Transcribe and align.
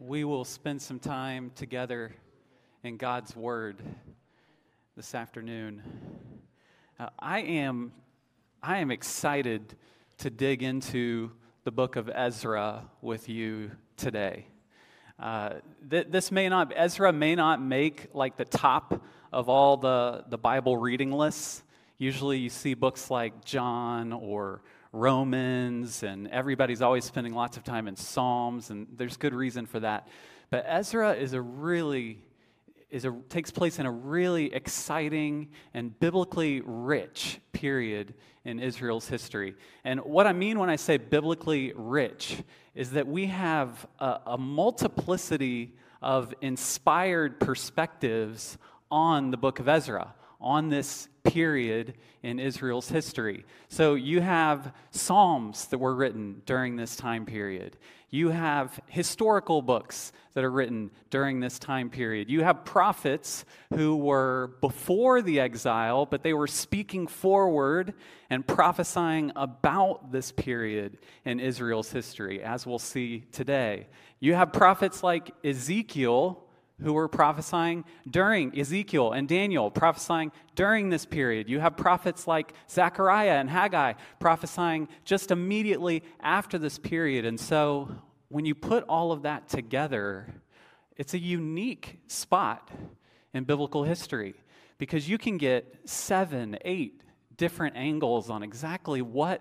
we 0.00 0.22
will 0.22 0.44
spend 0.44 0.80
some 0.80 1.00
time 1.00 1.50
together 1.56 2.14
in 2.84 2.96
God's 2.96 3.34
Word 3.34 3.82
this 4.96 5.12
afternoon. 5.12 5.82
Uh, 7.00 7.08
I 7.18 7.40
am, 7.40 7.90
I 8.62 8.78
am 8.78 8.92
excited 8.92 9.74
to 10.18 10.30
dig 10.30 10.62
into 10.62 11.32
the 11.64 11.72
book 11.72 11.96
of 11.96 12.08
Ezra 12.14 12.84
with 13.02 13.28
you 13.28 13.72
today. 13.96 14.46
Uh, 15.18 15.54
th- 15.90 16.06
this 16.10 16.30
may 16.30 16.48
not, 16.48 16.72
Ezra 16.76 17.12
may 17.12 17.34
not 17.34 17.60
make 17.60 18.06
like 18.14 18.36
the 18.36 18.44
top 18.44 19.02
of 19.32 19.48
all 19.48 19.76
the, 19.76 20.24
the 20.28 20.38
Bible 20.38 20.76
reading 20.76 21.10
lists. 21.10 21.64
Usually 21.98 22.38
you 22.38 22.50
see 22.50 22.74
books 22.74 23.10
like 23.10 23.44
John 23.44 24.12
or 24.12 24.62
Romans, 24.92 26.02
and 26.02 26.28
everybody's 26.28 26.82
always 26.82 27.04
spending 27.04 27.34
lots 27.34 27.56
of 27.56 27.64
time 27.64 27.88
in 27.88 27.96
Psalms, 27.96 28.70
and 28.70 28.86
there's 28.96 29.16
good 29.16 29.34
reason 29.34 29.66
for 29.66 29.80
that. 29.80 30.08
But 30.50 30.64
Ezra 30.66 31.12
is 31.12 31.32
a 31.32 31.40
really 31.40 32.18
is 32.90 33.04
a, 33.04 33.12
takes 33.28 33.50
place 33.50 33.78
in 33.78 33.86
a 33.86 33.90
really 33.90 34.52
exciting 34.54 35.48
and 35.74 35.98
biblically 36.00 36.62
rich 36.64 37.38
period 37.52 38.14
in 38.44 38.58
Israel's 38.58 39.06
history. 39.08 39.54
And 39.84 40.00
what 40.00 40.26
I 40.26 40.32
mean 40.32 40.58
when 40.58 40.70
I 40.70 40.76
say 40.76 40.96
biblically 40.96 41.72
rich 41.76 42.42
is 42.74 42.92
that 42.92 43.06
we 43.06 43.26
have 43.26 43.86
a, 43.98 44.20
a 44.26 44.38
multiplicity 44.38 45.74
of 46.00 46.32
inspired 46.40 47.40
perspectives 47.40 48.56
on 48.90 49.30
the 49.30 49.36
book 49.36 49.60
of 49.60 49.68
Ezra, 49.68 50.14
on 50.40 50.70
this 50.70 51.08
period 51.30 51.94
in 52.22 52.38
Israel's 52.38 52.88
history. 52.88 53.44
So 53.68 53.94
you 53.94 54.20
have 54.20 54.72
Psalms 54.90 55.66
that 55.66 55.78
were 55.78 55.94
written 55.94 56.42
during 56.46 56.76
this 56.76 56.96
time 56.96 57.26
period. 57.26 57.76
You 58.10 58.30
have 58.30 58.80
historical 58.86 59.60
books 59.60 60.12
that 60.32 60.42
are 60.42 60.50
written 60.50 60.90
during 61.10 61.40
this 61.40 61.58
time 61.58 61.90
period. 61.90 62.30
You 62.30 62.42
have 62.42 62.64
prophets 62.64 63.44
who 63.74 63.96
were 63.96 64.52
before 64.62 65.20
the 65.20 65.40
exile, 65.40 66.06
but 66.06 66.22
they 66.22 66.32
were 66.32 66.46
speaking 66.46 67.06
forward 67.06 67.92
and 68.30 68.46
prophesying 68.46 69.30
about 69.36 70.10
this 70.10 70.32
period 70.32 70.98
in 71.26 71.38
Israel's 71.38 71.92
history, 71.92 72.42
as 72.42 72.66
we'll 72.66 72.78
see 72.78 73.24
today. 73.30 73.88
You 74.20 74.34
have 74.34 74.52
prophets 74.52 75.02
like 75.02 75.30
Ezekiel 75.44 76.42
who 76.82 76.92
were 76.92 77.08
prophesying 77.08 77.84
during 78.08 78.56
Ezekiel 78.58 79.12
and 79.12 79.28
Daniel, 79.28 79.70
prophesying 79.70 80.30
during 80.54 80.90
this 80.90 81.04
period. 81.04 81.48
You 81.48 81.60
have 81.60 81.76
prophets 81.76 82.26
like 82.26 82.52
Zechariah 82.70 83.38
and 83.38 83.50
Haggai 83.50 83.94
prophesying 84.20 84.88
just 85.04 85.30
immediately 85.30 86.02
after 86.20 86.58
this 86.58 86.78
period. 86.78 87.24
And 87.24 87.38
so 87.38 87.90
when 88.28 88.44
you 88.44 88.54
put 88.54 88.84
all 88.88 89.10
of 89.10 89.22
that 89.22 89.48
together, 89.48 90.32
it's 90.96 91.14
a 91.14 91.18
unique 91.18 91.98
spot 92.06 92.70
in 93.34 93.44
biblical 93.44 93.84
history 93.84 94.34
because 94.78 95.08
you 95.08 95.18
can 95.18 95.36
get 95.36 95.74
seven, 95.84 96.56
eight 96.64 97.02
different 97.36 97.76
angles 97.76 98.30
on 98.30 98.42
exactly 98.42 99.02
what 99.02 99.40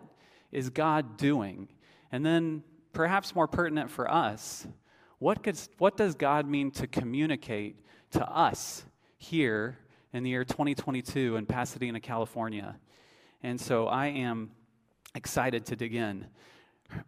is 0.51 0.69
God 0.69 1.17
doing. 1.17 1.67
And 2.11 2.25
then, 2.25 2.63
perhaps 2.93 3.35
more 3.35 3.47
pertinent 3.47 3.91
for 3.91 4.09
us, 4.09 4.65
what, 5.19 5.41
gets, 5.43 5.69
what 5.77 5.97
does 5.97 6.15
God 6.15 6.47
mean 6.47 6.71
to 6.71 6.87
communicate 6.87 7.77
to 8.11 8.25
us 8.29 8.85
here 9.17 9.77
in 10.13 10.23
the 10.23 10.29
year 10.29 10.43
2022 10.43 11.35
in 11.35 11.45
Pasadena, 11.45 11.99
California? 11.99 12.77
And 13.41 13.59
so 13.59 13.87
I 13.87 14.07
am 14.07 14.51
excited 15.15 15.65
to 15.67 15.75
dig 15.75 15.95
in. 15.95 16.27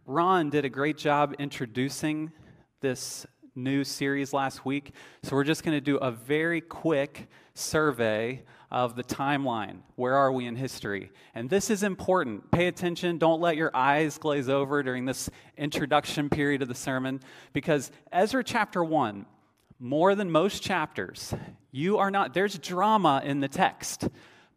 Ron 0.05 0.49
did 0.49 0.65
a 0.65 0.69
great 0.69 0.97
job 0.97 1.35
introducing 1.39 2.31
this 2.81 3.25
new 3.55 3.83
series 3.83 4.33
last 4.33 4.65
week. 4.65 4.93
So 5.23 5.35
we're 5.35 5.43
just 5.43 5.63
going 5.63 5.77
to 5.77 5.81
do 5.81 5.97
a 5.97 6.11
very 6.11 6.61
quick 6.61 7.29
survey 7.53 8.43
of 8.71 8.95
the 8.95 9.03
timeline. 9.03 9.79
Where 9.95 10.15
are 10.15 10.31
we 10.31 10.45
in 10.45 10.55
history? 10.55 11.11
And 11.33 11.49
this 11.49 11.69
is 11.69 11.83
important. 11.83 12.51
Pay 12.51 12.67
attention. 12.67 13.17
Don't 13.17 13.41
let 13.41 13.57
your 13.57 13.75
eyes 13.75 14.17
glaze 14.17 14.49
over 14.49 14.83
during 14.83 15.05
this 15.05 15.29
introduction 15.57 16.29
period 16.29 16.61
of 16.61 16.67
the 16.67 16.75
sermon 16.75 17.19
because 17.53 17.91
Ezra 18.11 18.43
chapter 18.43 18.83
1, 18.83 19.25
more 19.79 20.13
than 20.13 20.29
most 20.29 20.61
chapters, 20.61 21.33
you 21.71 21.97
are 21.97 22.11
not, 22.11 22.33
there's 22.33 22.57
drama 22.59 23.21
in 23.23 23.39
the 23.39 23.47
text, 23.47 24.07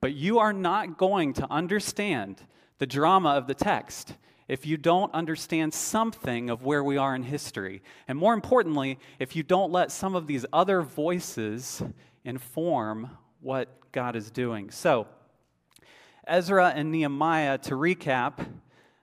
but 0.01 0.15
you 0.15 0.39
are 0.41 0.53
not 0.53 0.99
going 0.99 1.33
to 1.35 1.51
understand 1.51 2.43
the 2.79 2.87
drama 2.87 3.31
of 3.31 3.47
the 3.47 3.55
text 3.55 4.15
if 4.49 4.67
you 4.67 4.77
don't 4.77 5.15
understand 5.15 5.73
something 5.73 6.51
of 6.51 6.65
where 6.65 6.85
we 6.85 6.99
are 6.99 7.15
in 7.15 7.23
history. 7.23 7.83
And 8.09 8.19
more 8.19 8.35
importantly, 8.35 8.99
if 9.19 9.35
you 9.35 9.43
don't 9.43 9.73
let 9.73 9.91
some 9.91 10.15
of 10.15 10.27
these 10.27 10.45
other 10.53 10.83
voices 10.83 11.83
inform 12.25 13.11
what 13.43 13.69
God 13.93 14.17
is 14.17 14.31
doing. 14.31 14.71
So, 14.71 15.07
Ezra 16.27 16.73
and 16.75 16.93
Nehemiah, 16.93 17.59
to 17.59 17.75
recap, 17.75 18.47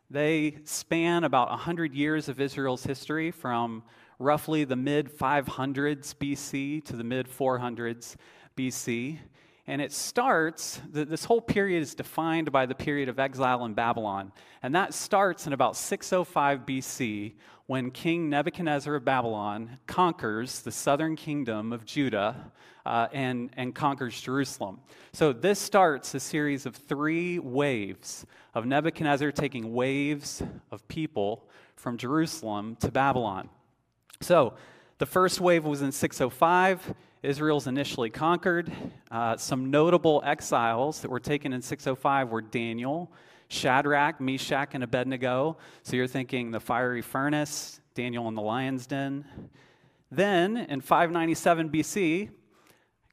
they 0.09 0.57
span 0.63 1.23
about 1.23 1.49
100 1.49 1.93
years 1.93 2.29
of 2.29 2.39
Israel's 2.39 2.83
history 2.83 3.29
from 3.29 3.83
roughly 4.17 4.63
the 4.63 4.75
mid 4.75 5.15
500s 5.15 6.15
BC 6.15 6.83
to 6.85 6.95
the 6.95 7.03
mid 7.03 7.27
400s 7.27 8.15
BC. 8.57 9.19
And 9.67 9.81
it 9.83 9.91
starts, 9.91 10.81
this 10.91 11.25
whole 11.25 11.41
period 11.41 11.81
is 11.81 11.93
defined 11.93 12.51
by 12.51 12.65
the 12.65 12.73
period 12.73 13.07
of 13.07 13.19
exile 13.19 13.65
in 13.65 13.75
Babylon. 13.75 14.31
And 14.63 14.73
that 14.73 14.95
starts 14.95 15.45
in 15.45 15.53
about 15.53 15.75
605 15.75 16.61
BC 16.61 17.35
when 17.69 17.91
King 17.91 18.31
Nebuchadnezzar 18.31 18.95
of 18.95 19.05
Babylon 19.05 19.77
conquers 19.85 20.61
the 20.61 20.71
southern 20.71 21.15
kingdom 21.15 21.71
of 21.71 21.85
Judah 21.85 22.51
uh, 22.83 23.09
and, 23.13 23.51
and 23.57 23.75
conquers 23.75 24.19
Jerusalem. 24.19 24.79
So 25.13 25.31
this 25.33 25.59
starts 25.59 26.15
a 26.15 26.19
series 26.19 26.65
of 26.65 26.75
three 26.75 27.37
waves 27.37 28.25
of 28.55 28.65
Nebuchadnezzar 28.65 29.31
taking 29.31 29.71
waves 29.71 30.41
of 30.71 30.87
people 30.87 31.47
from 31.75 31.95
Jerusalem 31.95 32.75
to 32.77 32.89
Babylon. 32.89 33.49
So 34.19 34.55
the 34.97 35.05
first 35.05 35.39
wave 35.39 35.63
was 35.63 35.83
in 35.83 35.91
605. 35.91 36.95
Israel's 37.21 37.67
initially 37.67 38.09
conquered. 38.09 38.71
Uh, 39.11 39.37
some 39.37 39.69
notable 39.69 40.23
exiles 40.25 41.01
that 41.01 41.11
were 41.11 41.19
taken 41.19 41.53
in 41.53 41.61
605 41.61 42.31
were 42.31 42.41
Daniel, 42.41 43.11
Shadrach, 43.49 44.21
Meshach, 44.21 44.69
and 44.73 44.83
Abednego. 44.83 45.57
So 45.83 45.95
you're 45.95 46.07
thinking 46.07 46.51
the 46.51 46.59
fiery 46.59 47.01
furnace, 47.01 47.81
Daniel 47.95 48.27
in 48.27 48.35
the 48.35 48.41
lion's 48.41 48.87
den. 48.87 49.25
Then 50.11 50.57
in 50.57 50.81
597 50.81 51.69
BC, 51.69 52.29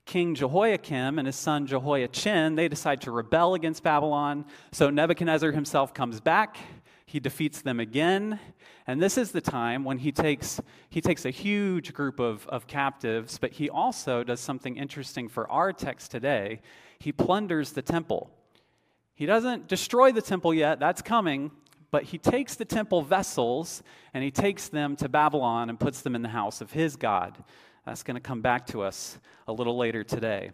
King 0.04 0.34
Jehoiakim 0.34 1.18
and 1.18 1.26
his 1.26 1.36
son 1.36 1.66
Jehoiachin, 1.66 2.54
they 2.54 2.68
decide 2.68 3.00
to 3.02 3.10
rebel 3.10 3.54
against 3.54 3.82
Babylon. 3.82 4.44
So 4.72 4.88
Nebuchadnezzar 4.88 5.50
himself 5.50 5.92
comes 5.92 6.20
back. 6.20 6.56
He 7.06 7.18
defeats 7.18 7.62
them 7.62 7.80
again. 7.80 8.38
And 8.86 9.02
this 9.02 9.18
is 9.18 9.32
the 9.32 9.40
time 9.40 9.84
when 9.84 9.98
he 9.98 10.12
takes, 10.12 10.60
he 10.90 11.00
takes 11.00 11.24
a 11.24 11.30
huge 11.30 11.92
group 11.92 12.20
of, 12.20 12.46
of 12.48 12.66
captives, 12.66 13.38
but 13.38 13.52
he 13.52 13.68
also 13.68 14.22
does 14.22 14.38
something 14.38 14.76
interesting 14.76 15.28
for 15.28 15.50
our 15.50 15.72
text 15.72 16.10
today. 16.10 16.60
He 16.98 17.10
plunders 17.10 17.72
the 17.72 17.82
temple. 17.82 18.30
He 19.16 19.24
doesn't 19.26 19.66
destroy 19.66 20.12
the 20.12 20.22
temple 20.22 20.52
yet, 20.52 20.78
that's 20.78 21.00
coming, 21.02 21.50
but 21.90 22.04
he 22.04 22.18
takes 22.18 22.54
the 22.54 22.66
temple 22.66 23.00
vessels 23.00 23.82
and 24.12 24.22
he 24.22 24.30
takes 24.30 24.68
them 24.68 24.94
to 24.96 25.08
Babylon 25.08 25.70
and 25.70 25.80
puts 25.80 26.02
them 26.02 26.14
in 26.14 26.20
the 26.20 26.28
house 26.28 26.60
of 26.60 26.70
his 26.70 26.96
God. 26.96 27.36
That's 27.86 28.02
going 28.02 28.16
to 28.16 28.20
come 28.20 28.42
back 28.42 28.66
to 28.68 28.82
us 28.82 29.18
a 29.48 29.52
little 29.54 29.76
later 29.78 30.04
today. 30.04 30.50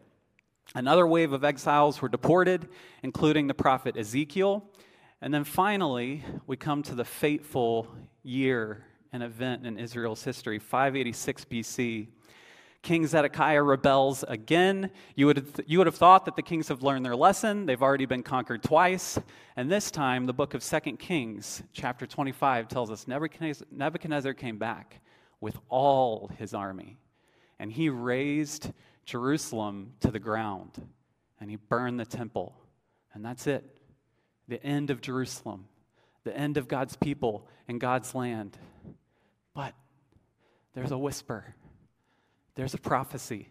Another 0.77 1.09
wave 1.09 1.33
of 1.33 1.43
exiles 1.43 2.01
were 2.01 2.09
deported, 2.09 2.69
including 3.03 3.49
the 3.49 3.55
prophet 3.55 3.97
Ezekiel. 3.97 4.65
And 5.21 5.35
then 5.35 5.43
finally, 5.43 6.23
we 6.47 6.57
come 6.57 6.85
to 6.85 6.95
the 6.95 7.05
fateful 7.05 7.89
year 8.23 8.85
and 9.13 9.25
event 9.25 9.67
in 9.67 9.77
Israel's 9.77 10.23
history, 10.23 10.61
586 10.61 11.45
BC. 11.47 12.09
King 12.83 13.07
Zedekiah 13.07 13.63
rebels 13.63 14.25
again. 14.27 14.91
You 15.15 15.27
would, 15.27 15.37
have, 15.37 15.61
you 15.67 15.79
would 15.79 15.87
have 15.87 15.97
thought 15.97 16.25
that 16.25 16.35
the 16.35 16.43
kings 16.43 16.69
have 16.69 16.83
learned 16.83 17.07
their 17.07 17.15
lesson. 17.15 17.65
They've 17.65 17.83
already 17.83 18.07
been 18.07 18.25
conquered 18.25 18.63
twice. 18.63 19.19
And 19.57 19.71
this 19.71 19.91
time, 19.91 20.27
the 20.27 20.33
book 20.33 20.55
of 20.55 20.65
2 20.65 20.97
Kings, 20.97 21.63
chapter 21.73 22.07
25, 22.07 22.67
tells 22.67 22.91
us 22.91 23.07
Nebuchadnezzar, 23.07 23.69
Nebuchadnezzar 23.71 24.35
came 24.35 24.59
back 24.59 25.01
with 25.41 25.57
all 25.69 26.29
his 26.39 26.55
army. 26.55 26.99
And 27.61 27.71
he 27.71 27.89
razed 27.89 28.73
Jerusalem 29.05 29.93
to 30.01 30.11
the 30.11 30.19
ground. 30.19 30.71
And 31.41 31.49
he 31.51 31.57
burned 31.57 32.01
the 32.01 32.05
temple. 32.05 32.57
And 33.15 33.25
that's 33.25 33.47
it 33.47 33.65
the 34.49 34.63
end 34.65 34.91
of 34.91 35.01
Jerusalem, 35.01 35.67
the 36.25 36.37
end 36.37 36.57
of 36.57 36.69
God's 36.69 36.97
people 36.97 37.47
and 37.69 37.81
God's 37.81 38.15
land. 38.15 38.59
But 39.55 39.75
there's 40.75 40.91
a 40.91 40.99
whisper, 40.99 41.55
there's 42.55 42.75
a 42.75 42.79
prophecy. 42.79 43.49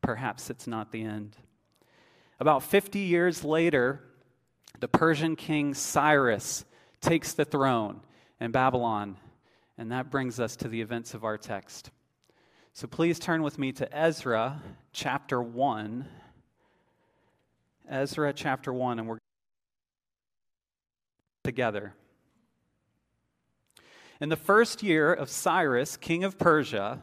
Perhaps 0.00 0.50
it's 0.50 0.66
not 0.66 0.92
the 0.92 1.02
end. 1.02 1.36
About 2.40 2.62
50 2.62 2.98
years 2.98 3.44
later, 3.44 4.00
the 4.80 4.88
Persian 4.88 5.36
king 5.36 5.74
Cyrus 5.74 6.64
takes 7.00 7.32
the 7.34 7.44
throne 7.44 8.00
in 8.40 8.50
Babylon. 8.50 9.16
And 9.78 9.90
that 9.92 10.10
brings 10.10 10.38
us 10.38 10.56
to 10.56 10.68
the 10.68 10.80
events 10.80 11.14
of 11.14 11.24
our 11.24 11.38
text. 11.38 11.90
So 12.72 12.86
please 12.86 13.18
turn 13.18 13.42
with 13.42 13.58
me 13.58 13.72
to 13.72 13.96
Ezra 13.96 14.62
chapter 14.92 15.42
1. 15.42 16.06
Ezra 17.88 18.32
chapter 18.32 18.72
1, 18.72 18.98
and 18.98 19.08
we're 19.08 19.18
together. 21.44 21.94
In 24.20 24.28
the 24.28 24.36
first 24.36 24.82
year 24.82 25.12
of 25.12 25.28
Cyrus, 25.28 25.96
king 25.96 26.22
of 26.24 26.38
Persia, 26.38 27.02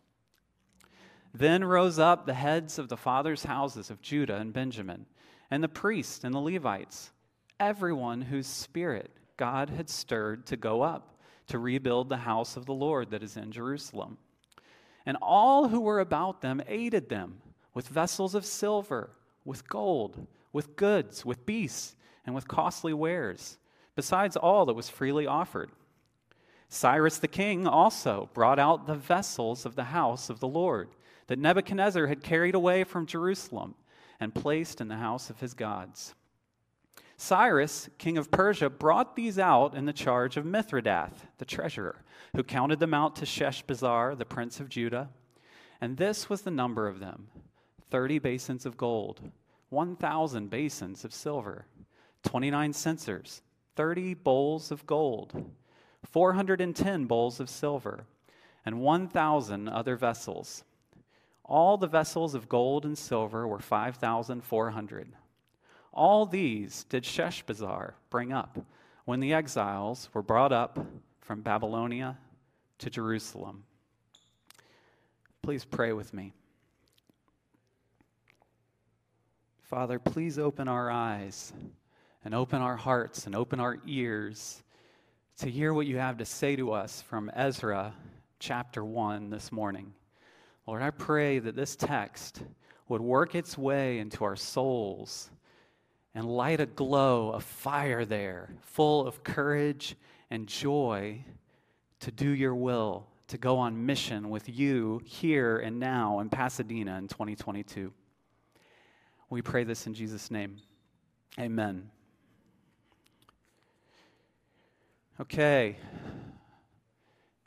Then 1.33 1.63
rose 1.63 1.97
up 1.97 2.25
the 2.25 2.33
heads 2.33 2.77
of 2.77 2.89
the 2.89 2.97
fathers' 2.97 3.43
houses 3.43 3.89
of 3.89 4.01
Judah 4.01 4.35
and 4.35 4.51
Benjamin, 4.51 5.05
and 5.49 5.63
the 5.63 5.69
priests 5.69 6.23
and 6.23 6.33
the 6.33 6.39
Levites, 6.39 7.11
everyone 7.59 8.21
whose 8.21 8.47
spirit 8.47 9.11
God 9.37 9.69
had 9.69 9.89
stirred 9.89 10.45
to 10.47 10.57
go 10.57 10.81
up 10.81 11.19
to 11.47 11.59
rebuild 11.59 12.09
the 12.09 12.17
house 12.17 12.57
of 12.57 12.65
the 12.65 12.73
Lord 12.73 13.11
that 13.11 13.23
is 13.23 13.37
in 13.37 13.51
Jerusalem. 13.51 14.17
And 15.05 15.17
all 15.21 15.69
who 15.69 15.81
were 15.81 15.99
about 15.99 16.41
them 16.41 16.61
aided 16.67 17.09
them 17.09 17.41
with 17.73 17.87
vessels 17.87 18.35
of 18.35 18.45
silver, 18.45 19.11
with 19.45 19.67
gold, 19.67 20.27
with 20.53 20.75
goods, 20.75 21.25
with 21.25 21.45
beasts, 21.45 21.95
and 22.25 22.35
with 22.35 22.47
costly 22.47 22.93
wares, 22.93 23.57
besides 23.95 24.35
all 24.35 24.65
that 24.65 24.73
was 24.73 24.89
freely 24.89 25.25
offered. 25.25 25.71
Cyrus 26.69 27.17
the 27.17 27.27
king 27.27 27.67
also 27.67 28.29
brought 28.33 28.59
out 28.59 28.85
the 28.85 28.95
vessels 28.95 29.65
of 29.65 29.75
the 29.75 29.85
house 29.85 30.29
of 30.29 30.39
the 30.39 30.47
Lord 30.47 30.89
that 31.31 31.39
Nebuchadnezzar 31.39 32.07
had 32.07 32.23
carried 32.23 32.55
away 32.55 32.83
from 32.83 33.05
Jerusalem 33.05 33.75
and 34.19 34.35
placed 34.35 34.81
in 34.81 34.89
the 34.89 34.97
house 34.97 35.29
of 35.29 35.39
his 35.39 35.53
gods. 35.53 36.13
Cyrus, 37.15 37.89
king 37.97 38.17
of 38.17 38.29
Persia, 38.29 38.69
brought 38.69 39.15
these 39.15 39.39
out 39.39 39.73
in 39.73 39.85
the 39.85 39.93
charge 39.93 40.35
of 40.35 40.43
Mithredath, 40.43 41.27
the 41.37 41.45
treasurer, 41.45 42.03
who 42.35 42.43
counted 42.43 42.81
them 42.81 42.93
out 42.93 43.15
to 43.15 43.25
Sheshbazzar, 43.25 44.17
the 44.17 44.25
prince 44.25 44.59
of 44.59 44.67
Judah. 44.67 45.09
And 45.79 45.95
this 45.95 46.29
was 46.29 46.41
the 46.41 46.51
number 46.51 46.89
of 46.89 46.99
them 46.99 47.29
30 47.91 48.19
basins 48.19 48.65
of 48.65 48.75
gold, 48.75 49.21
1,000 49.69 50.49
basins 50.49 51.05
of 51.05 51.13
silver, 51.13 51.65
29 52.23 52.73
censers, 52.73 53.41
30 53.77 54.15
bowls 54.15 54.69
of 54.69 54.85
gold, 54.85 55.49
410 56.03 57.05
bowls 57.05 57.39
of 57.39 57.49
silver, 57.49 58.03
and 58.65 58.81
1,000 58.81 59.69
other 59.69 59.95
vessels 59.95 60.65
all 61.43 61.77
the 61.77 61.87
vessels 61.87 62.35
of 62.35 62.49
gold 62.49 62.85
and 62.85 62.97
silver 62.97 63.47
were 63.47 63.59
5,400. 63.59 65.13
All 65.93 66.25
these 66.25 66.85
did 66.85 67.03
Sheshbazzar 67.03 67.93
bring 68.09 68.31
up 68.31 68.59
when 69.05 69.19
the 69.19 69.33
exiles 69.33 70.09
were 70.13 70.21
brought 70.21 70.53
up 70.53 70.79
from 71.19 71.41
Babylonia 71.41 72.17
to 72.79 72.89
Jerusalem. 72.89 73.63
Please 75.41 75.65
pray 75.65 75.91
with 75.91 76.13
me. 76.13 76.33
Father, 79.61 79.99
please 79.99 80.37
open 80.37 80.67
our 80.67 80.91
eyes 80.91 81.53
and 82.23 82.35
open 82.35 82.61
our 82.61 82.75
hearts 82.75 83.25
and 83.25 83.35
open 83.35 83.59
our 83.59 83.77
ears 83.87 84.61
to 85.37 85.49
hear 85.49 85.73
what 85.73 85.87
you 85.87 85.97
have 85.97 86.17
to 86.17 86.25
say 86.25 86.55
to 86.55 86.71
us 86.71 87.01
from 87.01 87.31
Ezra 87.33 87.93
chapter 88.39 88.83
1 88.83 89.29
this 89.29 89.51
morning. 89.51 89.93
Lord, 90.67 90.81
I 90.81 90.91
pray 90.91 91.39
that 91.39 91.55
this 91.55 91.75
text 91.75 92.43
would 92.87 93.01
work 93.01 93.35
its 93.35 93.57
way 93.57 93.99
into 93.99 94.23
our 94.23 94.35
souls 94.35 95.29
and 96.13 96.25
light 96.25 96.59
a 96.59 96.65
glow, 96.65 97.31
a 97.31 97.39
fire 97.39 98.05
there, 98.05 98.53
full 98.61 99.07
of 99.07 99.23
courage 99.23 99.95
and 100.29 100.47
joy 100.47 101.23
to 102.01 102.11
do 102.11 102.29
your 102.29 102.55
will, 102.55 103.07
to 103.27 103.37
go 103.37 103.57
on 103.57 103.85
mission 103.85 104.29
with 104.29 104.49
you 104.49 105.01
here 105.05 105.57
and 105.59 105.79
now 105.79 106.19
in 106.19 106.29
Pasadena 106.29 106.97
in 106.97 107.07
2022. 107.07 107.93
We 109.29 109.41
pray 109.41 109.63
this 109.63 109.87
in 109.87 109.93
Jesus' 109.93 110.29
name. 110.29 110.57
Amen. 111.39 111.89
Okay. 115.19 115.77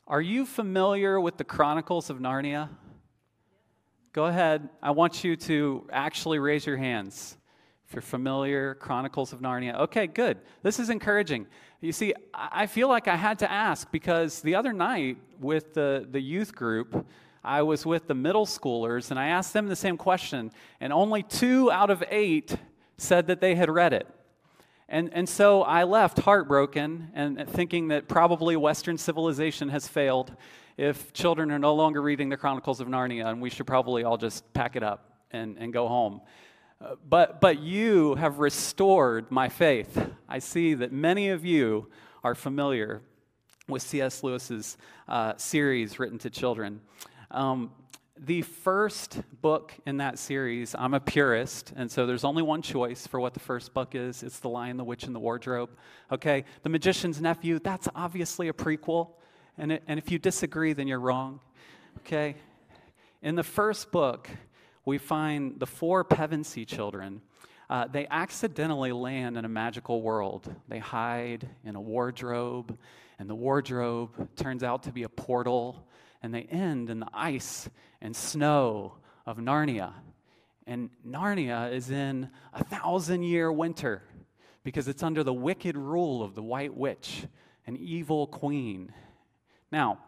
Are 0.07 0.23
you 0.23 0.47
familiar 0.47 1.21
with 1.21 1.37
the 1.37 1.45
Chronicles 1.45 2.09
of 2.09 2.19
Narnia? 2.19 2.71
Go 4.15 4.27
ahead. 4.27 4.69
I 4.81 4.93
want 4.93 5.25
you 5.25 5.35
to 5.35 5.89
actually 5.91 6.39
raise 6.39 6.65
your 6.65 6.77
hands. 6.77 7.37
If 7.89 7.95
you're 7.95 8.01
familiar, 8.01 8.77
Chronicles 8.77 9.33
of 9.33 9.41
Narnia. 9.41 9.77
Okay, 9.81 10.07
good. 10.07 10.39
This 10.63 10.79
is 10.79 10.89
encouraging. 10.89 11.49
You 11.81 11.91
see, 11.91 12.15
I 12.33 12.69
feel 12.69 12.87
like 12.89 13.09
I 13.09 13.17
had 13.17 13.41
to 13.41 13.51
ask 13.51 13.91
because 13.91 14.41
the 14.41 14.55
other 14.55 14.73
night 14.73 15.17
with 15.41 15.75
the, 15.75 16.07
the 16.09 16.21
youth 16.21 16.55
group, 16.55 17.05
I 17.43 17.63
was 17.63 17.85
with 17.85 18.07
the 18.07 18.15
middle 18.15 18.47
schoolers 18.47 19.11
and 19.11 19.19
I 19.19 19.27
asked 19.27 19.53
them 19.53 19.67
the 19.67 19.75
same 19.75 19.97
question, 19.97 20.53
and 20.79 20.93
only 20.93 21.25
two 21.25 21.73
out 21.73 21.91
of 21.91 22.05
eight 22.09 22.57
said 22.97 23.27
that 23.27 23.41
they 23.41 23.57
had 23.57 23.69
read 23.69 23.93
it. 23.93 24.07
And, 24.89 25.13
and 25.13 25.29
so 25.29 25.65
I 25.65 25.83
left 25.83 26.21
heartbroken 26.21 27.11
and 27.15 27.49
thinking 27.49 27.89
that 27.89 28.07
probably 28.07 28.55
Western 28.55 28.97
civilization 28.97 29.71
has 29.71 29.89
failed 29.89 30.37
if 30.77 31.13
children 31.13 31.51
are 31.51 31.59
no 31.59 31.75
longer 31.75 32.03
reading 32.03 32.29
the 32.29 32.37
Chronicles 32.37 32.81
of 32.81 32.89
Narnia, 32.89 33.27
and 33.27 33.41
we 33.41 33.51
should 33.51 33.67
probably 33.67 34.05
all 34.05 34.17
just 34.17 34.53
pack 34.53 34.77
it 34.77 34.83
up 34.83 35.19
and, 35.31 35.57
and 35.59 35.73
go 35.73 35.87
home. 35.87 36.21
Uh, 36.81 36.97
but, 37.09 37.41
but 37.41 37.61
you 37.61 38.15
have 38.17 38.41
restored 38.41 39.31
my 39.31 39.49
faith. 39.49 40.11
I 40.29 40.41
see 40.41 40.75
that 40.75 40.93
many 40.93 41.29
of 41.29 41.45
you 41.45 41.89
are 42.25 42.35
familiar 42.35 43.03
with 43.69 43.83
C.S. 43.83 44.23
Lewis's 44.23 44.77
uh, 45.09 45.35
series 45.37 45.99
written 45.99 46.19
to 46.19 46.31
children. 46.31 46.81
Um, 47.31 47.71
the 48.17 48.43
first 48.43 49.23
book 49.43 49.73
in 49.87 49.97
that 49.99 50.19
series, 50.19 50.75
I'm 50.77 50.95
a 50.95 51.01
purist, 51.01 51.73
and 51.77 51.91
so 51.91 52.07
there's 52.07 52.25
only 52.25 52.43
one 52.43 52.63
choice 52.63 53.07
for 53.07 53.19
what 53.19 53.35
the 53.35 53.41
first 53.41 53.75
book 53.75 53.95
is. 53.95 54.23
It's 54.23 54.39
The 54.39 54.49
Lion, 54.49 54.77
the 54.77 54.85
Witch, 54.85 55.05
and 55.05 55.15
the 55.15 55.21
Wardrobe. 55.21 55.71
Okay, 56.13 56.45
The 56.63 56.69
Magician's 56.69 57.21
Nephew, 57.21 57.59
that's 57.59 57.89
obviously 57.95 58.49
a 58.49 58.53
prequel. 58.53 59.11
And, 59.57 59.73
it, 59.73 59.83
and 59.87 59.99
if 59.99 60.11
you 60.11 60.19
disagree, 60.19 60.73
then 60.73 60.89
you're 60.89 61.01
wrong. 61.01 61.41
Okay? 61.99 62.37
In 63.23 63.37
the 63.37 63.43
first 63.43 63.93
book, 63.93 64.29
we 64.85 64.99
find 64.99 65.59
the 65.59 65.67
four 65.67 66.05
Pevensie 66.05 66.67
children. 66.67 67.23
Uh, 67.71 67.87
they 67.87 68.07
accidentally 68.09 68.93
land 68.93 69.37
in 69.39 69.45
a 69.45 69.49
magical 69.49 70.03
world. 70.03 70.55
They 70.69 70.79
hide 70.79 71.49
in 71.65 71.77
a 71.77 71.81
wardrobe, 71.81 72.77
and 73.19 73.31
the 73.31 73.35
wardrobe 73.35 74.29
turns 74.37 74.63
out 74.63 74.83
to 74.85 74.93
be 74.93 75.05
a 75.05 75.09
portal, 75.09 75.87
and 76.23 76.35
they 76.35 76.43
end 76.43 76.91
in 76.91 77.01
the 77.01 77.09
ice 77.15 77.69
and 78.03 78.15
snow 78.15 78.95
of 79.25 79.39
Narnia. 79.39 79.93
And 80.67 80.91
Narnia 81.07 81.73
is 81.73 81.91
in 81.91 82.29
a 82.53 82.65
thousand 82.65 83.23
year 83.23 83.53
winter 83.53 84.03
because 84.63 84.89
it's 84.89 85.03
under 85.03 85.23
the 85.23 85.33
wicked 85.33 85.77
rule 85.77 86.23
of 86.23 86.35
the 86.35 86.43
White 86.43 86.75
Witch, 86.75 87.27
an 87.67 87.77
evil 87.77 88.27
queen. 88.27 88.93
Now, 89.75 89.99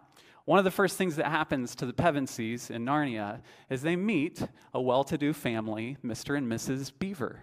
one 0.45 0.61
of 0.61 0.65
the 0.65 0.71
first 0.71 0.97
things 0.97 1.17
that 1.17 1.27
happens 1.27 1.75
to 1.75 1.87
the 1.87 1.93
Pevensies 1.93 2.71
in 2.71 2.85
Narnia 2.85 3.41
is 3.69 3.83
they 3.83 3.97
meet 3.97 4.41
a 4.73 4.81
well 4.81 5.03
to 5.03 5.19
do 5.19 5.33
family, 5.33 5.97
Mr. 6.05 6.39
and 6.39 6.47
Mrs. 6.47 6.93
Beaver. 6.97 7.41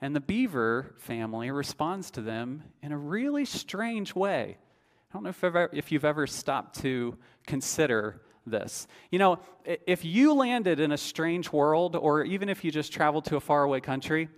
And 0.00 0.16
the 0.16 0.20
Beaver 0.20 0.94
family 0.96 1.50
responds 1.50 2.10
to 2.12 2.22
them 2.22 2.62
in 2.82 2.90
a 2.90 2.96
really 2.96 3.44
strange 3.44 4.14
way. 4.14 4.56
I 4.56 5.12
don't 5.12 5.24
know 5.24 5.28
if, 5.28 5.44
ever, 5.44 5.68
if 5.74 5.92
you've 5.92 6.06
ever 6.06 6.26
stopped 6.26 6.80
to 6.80 7.18
consider 7.46 8.22
this. 8.46 8.86
You 9.10 9.18
know, 9.18 9.38
if 9.66 10.06
you 10.06 10.32
landed 10.32 10.80
in 10.80 10.92
a 10.92 10.96
strange 10.96 11.52
world, 11.52 11.96
or 11.96 12.24
even 12.24 12.48
if 12.48 12.64
you 12.64 12.70
just 12.70 12.94
traveled 12.94 13.26
to 13.26 13.36
a 13.36 13.40
faraway 13.40 13.80
country, 13.80 14.30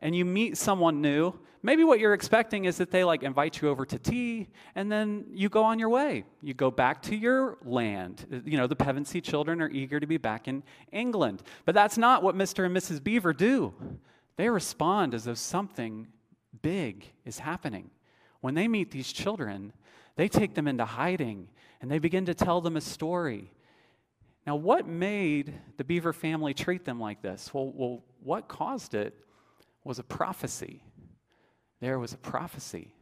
and 0.00 0.16
you 0.16 0.24
meet 0.24 0.56
someone 0.56 1.00
new, 1.00 1.32
maybe 1.66 1.82
what 1.82 1.98
you're 1.98 2.14
expecting 2.14 2.64
is 2.64 2.76
that 2.76 2.92
they 2.92 3.02
like 3.02 3.24
invite 3.24 3.60
you 3.60 3.68
over 3.68 3.84
to 3.84 3.98
tea 3.98 4.46
and 4.76 4.90
then 4.90 5.26
you 5.32 5.48
go 5.48 5.64
on 5.64 5.80
your 5.80 5.88
way. 5.88 6.24
You 6.40 6.54
go 6.54 6.70
back 6.70 7.02
to 7.02 7.16
your 7.16 7.58
land. 7.64 8.42
You 8.46 8.56
know, 8.56 8.68
the 8.68 8.76
Pevensie 8.76 9.22
children 9.22 9.60
are 9.60 9.68
eager 9.68 9.98
to 9.98 10.06
be 10.06 10.16
back 10.16 10.46
in 10.46 10.62
England. 10.92 11.42
But 11.64 11.74
that's 11.74 11.98
not 11.98 12.22
what 12.22 12.36
Mr. 12.36 12.64
and 12.64 12.74
Mrs. 12.74 13.02
Beaver 13.02 13.32
do. 13.32 13.74
They 14.36 14.48
respond 14.48 15.12
as 15.12 15.24
though 15.24 15.34
something 15.34 16.06
big 16.62 17.12
is 17.24 17.40
happening. 17.40 17.90
When 18.42 18.54
they 18.54 18.68
meet 18.68 18.92
these 18.92 19.12
children, 19.12 19.72
they 20.14 20.28
take 20.28 20.54
them 20.54 20.68
into 20.68 20.84
hiding 20.84 21.48
and 21.80 21.90
they 21.90 21.98
begin 21.98 22.26
to 22.26 22.34
tell 22.34 22.60
them 22.60 22.76
a 22.76 22.80
story. 22.80 23.50
Now, 24.46 24.54
what 24.54 24.86
made 24.86 25.52
the 25.78 25.84
Beaver 25.84 26.12
family 26.12 26.54
treat 26.54 26.84
them 26.84 27.00
like 27.00 27.22
this? 27.22 27.52
Well, 27.52 27.72
well 27.74 28.04
what 28.22 28.46
caused 28.46 28.94
it 28.94 29.14
was 29.82 29.98
a 29.98 30.04
prophecy. 30.04 30.84
There 31.80 31.98
was 31.98 32.12
a 32.12 32.18
prophecy 32.18 32.92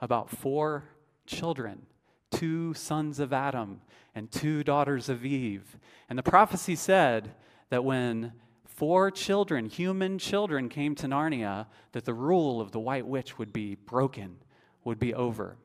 about 0.00 0.30
four 0.30 0.84
children, 1.26 1.86
two 2.30 2.74
sons 2.74 3.18
of 3.18 3.32
Adam 3.32 3.80
and 4.14 4.30
two 4.30 4.62
daughters 4.62 5.08
of 5.08 5.24
Eve. 5.24 5.78
And 6.08 6.18
the 6.18 6.22
prophecy 6.22 6.76
said 6.76 7.32
that 7.70 7.84
when 7.84 8.32
four 8.66 9.10
children, 9.10 9.66
human 9.66 10.18
children, 10.18 10.68
came 10.68 10.94
to 10.96 11.06
Narnia, 11.06 11.66
that 11.92 12.04
the 12.04 12.14
rule 12.14 12.60
of 12.60 12.72
the 12.72 12.80
White 12.80 13.06
Witch 13.06 13.38
would 13.38 13.52
be 13.52 13.76
broken, 13.76 14.36
would 14.84 14.98
be 14.98 15.14
over. 15.14 15.56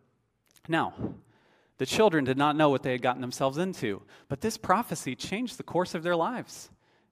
Now, 0.69 0.93
the 1.77 1.85
children 1.85 2.23
did 2.23 2.37
not 2.37 2.55
know 2.55 2.69
what 2.69 2.83
they 2.83 2.91
had 2.91 3.01
gotten 3.01 3.21
themselves 3.21 3.57
into, 3.57 4.01
but 4.29 4.41
this 4.41 4.57
prophecy 4.57 5.15
changed 5.15 5.57
the 5.57 5.63
course 5.63 5.93
of 5.93 6.03
their 6.03 6.15
lives. 6.15 6.69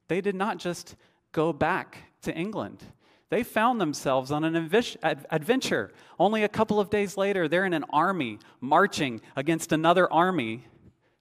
They 0.08 0.20
did 0.20 0.34
not 0.34 0.58
just 0.58 0.96
go 1.32 1.52
back 1.52 1.98
to 2.22 2.34
England. 2.34 2.84
They 3.28 3.42
found 3.42 3.80
themselves 3.80 4.30
on 4.30 4.44
an 4.44 4.54
adventure. 4.54 5.92
Only 6.18 6.44
a 6.44 6.48
couple 6.48 6.78
of 6.78 6.90
days 6.90 7.16
later, 7.16 7.48
they're 7.48 7.64
in 7.64 7.72
an 7.72 7.84
army 7.90 8.38
marching 8.60 9.20
against 9.34 9.72
another 9.72 10.10
army 10.12 10.66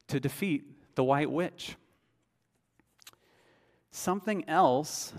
to 0.07 0.19
defeat 0.19 0.95
the 0.95 1.03
White 1.03 1.31
Witch. 1.31 1.75
Something 3.89 4.47
else 4.47 5.13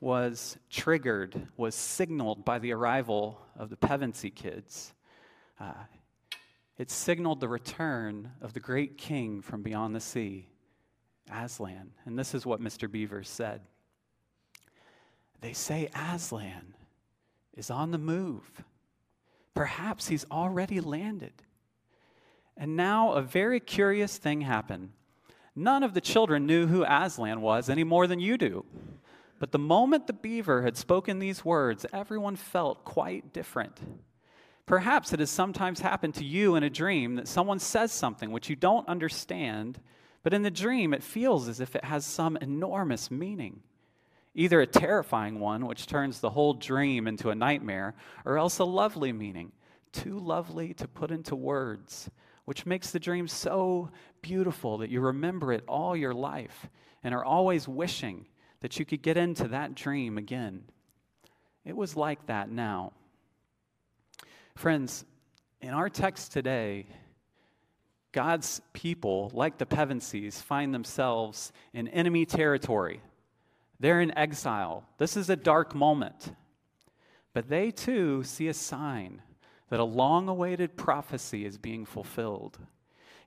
was 0.00 0.56
triggered, 0.70 1.48
was 1.56 1.74
signaled 1.74 2.44
by 2.44 2.58
the 2.58 2.72
arrival 2.72 3.40
of 3.58 3.70
the 3.70 3.76
Pevensie 3.76 4.34
kids. 4.34 4.94
Uh, 5.60 5.72
it 6.78 6.90
signaled 6.90 7.40
the 7.40 7.48
return 7.48 8.30
of 8.40 8.52
the 8.52 8.60
great 8.60 8.98
king 8.98 9.42
from 9.42 9.62
beyond 9.62 9.94
the 9.94 10.00
sea, 10.00 10.48
Aslan. 11.30 11.90
And 12.04 12.18
this 12.18 12.34
is 12.34 12.46
what 12.46 12.60
Mr. 12.60 12.90
Beaver 12.90 13.22
said. 13.24 13.62
They 15.40 15.52
say 15.52 15.88
Aslan 15.94 16.74
is 17.56 17.70
on 17.70 17.90
the 17.90 17.98
move. 17.98 18.64
Perhaps 19.54 20.08
he's 20.08 20.26
already 20.30 20.80
landed. 20.80 21.32
And 22.56 22.76
now 22.76 23.12
a 23.12 23.22
very 23.22 23.60
curious 23.60 24.18
thing 24.18 24.42
happened. 24.42 24.90
None 25.54 25.82
of 25.82 25.94
the 25.94 26.00
children 26.00 26.46
knew 26.46 26.66
who 26.66 26.84
Aslan 26.86 27.40
was 27.40 27.70
any 27.70 27.84
more 27.84 28.06
than 28.06 28.20
you 28.20 28.36
do. 28.36 28.64
But 29.38 29.52
the 29.52 29.58
moment 29.58 30.06
the 30.06 30.12
beaver 30.12 30.62
had 30.62 30.76
spoken 30.76 31.18
these 31.18 31.44
words, 31.44 31.84
everyone 31.92 32.36
felt 32.36 32.84
quite 32.84 33.32
different. 33.32 33.80
Perhaps 34.64 35.12
it 35.12 35.20
has 35.20 35.30
sometimes 35.30 35.80
happened 35.80 36.14
to 36.14 36.24
you 36.24 36.56
in 36.56 36.62
a 36.62 36.70
dream 36.70 37.14
that 37.16 37.28
someone 37.28 37.58
says 37.58 37.92
something 37.92 38.32
which 38.32 38.50
you 38.50 38.56
don't 38.56 38.88
understand, 38.88 39.80
but 40.22 40.34
in 40.34 40.42
the 40.42 40.50
dream 40.50 40.92
it 40.92 41.02
feels 41.02 41.48
as 41.48 41.60
if 41.60 41.76
it 41.76 41.84
has 41.84 42.04
some 42.04 42.36
enormous 42.38 43.10
meaning 43.10 43.62
either 44.36 44.60
a 44.60 44.66
terrifying 44.66 45.40
one, 45.40 45.66
which 45.66 45.86
turns 45.86 46.20
the 46.20 46.30
whole 46.30 46.52
dream 46.52 47.08
into 47.08 47.30
a 47.30 47.34
nightmare, 47.34 47.94
or 48.24 48.36
else 48.36 48.58
a 48.58 48.64
lovely 48.64 49.12
meaning, 49.12 49.50
too 49.92 50.18
lovely 50.18 50.74
to 50.74 50.86
put 50.86 51.10
into 51.10 51.34
words, 51.34 52.10
which 52.44 52.66
makes 52.66 52.90
the 52.90 53.00
dream 53.00 53.26
so 53.26 53.90
beautiful 54.20 54.78
that 54.78 54.90
you 54.90 55.00
remember 55.00 55.52
it 55.52 55.64
all 55.66 55.96
your 55.96 56.12
life 56.12 56.68
and 57.02 57.14
are 57.14 57.24
always 57.24 57.66
wishing 57.66 58.26
that 58.60 58.78
you 58.78 58.84
could 58.84 59.02
get 59.02 59.16
into 59.16 59.48
that 59.48 59.74
dream 59.74 60.18
again. 60.18 60.62
It 61.64 61.76
was 61.76 61.96
like 61.96 62.26
that 62.26 62.50
now. 62.50 62.92
Friends, 64.54 65.06
in 65.62 65.70
our 65.70 65.88
text 65.88 66.32
today, 66.32 66.86
God's 68.12 68.60
people, 68.74 69.30
like 69.32 69.56
the 69.56 69.66
Pevensies, 69.66 70.42
find 70.42 70.74
themselves 70.74 71.52
in 71.72 71.88
enemy 71.88 72.26
territory 72.26 73.00
they're 73.80 74.00
in 74.00 74.16
exile. 74.16 74.84
This 74.98 75.16
is 75.16 75.30
a 75.30 75.36
dark 75.36 75.74
moment. 75.74 76.34
But 77.32 77.48
they 77.48 77.70
too 77.70 78.22
see 78.24 78.48
a 78.48 78.54
sign 78.54 79.22
that 79.68 79.80
a 79.80 79.84
long 79.84 80.28
awaited 80.28 80.76
prophecy 80.76 81.44
is 81.44 81.58
being 81.58 81.84
fulfilled. 81.84 82.58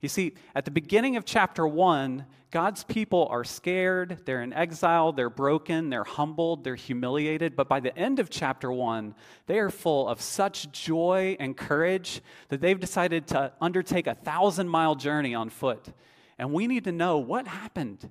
You 0.01 0.09
see, 0.09 0.35
at 0.55 0.65
the 0.65 0.71
beginning 0.71 1.17
of 1.17 1.25
chapter 1.25 1.67
one, 1.67 2.25
God's 2.51 2.83
people 2.83 3.27
are 3.29 3.43
scared, 3.43 4.19
they're 4.25 4.41
in 4.41 4.53
exile, 4.53 5.11
they're 5.11 5.29
broken, 5.29 5.89
they're 5.89 6.05
humbled, 6.05 6.63
they're 6.63 6.75
humiliated. 6.75 7.55
But 7.55 7.67
by 7.67 7.81
the 7.81 7.95
end 7.95 8.17
of 8.17 8.29
chapter 8.29 8.71
one, 8.71 9.13
they 9.45 9.59
are 9.59 9.69
full 9.69 10.07
of 10.07 10.21
such 10.21 10.71
joy 10.71 11.35
and 11.39 11.55
courage 11.55 12.21
that 12.47 12.61
they've 12.61 12.79
decided 12.79 13.27
to 13.27 13.51
undertake 13.61 14.07
a 14.07 14.15
thousand 14.15 14.69
mile 14.69 14.95
journey 14.95 15.35
on 15.35 15.49
foot. 15.49 15.89
And 16.39 16.53
we 16.53 16.65
need 16.65 16.85
to 16.85 16.91
know 16.93 17.17
what 17.17 17.45
happened. 17.45 18.09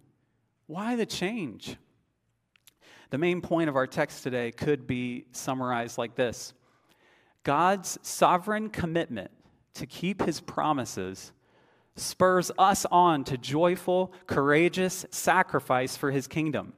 Why 0.67 0.95
the 0.95 1.07
change? 1.07 1.77
The 3.11 3.19
main 3.19 3.41
point 3.41 3.69
of 3.69 3.77
our 3.77 3.87
text 3.87 4.23
today 4.23 4.51
could 4.51 4.87
be 4.87 5.25
summarized 5.33 5.99
like 5.99 6.15
this 6.15 6.53
God's 7.43 7.99
sovereign 8.03 8.69
commitment 8.69 9.31
to 9.75 9.87
keep 9.87 10.23
his 10.23 10.41
promises 10.41 11.33
spurs 11.97 12.51
us 12.59 12.87
on 12.91 13.25
to 13.25 13.37
joyful, 13.39 14.13
courageous 14.27 15.05
sacrifice 15.11 15.97
for 15.97 16.11
his 16.11 16.27
kingdom. 16.27 16.73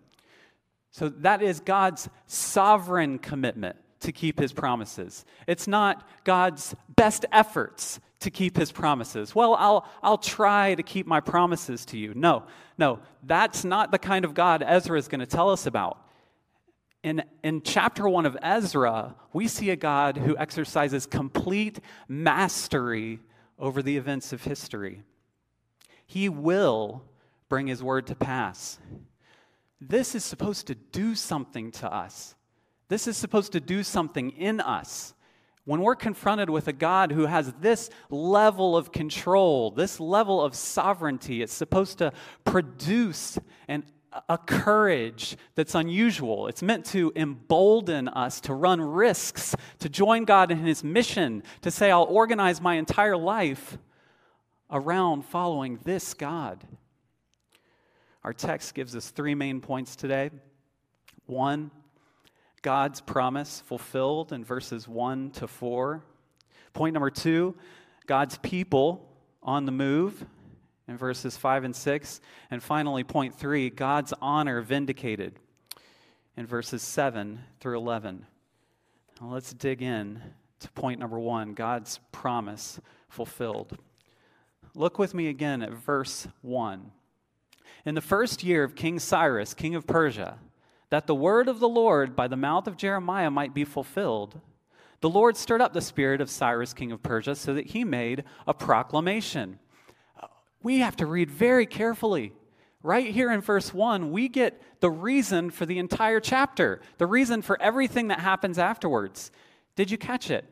So 0.92 1.08
that 1.08 1.42
is 1.42 1.60
God's 1.60 2.08
sovereign 2.26 3.18
commitment 3.18 3.76
to 4.00 4.12
keep 4.12 4.38
his 4.38 4.52
promises. 4.52 5.24
It's 5.46 5.68
not 5.68 6.08
God's 6.24 6.74
best 6.96 7.26
efforts 7.32 8.00
to 8.20 8.30
keep 8.30 8.56
his 8.56 8.72
promises. 8.72 9.34
Well, 9.34 9.54
I'll, 9.54 9.86
I'll 10.02 10.18
try 10.18 10.74
to 10.74 10.82
keep 10.82 11.06
my 11.06 11.20
promises 11.20 11.84
to 11.86 11.98
you. 11.98 12.12
No, 12.14 12.44
no, 12.78 13.00
that's 13.22 13.64
not 13.64 13.90
the 13.90 13.98
kind 13.98 14.24
of 14.24 14.34
God 14.34 14.62
Ezra 14.66 14.98
is 14.98 15.08
going 15.08 15.20
to 15.20 15.26
tell 15.26 15.50
us 15.50 15.66
about. 15.66 15.98
In, 17.02 17.22
in 17.42 17.62
chapter 17.62 18.08
one 18.08 18.26
of 18.26 18.36
Ezra, 18.42 19.14
we 19.32 19.48
see 19.48 19.70
a 19.70 19.76
God 19.76 20.18
who 20.18 20.36
exercises 20.36 21.06
complete 21.06 21.80
mastery 22.08 23.20
over 23.58 23.82
the 23.82 23.96
events 23.96 24.32
of 24.32 24.44
history. 24.44 25.02
He 26.06 26.28
will 26.28 27.02
bring 27.48 27.68
his 27.68 27.82
word 27.82 28.06
to 28.08 28.14
pass. 28.14 28.78
This 29.80 30.14
is 30.14 30.24
supposed 30.24 30.66
to 30.66 30.74
do 30.74 31.14
something 31.14 31.70
to 31.72 31.92
us. 31.92 32.34
This 32.88 33.06
is 33.06 33.16
supposed 33.16 33.52
to 33.52 33.60
do 33.60 33.82
something 33.82 34.30
in 34.30 34.60
us. 34.60 35.14
When 35.64 35.80
we're 35.80 35.94
confronted 35.94 36.50
with 36.50 36.68
a 36.68 36.72
God 36.72 37.12
who 37.12 37.26
has 37.26 37.52
this 37.60 37.90
level 38.10 38.76
of 38.76 38.92
control, 38.92 39.70
this 39.70 40.00
level 40.00 40.42
of 40.42 40.54
sovereignty, 40.54 41.42
it's 41.42 41.52
supposed 41.52 41.98
to 41.98 42.12
produce 42.44 43.38
an 43.68 43.84
a 44.28 44.38
courage 44.38 45.36
that's 45.54 45.74
unusual. 45.74 46.48
It's 46.48 46.62
meant 46.62 46.84
to 46.86 47.12
embolden 47.14 48.08
us 48.08 48.40
to 48.42 48.54
run 48.54 48.80
risks, 48.80 49.54
to 49.78 49.88
join 49.88 50.24
God 50.24 50.50
in 50.50 50.58
His 50.58 50.82
mission, 50.82 51.42
to 51.62 51.70
say, 51.70 51.90
I'll 51.90 52.02
organize 52.04 52.60
my 52.60 52.74
entire 52.74 53.16
life 53.16 53.78
around 54.70 55.24
following 55.24 55.78
this 55.84 56.14
God. 56.14 56.64
Our 58.24 58.32
text 58.32 58.74
gives 58.74 58.94
us 58.94 59.10
three 59.10 59.34
main 59.34 59.60
points 59.60 59.96
today. 59.96 60.30
One, 61.26 61.70
God's 62.62 63.00
promise 63.00 63.62
fulfilled 63.64 64.32
in 64.32 64.44
verses 64.44 64.86
1 64.86 65.30
to 65.32 65.46
4. 65.46 66.04
Point 66.72 66.94
number 66.94 67.10
two, 67.10 67.54
God's 68.06 68.36
people 68.38 69.08
on 69.42 69.64
the 69.64 69.72
move 69.72 70.26
in 70.90 70.96
verses 70.96 71.36
5 71.36 71.64
and 71.64 71.76
6. 71.76 72.20
And 72.50 72.60
finally, 72.62 73.04
point 73.04 73.34
3 73.34 73.70
God's 73.70 74.12
honor 74.20 74.60
vindicated 74.60 75.38
in 76.36 76.46
verses 76.46 76.82
7 76.82 77.40
through 77.60 77.78
11. 77.78 78.26
Now 79.20 79.28
let's 79.28 79.54
dig 79.54 79.82
in 79.82 80.20
to 80.58 80.70
point 80.72 80.98
number 80.98 81.18
1 81.18 81.54
God's 81.54 82.00
promise 82.10 82.80
fulfilled. 83.08 83.78
Look 84.74 84.98
with 84.98 85.14
me 85.14 85.28
again 85.28 85.62
at 85.62 85.70
verse 85.70 86.26
1. 86.42 86.90
In 87.86 87.94
the 87.94 88.00
first 88.00 88.42
year 88.42 88.64
of 88.64 88.74
King 88.74 88.98
Cyrus, 88.98 89.54
king 89.54 89.74
of 89.74 89.86
Persia, 89.86 90.38
that 90.90 91.06
the 91.06 91.14
word 91.14 91.48
of 91.48 91.60
the 91.60 91.68
Lord 91.68 92.16
by 92.16 92.26
the 92.26 92.36
mouth 92.36 92.66
of 92.66 92.76
Jeremiah 92.76 93.30
might 93.30 93.54
be 93.54 93.64
fulfilled, 93.64 94.40
the 95.00 95.08
Lord 95.08 95.36
stirred 95.36 95.60
up 95.62 95.72
the 95.72 95.80
spirit 95.80 96.20
of 96.20 96.28
Cyrus, 96.28 96.74
king 96.74 96.90
of 96.90 97.02
Persia, 97.02 97.36
so 97.36 97.54
that 97.54 97.68
he 97.68 97.84
made 97.84 98.24
a 98.46 98.52
proclamation 98.52 99.60
we 100.62 100.78
have 100.78 100.96
to 100.96 101.06
read 101.06 101.30
very 101.30 101.66
carefully. 101.66 102.32
Right 102.82 103.12
here 103.12 103.30
in 103.30 103.40
verse 103.40 103.74
1, 103.74 104.10
we 104.10 104.28
get 104.28 104.60
the 104.80 104.90
reason 104.90 105.50
for 105.50 105.66
the 105.66 105.78
entire 105.78 106.20
chapter, 106.20 106.80
the 106.98 107.06
reason 107.06 107.42
for 107.42 107.60
everything 107.60 108.08
that 108.08 108.20
happens 108.20 108.58
afterwards. 108.58 109.30
Did 109.76 109.90
you 109.90 109.98
catch 109.98 110.30
it? 110.30 110.44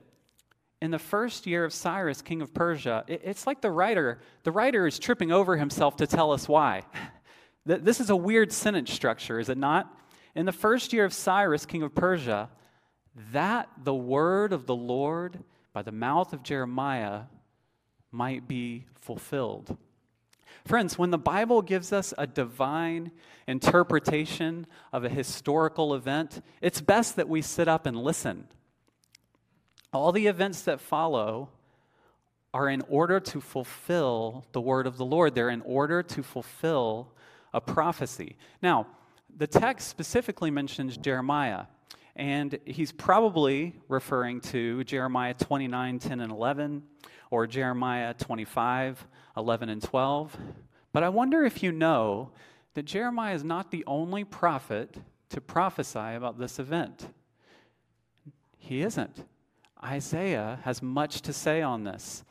In 0.81 0.91
the 0.91 0.99
first 0.99 1.47
year 1.47 1.65
of 1.65 1.73
Cyrus, 1.73 2.23
king 2.23 2.43
of 2.43 2.55
Persia, 2.55 3.05
it's 3.09 3.47
like 3.47 3.61
the 3.61 3.71
writer, 3.71 4.21
the 4.45 4.53
writer 4.53 4.87
is 4.87 4.99
tripping 4.99 5.33
over 5.33 5.57
himself 5.57 5.97
to 5.97 6.07
tell 6.07 6.33
us 6.33 6.49
why. 6.49 6.83
This 7.65 8.01
is 8.01 8.09
a 8.09 8.17
weird 8.17 8.51
sentence 8.51 8.91
structure, 8.91 9.39
is 9.39 9.51
it 9.51 9.59
not? 9.59 9.95
In 10.35 10.47
the 10.47 10.53
first 10.53 10.95
year 10.95 11.05
of 11.05 11.13
Cyrus, 11.13 11.67
king 11.67 11.83
of 11.83 11.95
Persia, 11.95 12.49
that 13.33 13.69
the 13.85 13.95
word 13.95 14.55
of 14.55 14.65
the 14.65 14.75
Lord 14.75 15.45
by 15.75 15.83
the 15.83 15.93
mouth 15.93 16.33
of 16.33 16.43
Jeremiah 16.43 17.25
might 18.11 18.49
be 18.49 18.87
fulfilled. 18.95 19.77
Friends, 20.65 20.99
when 20.99 21.11
the 21.11 21.19
Bible 21.19 21.63
gives 21.63 21.93
us 21.93 22.13
a 22.19 22.27
divine 22.27 23.11
interpretation 23.47 24.67
of 24.93 25.05
a 25.05 25.09
historical 25.09 25.95
event, 25.95 26.43
it's 26.61 26.81
best 26.81 27.17
that 27.17 27.29
we 27.29 27.43
sit 27.43 27.69
up 27.69 27.87
and 27.87 27.97
listen. 27.97 28.49
All 29.93 30.13
the 30.13 30.27
events 30.27 30.63
that 30.63 30.81
follow 30.81 31.49
are 32.53 32.69
in 32.69 32.83
order 32.89 33.21
to 33.21 33.41
fulfill 33.41 34.45
the 34.53 34.61
word 34.61 34.87
of 34.87 34.97
the 34.97 35.05
Lord, 35.05 35.35
they're 35.35 35.51
in 35.51 35.63
order 35.63 36.03
to 36.03 36.23
fulfill 36.23 37.13
a 37.53 37.61
prophecy. 37.61 38.37
Now, 38.63 38.87
the 39.37 39.47
text 39.47 39.89
specifically 39.89 40.51
mentions 40.51 40.97
Jeremiah, 40.97 41.65
and 42.17 42.59
he's 42.65 42.93
probably 42.93 43.77
referring 43.89 44.41
to 44.43 44.83
Jeremiah 44.85 45.35
29 45.35 45.99
10 45.99 46.21
and 46.21 46.33
11 46.33 46.83
or 47.31 47.47
Jeremiah 47.47 48.15
25, 48.15 49.07
11 49.37 49.69
and 49.69 49.83
12. 49.83 50.37
But 50.93 51.03
I 51.03 51.09
wonder 51.09 51.45
if 51.45 51.63
you 51.63 51.73
know 51.73 52.31
that 52.75 52.85
Jeremiah 52.85 53.35
is 53.35 53.45
not 53.45 53.71
the 53.71 53.85
only 53.87 54.25
prophet 54.25 54.97
to 55.31 55.41
prophesy 55.41 56.15
about 56.15 56.39
this 56.39 56.59
event. 56.59 57.09
He 58.57 58.83
isn't. 58.83 59.25
Isaiah 59.83 60.61
has 60.65 60.83
much 60.83 61.23
to 61.23 61.33
say 61.33 61.63
on 61.63 61.85
this. 61.85 62.25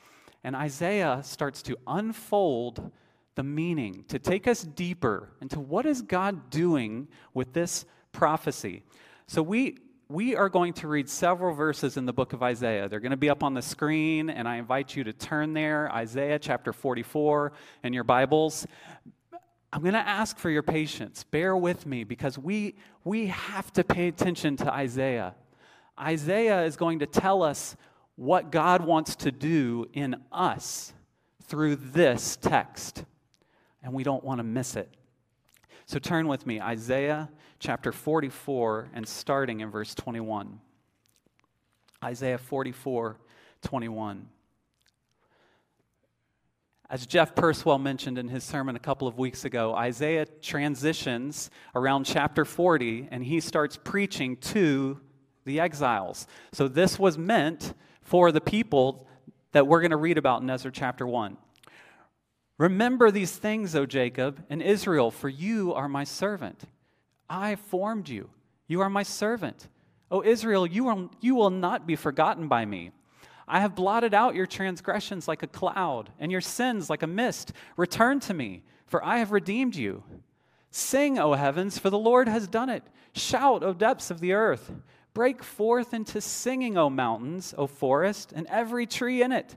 And 0.43 0.55
Isaiah 0.55 1.21
starts 1.23 1.61
to 1.63 1.77
unfold 1.87 2.91
the 3.35 3.43
meaning, 3.43 4.03
to 4.07 4.17
take 4.17 4.47
us 4.47 4.63
deeper 4.63 5.29
into 5.41 5.59
what 5.59 5.85
is 5.85 6.01
God 6.01 6.49
doing 6.49 7.07
with 7.33 7.53
this 7.53 7.85
prophecy. 8.11 8.83
So 9.27 9.43
we 9.43 9.77
we 10.09 10.35
are 10.37 10.47
going 10.47 10.71
to 10.71 10.87
read 10.87 11.09
several 11.09 11.53
verses 11.53 11.97
in 11.97 12.05
the 12.05 12.13
book 12.13 12.31
of 12.31 12.41
Isaiah. 12.41 12.87
They're 12.87 13.01
going 13.01 13.11
to 13.11 13.17
be 13.17 13.29
up 13.29 13.43
on 13.43 13.53
the 13.53 13.61
screen, 13.61 14.29
and 14.29 14.47
I 14.47 14.55
invite 14.55 14.95
you 14.95 15.03
to 15.03 15.11
turn 15.11 15.53
there, 15.53 15.91
Isaiah 15.91 16.39
chapter 16.39 16.71
44, 16.71 17.51
in 17.83 17.91
your 17.91 18.05
Bibles. 18.05 18.65
I'm 19.73 19.81
going 19.81 19.93
to 19.93 19.99
ask 19.99 20.37
for 20.37 20.49
your 20.49 20.63
patience. 20.63 21.25
Bear 21.25 21.57
with 21.57 21.85
me 21.85 22.05
because 22.05 22.37
we, 22.37 22.75
we 23.03 23.27
have 23.27 23.73
to 23.73 23.83
pay 23.83 24.07
attention 24.07 24.55
to 24.57 24.73
Isaiah. 24.73 25.35
Isaiah 25.99 26.63
is 26.63 26.77
going 26.77 26.99
to 26.99 27.05
tell 27.05 27.43
us 27.43 27.75
what 28.15 28.49
God 28.49 28.85
wants 28.85 29.17
to 29.17 29.31
do 29.31 29.87
in 29.91 30.15
us 30.31 30.93
through 31.47 31.75
this 31.75 32.37
text, 32.37 33.03
and 33.83 33.91
we 33.91 34.03
don't 34.03 34.23
want 34.23 34.39
to 34.39 34.43
miss 34.45 34.77
it. 34.77 34.89
So 35.85 35.99
turn 35.99 36.29
with 36.29 36.47
me, 36.47 36.61
Isaiah 36.61 37.29
chapter 37.59 37.91
44 37.91 38.89
and 38.93 39.07
starting 39.07 39.61
in 39.61 39.69
verse 39.71 39.95
21. 39.95 40.59
Isaiah 42.03 42.37
44, 42.37 43.17
21. 43.63 44.29
As 46.89 47.05
Jeff 47.05 47.35
Purswell 47.35 47.81
mentioned 47.81 48.17
in 48.17 48.29
his 48.29 48.43
sermon 48.43 48.75
a 48.75 48.79
couple 48.79 49.07
of 49.07 49.17
weeks 49.17 49.43
ago, 49.43 49.75
Isaiah 49.75 50.25
transitions 50.25 51.49
around 51.75 52.05
chapter 52.05 52.45
40 52.45 53.09
and 53.11 53.23
he 53.23 53.41
starts 53.41 53.77
preaching 53.83 54.37
to 54.37 54.99
the 55.43 55.59
exiles. 55.59 56.27
So 56.53 56.67
this 56.67 56.97
was 56.97 57.17
meant 57.17 57.73
for 58.01 58.31
the 58.31 58.39
people 58.39 59.05
that 59.51 59.67
we're 59.67 59.81
going 59.81 59.91
to 59.91 59.97
read 59.97 60.17
about 60.17 60.41
in 60.41 60.49
Ezra 60.49 60.71
chapter 60.71 61.05
1. 61.05 61.35
Remember 62.57 63.11
these 63.11 63.35
things, 63.35 63.75
O 63.75 63.85
Jacob 63.85 64.43
and 64.49 64.61
Israel, 64.61 65.11
for 65.11 65.29
you 65.29 65.73
are 65.73 65.89
my 65.89 66.03
servant. 66.03 66.65
I 67.29 67.55
formed 67.55 68.09
you. 68.09 68.29
You 68.67 68.81
are 68.81 68.89
my 68.89 69.03
servant. 69.03 69.67
O 70.09 70.23
Israel, 70.23 70.65
you, 70.65 70.87
are, 70.87 71.09
you 71.21 71.35
will 71.35 71.49
not 71.49 71.85
be 71.85 71.95
forgotten 71.95 72.47
by 72.47 72.65
me. 72.65 72.91
I 73.47 73.61
have 73.61 73.75
blotted 73.75 74.13
out 74.13 74.35
your 74.35 74.45
transgressions 74.45 75.27
like 75.27 75.41
a 75.41 75.47
cloud, 75.47 76.11
and 76.19 76.31
your 76.31 76.41
sins 76.41 76.89
like 76.89 77.03
a 77.03 77.07
mist. 77.07 77.53
Return 77.77 78.19
to 78.21 78.33
me, 78.33 78.63
for 78.85 79.03
I 79.03 79.19
have 79.19 79.31
redeemed 79.31 79.75
you. 79.75 80.03
Sing, 80.69 81.17
O 81.17 81.33
heavens, 81.33 81.77
for 81.77 81.89
the 81.89 81.97
Lord 81.97 82.27
has 82.27 82.47
done 82.47 82.69
it. 82.69 82.83
Shout, 83.13 83.63
O 83.63 83.73
depths 83.73 84.11
of 84.11 84.19
the 84.19 84.33
earth. 84.33 84.71
Break 85.13 85.43
forth 85.43 85.93
into 85.93 86.21
singing, 86.21 86.77
O 86.77 86.89
mountains, 86.89 87.53
O 87.57 87.67
forest, 87.67 88.33
and 88.35 88.45
every 88.47 88.85
tree 88.85 89.21
in 89.21 89.31
it. 89.31 89.55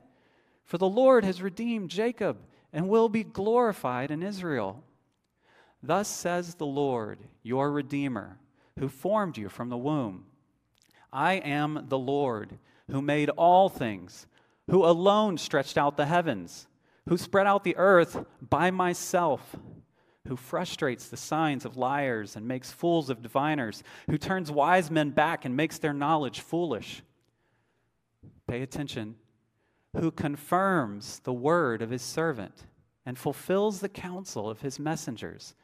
For 0.65 0.79
the 0.79 0.89
Lord 0.89 1.25
has 1.25 1.43
redeemed 1.43 1.91
Jacob 1.91 2.39
and 2.73 2.89
will 2.89 3.09
be 3.09 3.25
glorified 3.25 4.13
in 4.13 4.23
Israel. 4.23 4.85
Thus 5.83 6.09
says 6.09 6.55
the 6.55 6.67
Lord, 6.67 7.19
your 7.43 7.71
Redeemer, 7.73 8.39
who 8.79 8.89
formed 8.89 9.39
you 9.39 9.49
from 9.49 9.69
the 9.69 9.79
womb. 9.79 10.27
I 11.13 11.35
am 11.35 11.87
the 11.89 11.99
Lord, 11.99 12.59
who 12.91 13.01
made 13.03 13.31
all 13.31 13.69
things, 13.69 14.27
who 14.69 14.85
alone 14.85 15.39
stretched 15.39 15.79
out 15.79 15.97
the 15.97 16.07
heavens, 16.07 16.67
who 17.09 17.17
spread 17.17 17.47
out 17.47 17.65
the 17.65 17.77
earth 17.77 18.25
by 18.41 18.71
myself, 18.71 19.57
who 20.29 20.37
frustrates 20.37 21.09
the 21.09 21.17
signs 21.17 21.65
of 21.65 21.77
liars 21.77 22.37
and 22.37 22.47
makes 22.47 22.71
fools 22.71 23.11
of 23.11 23.23
diviners, 23.23 23.83
who 24.09 24.19
turns 24.19 24.51
wise 24.51 24.91
men 24.91 25.11
back 25.11 25.45
and 25.45 25.57
makes 25.57 25.79
their 25.79 25.95
knowledge 25.95 26.41
foolish. 26.41 27.03
Pay 28.47 28.63
attention. 28.63 29.17
Who 29.97 30.13
confirms 30.13 31.21
the 31.21 31.33
word 31.33 31.83
of 31.83 31.91
his 31.91 32.03
servant 32.03 32.65
and 33.05 33.19
fulfills 33.19 33.81
the 33.81 33.89
counsel 33.89 34.49
of 34.49 34.61
his 34.61 34.79
messengers 34.79 35.55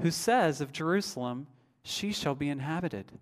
who 0.00 0.10
says 0.10 0.60
of 0.60 0.72
Jerusalem, 0.72 1.46
She 1.82 2.12
shall 2.12 2.34
be 2.34 2.48
inhabited, 2.48 3.12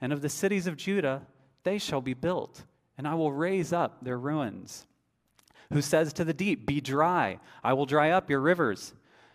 and 0.00 0.12
of 0.12 0.22
the 0.22 0.28
cities 0.28 0.66
of 0.66 0.76
Judah, 0.76 1.22
they 1.64 1.78
shall 1.78 2.00
be 2.00 2.14
built, 2.14 2.64
and 2.98 3.06
I 3.06 3.14
will 3.14 3.32
raise 3.32 3.72
up 3.72 3.98
their 4.02 4.18
ruins. 4.18 4.86
Who 5.72 5.82
says 5.82 6.12
to 6.14 6.24
the 6.24 6.34
deep, 6.34 6.66
Be 6.66 6.80
dry, 6.80 7.40
I 7.62 7.72
will 7.72 7.86
dry 7.86 8.10
up 8.10 8.30
your 8.30 8.40
rivers. 8.40 8.94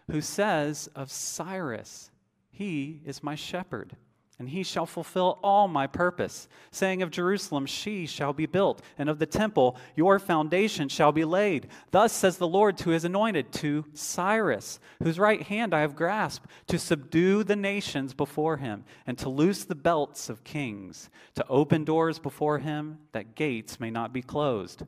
Who 0.09 0.21
says 0.21 0.89
of 0.95 1.11
Cyrus, 1.11 2.11
He 2.51 3.01
is 3.05 3.23
my 3.23 3.35
shepherd 3.35 3.95
and 4.41 4.49
he 4.49 4.63
shall 4.63 4.87
fulfill 4.87 5.37
all 5.43 5.67
my 5.67 5.85
purpose. 5.85 6.47
Saying 6.71 7.03
of 7.03 7.11
Jerusalem, 7.11 7.67
she 7.67 8.07
shall 8.07 8.33
be 8.33 8.47
built, 8.47 8.81
and 8.97 9.07
of 9.07 9.19
the 9.19 9.27
temple, 9.27 9.77
your 9.95 10.17
foundation 10.17 10.89
shall 10.89 11.11
be 11.11 11.23
laid. 11.23 11.67
Thus 11.91 12.11
says 12.11 12.39
the 12.39 12.47
Lord 12.47 12.75
to 12.79 12.89
his 12.89 13.05
anointed, 13.05 13.51
to 13.51 13.85
Cyrus, 13.93 14.79
whose 15.03 15.19
right 15.19 15.43
hand 15.43 15.75
I 15.75 15.81
have 15.81 15.95
grasped, 15.95 16.49
to 16.69 16.79
subdue 16.79 17.43
the 17.43 17.55
nations 17.55 18.15
before 18.15 18.57
him, 18.57 18.83
and 19.05 19.15
to 19.19 19.29
loose 19.29 19.63
the 19.63 19.75
belts 19.75 20.27
of 20.27 20.43
kings, 20.43 21.11
to 21.35 21.47
open 21.47 21.83
doors 21.83 22.17
before 22.17 22.57
him, 22.57 22.97
that 23.11 23.35
gates 23.35 23.79
may 23.79 23.91
not 23.91 24.11
be 24.11 24.23
closed. 24.23 24.81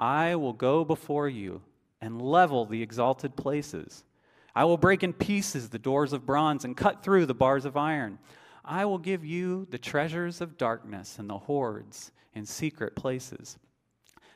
I 0.00 0.34
will 0.34 0.52
go 0.52 0.84
before 0.84 1.28
you 1.28 1.62
and 2.00 2.20
level 2.20 2.66
the 2.66 2.82
exalted 2.82 3.36
places. 3.36 4.02
I 4.52 4.64
will 4.64 4.78
break 4.78 5.04
in 5.04 5.12
pieces 5.12 5.68
the 5.68 5.78
doors 5.78 6.12
of 6.12 6.26
bronze 6.26 6.64
and 6.64 6.76
cut 6.76 7.04
through 7.04 7.26
the 7.26 7.34
bars 7.34 7.64
of 7.64 7.76
iron. 7.76 8.18
I 8.64 8.84
will 8.84 8.98
give 8.98 9.24
you 9.24 9.66
the 9.70 9.78
treasures 9.78 10.40
of 10.40 10.58
darkness 10.58 11.18
and 11.18 11.28
the 11.28 11.38
hoards 11.38 12.12
in 12.34 12.46
secret 12.46 12.94
places, 12.94 13.58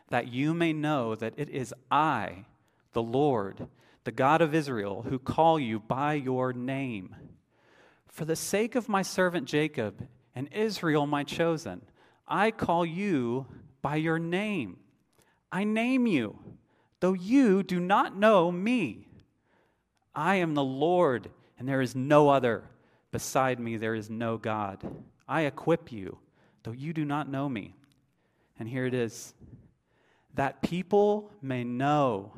that 0.09 0.29
you 0.29 0.55
may 0.55 0.73
know 0.73 1.15
that 1.15 1.35
it 1.37 1.49
is 1.51 1.75
I, 1.91 2.47
the 2.93 3.03
Lord, 3.03 3.69
the 4.05 4.13
God 4.13 4.41
of 4.41 4.55
Israel, 4.55 5.05
who 5.09 5.19
call 5.19 5.59
you 5.59 5.79
by 5.79 6.15
your 6.15 6.53
name. 6.53 7.15
For 8.09 8.25
the 8.25 8.37
sake 8.37 8.75
of 8.75 8.89
my 8.89 9.03
servant 9.03 9.47
Jacob 9.47 10.07
and 10.35 10.49
Israel, 10.53 11.07
my 11.07 11.25
chosen, 11.25 11.83
I 12.27 12.51
call 12.51 12.87
you 12.87 13.47
by 13.83 13.97
your 13.97 14.19
name. 14.19 14.79
I 15.53 15.65
name 15.65 16.07
you, 16.07 16.39
though 17.01 17.13
you 17.13 17.63
do 17.63 17.79
not 17.79 18.17
know 18.17 18.51
me. 18.51 19.09
I 20.15 20.37
am 20.37 20.55
the 20.55 20.65
Lord, 20.65 21.31
and 21.59 21.69
there 21.69 21.81
is 21.81 21.95
no 21.95 22.29
other. 22.29 22.65
Beside 23.14 23.61
me, 23.61 23.77
there 23.77 23.94
is 23.94 24.11
no 24.11 24.37
God. 24.37 24.81
I 25.29 25.42
equip 25.42 25.92
you, 25.92 26.18
though 26.64 26.72
you 26.72 26.92
do 26.92 27.05
not 27.05 27.31
know 27.31 27.48
me. 27.48 27.77
And 28.59 28.68
here 28.68 28.87
it 28.87 28.92
is 28.92 29.35
that 30.35 30.62
people 30.62 31.31
may 31.40 31.62
know 31.62 32.33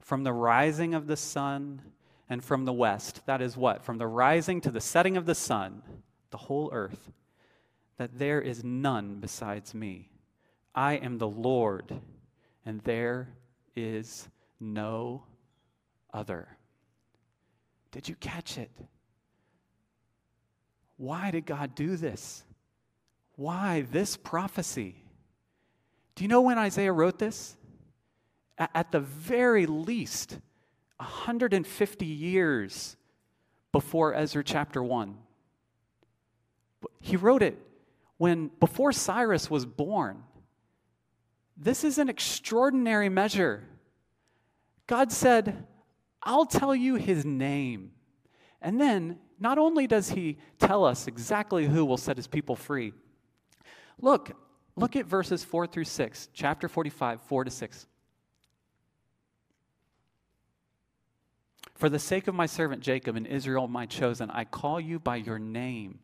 from 0.00 0.22
the 0.22 0.32
rising 0.34 0.92
of 0.92 1.06
the 1.06 1.16
sun 1.16 1.80
and 2.28 2.44
from 2.44 2.66
the 2.66 2.72
west. 2.74 3.22
That 3.24 3.40
is 3.40 3.56
what? 3.56 3.82
From 3.82 3.96
the 3.96 4.06
rising 4.06 4.60
to 4.60 4.70
the 4.70 4.78
setting 4.78 5.16
of 5.16 5.24
the 5.24 5.34
sun, 5.34 5.80
the 6.28 6.36
whole 6.36 6.68
earth, 6.70 7.10
that 7.96 8.18
there 8.18 8.42
is 8.42 8.62
none 8.62 9.20
besides 9.20 9.72
me. 9.72 10.10
I 10.74 10.96
am 10.96 11.16
the 11.16 11.28
Lord, 11.28 11.98
and 12.66 12.82
there 12.82 13.30
is 13.74 14.28
no 14.60 15.24
other. 16.12 16.58
Did 17.90 18.06
you 18.06 18.16
catch 18.16 18.58
it? 18.58 18.70
Why 20.96 21.30
did 21.30 21.46
God 21.46 21.74
do 21.74 21.96
this? 21.96 22.44
Why 23.36 23.84
this 23.90 24.16
prophecy? 24.16 24.96
Do 26.14 26.24
you 26.24 26.28
know 26.28 26.42
when 26.42 26.58
Isaiah 26.58 26.92
wrote 26.92 27.18
this? 27.18 27.56
At 28.56 28.92
the 28.92 29.00
very 29.00 29.66
least, 29.66 30.38
150 30.98 32.06
years 32.06 32.96
before 33.72 34.14
Ezra 34.14 34.44
chapter 34.44 34.82
1. 34.82 35.16
He 37.00 37.16
wrote 37.16 37.42
it 37.42 37.58
when 38.16 38.50
before 38.60 38.92
Cyrus 38.92 39.50
was 39.50 39.66
born. 39.66 40.22
This 41.56 41.82
is 41.82 41.98
an 41.98 42.08
extraordinary 42.08 43.08
measure. 43.08 43.64
God 44.86 45.10
said, 45.10 45.66
I'll 46.22 46.46
tell 46.46 46.74
you 46.74 46.94
his 46.94 47.24
name. 47.24 47.90
And 48.62 48.80
then, 48.80 49.18
not 49.44 49.58
only 49.58 49.86
does 49.86 50.08
he 50.08 50.38
tell 50.58 50.86
us 50.86 51.06
exactly 51.06 51.66
who 51.66 51.84
will 51.84 51.98
set 51.98 52.16
his 52.16 52.26
people 52.26 52.56
free, 52.56 52.94
look, 54.00 54.32
look 54.74 54.96
at 54.96 55.04
verses 55.04 55.44
4 55.44 55.66
through 55.66 55.84
6, 55.84 56.30
chapter 56.32 56.66
45, 56.66 57.20
4 57.20 57.44
to 57.44 57.50
6. 57.50 57.86
For 61.74 61.90
the 61.90 61.98
sake 61.98 62.26
of 62.26 62.34
my 62.34 62.46
servant 62.46 62.80
Jacob 62.80 63.16
and 63.16 63.26
Israel, 63.26 63.68
my 63.68 63.84
chosen, 63.84 64.30
I 64.30 64.44
call 64.44 64.80
you 64.80 64.98
by 64.98 65.16
your 65.16 65.38
name. 65.38 65.98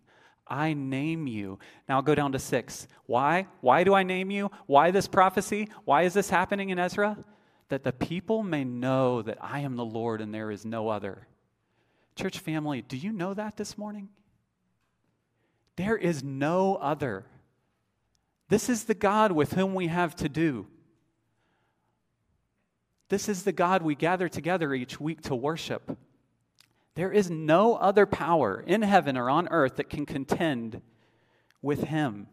I 0.46 0.74
name 0.74 1.26
you. 1.26 1.58
Now 1.88 1.96
I'll 1.96 2.02
go 2.02 2.14
down 2.14 2.32
to 2.32 2.38
six. 2.38 2.88
Why? 3.06 3.46
Why 3.62 3.84
do 3.84 3.94
I 3.94 4.02
name 4.02 4.30
you? 4.30 4.50
Why 4.66 4.90
this 4.90 5.06
prophecy? 5.08 5.68
Why 5.86 6.02
is 6.02 6.12
this 6.12 6.28
happening 6.28 6.68
in 6.68 6.78
Ezra? 6.78 7.16
That 7.70 7.84
the 7.84 7.92
people 7.92 8.42
may 8.42 8.64
know 8.64 9.22
that 9.22 9.38
I 9.40 9.60
am 9.60 9.76
the 9.76 9.84
Lord 9.84 10.20
and 10.20 10.34
there 10.34 10.50
is 10.50 10.66
no 10.66 10.88
other. 10.88 11.26
Church 12.20 12.38
family, 12.38 12.82
do 12.82 12.98
you 12.98 13.12
know 13.12 13.32
that 13.32 13.56
this 13.56 13.78
morning? 13.78 14.10
There 15.76 15.96
is 15.96 16.22
no 16.22 16.74
other. 16.74 17.24
This 18.50 18.68
is 18.68 18.84
the 18.84 18.92
God 18.92 19.32
with 19.32 19.54
whom 19.54 19.74
we 19.74 19.86
have 19.86 20.14
to 20.16 20.28
do. 20.28 20.66
This 23.08 23.26
is 23.26 23.44
the 23.44 23.52
God 23.52 23.80
we 23.80 23.94
gather 23.94 24.28
together 24.28 24.74
each 24.74 25.00
week 25.00 25.22
to 25.22 25.34
worship. 25.34 25.96
There 26.94 27.10
is 27.10 27.30
no 27.30 27.76
other 27.76 28.04
power 28.04 28.62
in 28.66 28.82
heaven 28.82 29.16
or 29.16 29.30
on 29.30 29.48
earth 29.48 29.76
that 29.76 29.88
can 29.88 30.04
contend 30.04 30.82
with 31.62 31.84
him. 31.84 32.26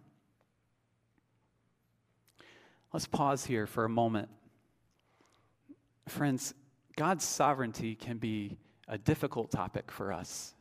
Let's 2.92 3.08
pause 3.08 3.46
here 3.46 3.66
for 3.66 3.86
a 3.86 3.90
moment. 3.90 4.28
Friends, 6.10 6.54
God's 6.98 7.24
sovereignty 7.24 7.96
can 7.96 8.18
be 8.18 8.58
a 8.88 8.98
difficult 8.98 9.52
topic 9.52 9.92
for 9.92 10.14
us, 10.14 10.54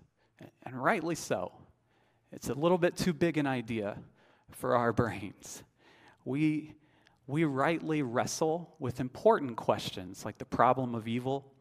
and 0.65 0.75
rightly 0.75 1.15
so. 1.15 1.53
It's 2.33 2.49
a 2.49 2.55
little 2.55 2.79
bit 2.79 2.97
too 2.97 3.13
big 3.13 3.39
an 3.39 3.47
idea 3.47 3.99
for 4.51 4.77
our 4.77 4.93
brains. 4.93 5.63
We 6.25 6.75
we 7.29 7.45
rightly 7.45 8.03
wrestle 8.03 8.75
with 8.79 9.01
important 9.01 9.57
questions 9.57 10.25
like 10.25 10.39
the 10.39 10.45
problem 10.45 10.95
of 10.95 11.09
evil. 11.09 11.53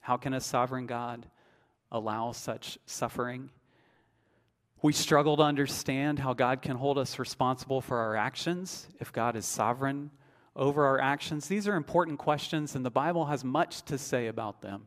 How 0.00 0.16
can 0.16 0.34
a 0.34 0.40
sovereign 0.40 0.86
God 0.86 1.26
allow 1.90 2.30
such 2.30 2.78
suffering? 2.86 3.50
We 4.82 4.92
struggle 4.92 5.36
to 5.36 5.42
understand 5.42 6.20
how 6.20 6.32
God 6.32 6.62
can 6.62 6.76
hold 6.76 6.96
us 6.96 7.18
responsible 7.18 7.80
for 7.80 7.98
our 7.98 8.16
actions 8.16 8.86
if 9.00 9.12
God 9.12 9.34
is 9.34 9.44
sovereign 9.44 10.10
over 10.54 10.86
our 10.86 11.00
actions. 11.00 11.48
These 11.48 11.66
are 11.66 11.74
important 11.74 12.18
questions, 12.18 12.74
and 12.76 12.84
the 12.84 12.90
Bible 12.90 13.26
has 13.26 13.44
much 13.44 13.82
to 13.86 13.98
say 13.98 14.28
about 14.28 14.62
them. 14.62 14.86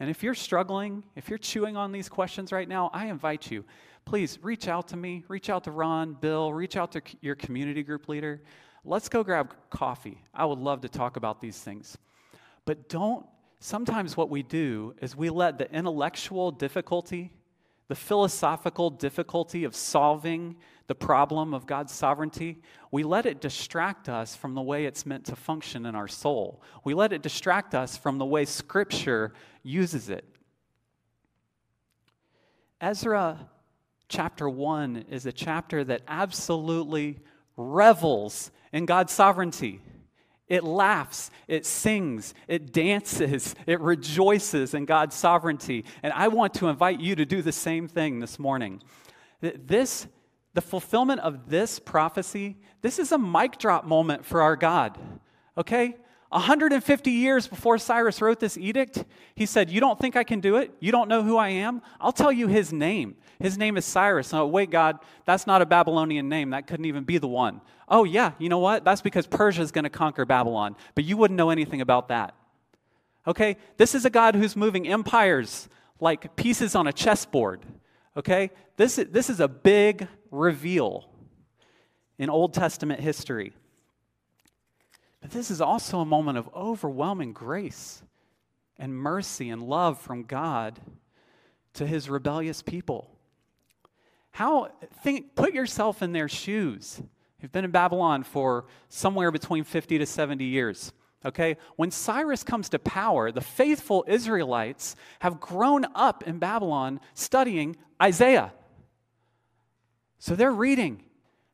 And 0.00 0.08
if 0.08 0.22
you're 0.22 0.34
struggling, 0.34 1.02
if 1.16 1.28
you're 1.28 1.38
chewing 1.38 1.76
on 1.76 1.90
these 1.90 2.08
questions 2.08 2.52
right 2.52 2.68
now, 2.68 2.90
I 2.92 3.06
invite 3.06 3.50
you, 3.50 3.64
please 4.04 4.38
reach 4.42 4.68
out 4.68 4.88
to 4.88 4.96
me, 4.96 5.24
reach 5.28 5.50
out 5.50 5.64
to 5.64 5.70
Ron, 5.70 6.14
Bill, 6.14 6.52
reach 6.52 6.76
out 6.76 6.92
to 6.92 7.02
your 7.20 7.34
community 7.34 7.82
group 7.82 8.08
leader. 8.08 8.40
Let's 8.84 9.08
go 9.08 9.24
grab 9.24 9.54
coffee. 9.70 10.22
I 10.32 10.44
would 10.44 10.58
love 10.58 10.82
to 10.82 10.88
talk 10.88 11.16
about 11.16 11.40
these 11.40 11.58
things. 11.58 11.98
But 12.64 12.88
don't, 12.88 13.26
sometimes 13.58 14.16
what 14.16 14.30
we 14.30 14.42
do 14.42 14.94
is 15.00 15.16
we 15.16 15.30
let 15.30 15.58
the 15.58 15.70
intellectual 15.72 16.52
difficulty, 16.52 17.32
the 17.88 17.94
philosophical 17.94 18.90
difficulty 18.90 19.64
of 19.64 19.74
solving 19.74 20.56
the 20.88 20.94
problem 20.94 21.54
of 21.54 21.66
God's 21.66 21.92
sovereignty, 21.92 22.58
we 22.90 23.04
let 23.04 23.26
it 23.26 23.40
distract 23.40 24.08
us 24.08 24.34
from 24.34 24.54
the 24.54 24.62
way 24.62 24.86
it's 24.86 25.06
meant 25.06 25.26
to 25.26 25.36
function 25.36 25.86
in 25.86 25.94
our 25.94 26.08
soul. 26.08 26.62
We 26.82 26.94
let 26.94 27.12
it 27.12 27.22
distract 27.22 27.74
us 27.74 27.96
from 27.96 28.18
the 28.18 28.24
way 28.24 28.46
Scripture 28.46 29.34
uses 29.62 30.08
it. 30.08 30.24
Ezra 32.80 33.48
chapter 34.08 34.48
1 34.48 35.04
is 35.10 35.26
a 35.26 35.32
chapter 35.32 35.84
that 35.84 36.02
absolutely 36.08 37.18
revels 37.56 38.50
in 38.72 38.86
God's 38.86 39.12
sovereignty. 39.12 39.80
It 40.46 40.64
laughs, 40.64 41.30
it 41.46 41.66
sings, 41.66 42.32
it 42.46 42.72
dances, 42.72 43.54
it 43.66 43.80
rejoices 43.80 44.72
in 44.72 44.86
God's 44.86 45.14
sovereignty. 45.14 45.84
And 46.02 46.14
I 46.14 46.28
want 46.28 46.54
to 46.54 46.68
invite 46.68 47.00
you 47.00 47.14
to 47.16 47.26
do 47.26 47.42
the 47.42 47.52
same 47.52 47.88
thing 47.88 48.20
this 48.20 48.38
morning. 48.38 48.80
This, 49.42 50.06
the 50.58 50.62
fulfillment 50.62 51.20
of 51.20 51.48
this 51.48 51.78
prophecy, 51.78 52.56
this 52.82 52.98
is 52.98 53.12
a 53.12 53.18
mic 53.18 53.58
drop 53.58 53.84
moment 53.84 54.24
for 54.24 54.42
our 54.42 54.56
God. 54.56 54.98
Okay? 55.56 55.94
150 56.30 57.12
years 57.12 57.46
before 57.46 57.78
Cyrus 57.78 58.20
wrote 58.20 58.40
this 58.40 58.58
edict, 58.58 59.04
he 59.36 59.46
said, 59.46 59.70
You 59.70 59.78
don't 59.78 60.00
think 60.00 60.16
I 60.16 60.24
can 60.24 60.40
do 60.40 60.56
it? 60.56 60.72
You 60.80 60.90
don't 60.90 61.08
know 61.08 61.22
who 61.22 61.36
I 61.36 61.50
am? 61.50 61.80
I'll 62.00 62.10
tell 62.10 62.32
you 62.32 62.48
his 62.48 62.72
name. 62.72 63.14
His 63.38 63.56
name 63.56 63.76
is 63.76 63.84
Cyrus. 63.84 64.34
Oh, 64.34 64.48
wait, 64.48 64.72
God, 64.72 64.98
that's 65.24 65.46
not 65.46 65.62
a 65.62 65.66
Babylonian 65.66 66.28
name. 66.28 66.50
That 66.50 66.66
couldn't 66.66 66.86
even 66.86 67.04
be 67.04 67.18
the 67.18 67.28
one. 67.28 67.60
Oh, 67.88 68.02
yeah, 68.02 68.32
you 68.40 68.48
know 68.48 68.58
what? 68.58 68.84
That's 68.84 69.00
because 69.00 69.28
Persia 69.28 69.62
is 69.62 69.70
going 69.70 69.84
to 69.84 69.90
conquer 69.90 70.24
Babylon. 70.24 70.74
But 70.96 71.04
you 71.04 71.16
wouldn't 71.16 71.38
know 71.38 71.50
anything 71.50 71.82
about 71.82 72.08
that. 72.08 72.34
Okay? 73.28 73.58
This 73.76 73.94
is 73.94 74.04
a 74.04 74.10
God 74.10 74.34
who's 74.34 74.56
moving 74.56 74.88
empires 74.88 75.68
like 76.00 76.34
pieces 76.34 76.74
on 76.74 76.88
a 76.88 76.92
chessboard. 76.92 77.60
Okay? 78.18 78.50
This, 78.76 78.96
this 78.96 79.30
is 79.30 79.38
a 79.38 79.48
big 79.48 80.08
reveal 80.32 81.08
in 82.18 82.28
Old 82.28 82.52
Testament 82.52 83.00
history. 83.00 83.52
But 85.20 85.30
this 85.30 85.50
is 85.50 85.60
also 85.60 86.00
a 86.00 86.04
moment 86.04 86.36
of 86.36 86.50
overwhelming 86.54 87.32
grace 87.32 88.02
and 88.76 88.94
mercy 88.94 89.48
and 89.48 89.62
love 89.62 90.00
from 90.00 90.24
God 90.24 90.80
to 91.74 91.86
his 91.86 92.10
rebellious 92.10 92.60
people. 92.60 93.08
How 94.32 94.70
think 95.02 95.34
put 95.36 95.54
yourself 95.54 96.02
in 96.02 96.12
their 96.12 96.28
shoes. 96.28 97.00
You've 97.40 97.52
been 97.52 97.64
in 97.64 97.70
Babylon 97.70 98.24
for 98.24 98.66
somewhere 98.88 99.30
between 99.30 99.62
50 99.62 99.98
to 99.98 100.06
70 100.06 100.44
years. 100.44 100.92
Okay? 101.24 101.56
When 101.76 101.90
Cyrus 101.90 102.44
comes 102.44 102.68
to 102.70 102.78
power, 102.78 103.32
the 103.32 103.40
faithful 103.40 104.04
Israelites 104.06 104.96
have 105.20 105.40
grown 105.40 105.86
up 105.94 106.26
in 106.26 106.38
Babylon 106.38 107.00
studying 107.14 107.76
Isaiah. 108.00 108.52
So 110.18 110.34
they're 110.34 110.52
reading. 110.52 111.02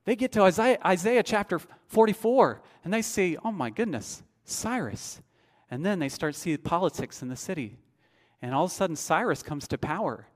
They 0.05 0.17
get 0.17 0.33
to 0.33 0.43
Isaiah, 0.43 0.79
Isaiah 0.85 1.23
chapter 1.23 1.61
44 1.89 2.63
and 2.85 2.93
they 2.93 3.03
see, 3.03 3.39
oh 3.43 3.53
my 3.53 3.71
goodness, 3.71 4.23
Cyrus. 4.45 5.21
And 5.71 5.85
then 5.85 5.99
they 5.99 6.11
start 6.11 6.35
seeing 6.35 6.59
politics 6.59 7.23
in 7.23 7.29
the 7.29 7.37
city. 7.37 7.79
And 8.43 8.55
all 8.55 8.65
of 8.65 8.71
a 8.71 8.75
sudden, 8.75 8.97
Cyrus 8.97 9.43
comes 9.43 9.67
to 9.69 9.79
power. 9.79 10.27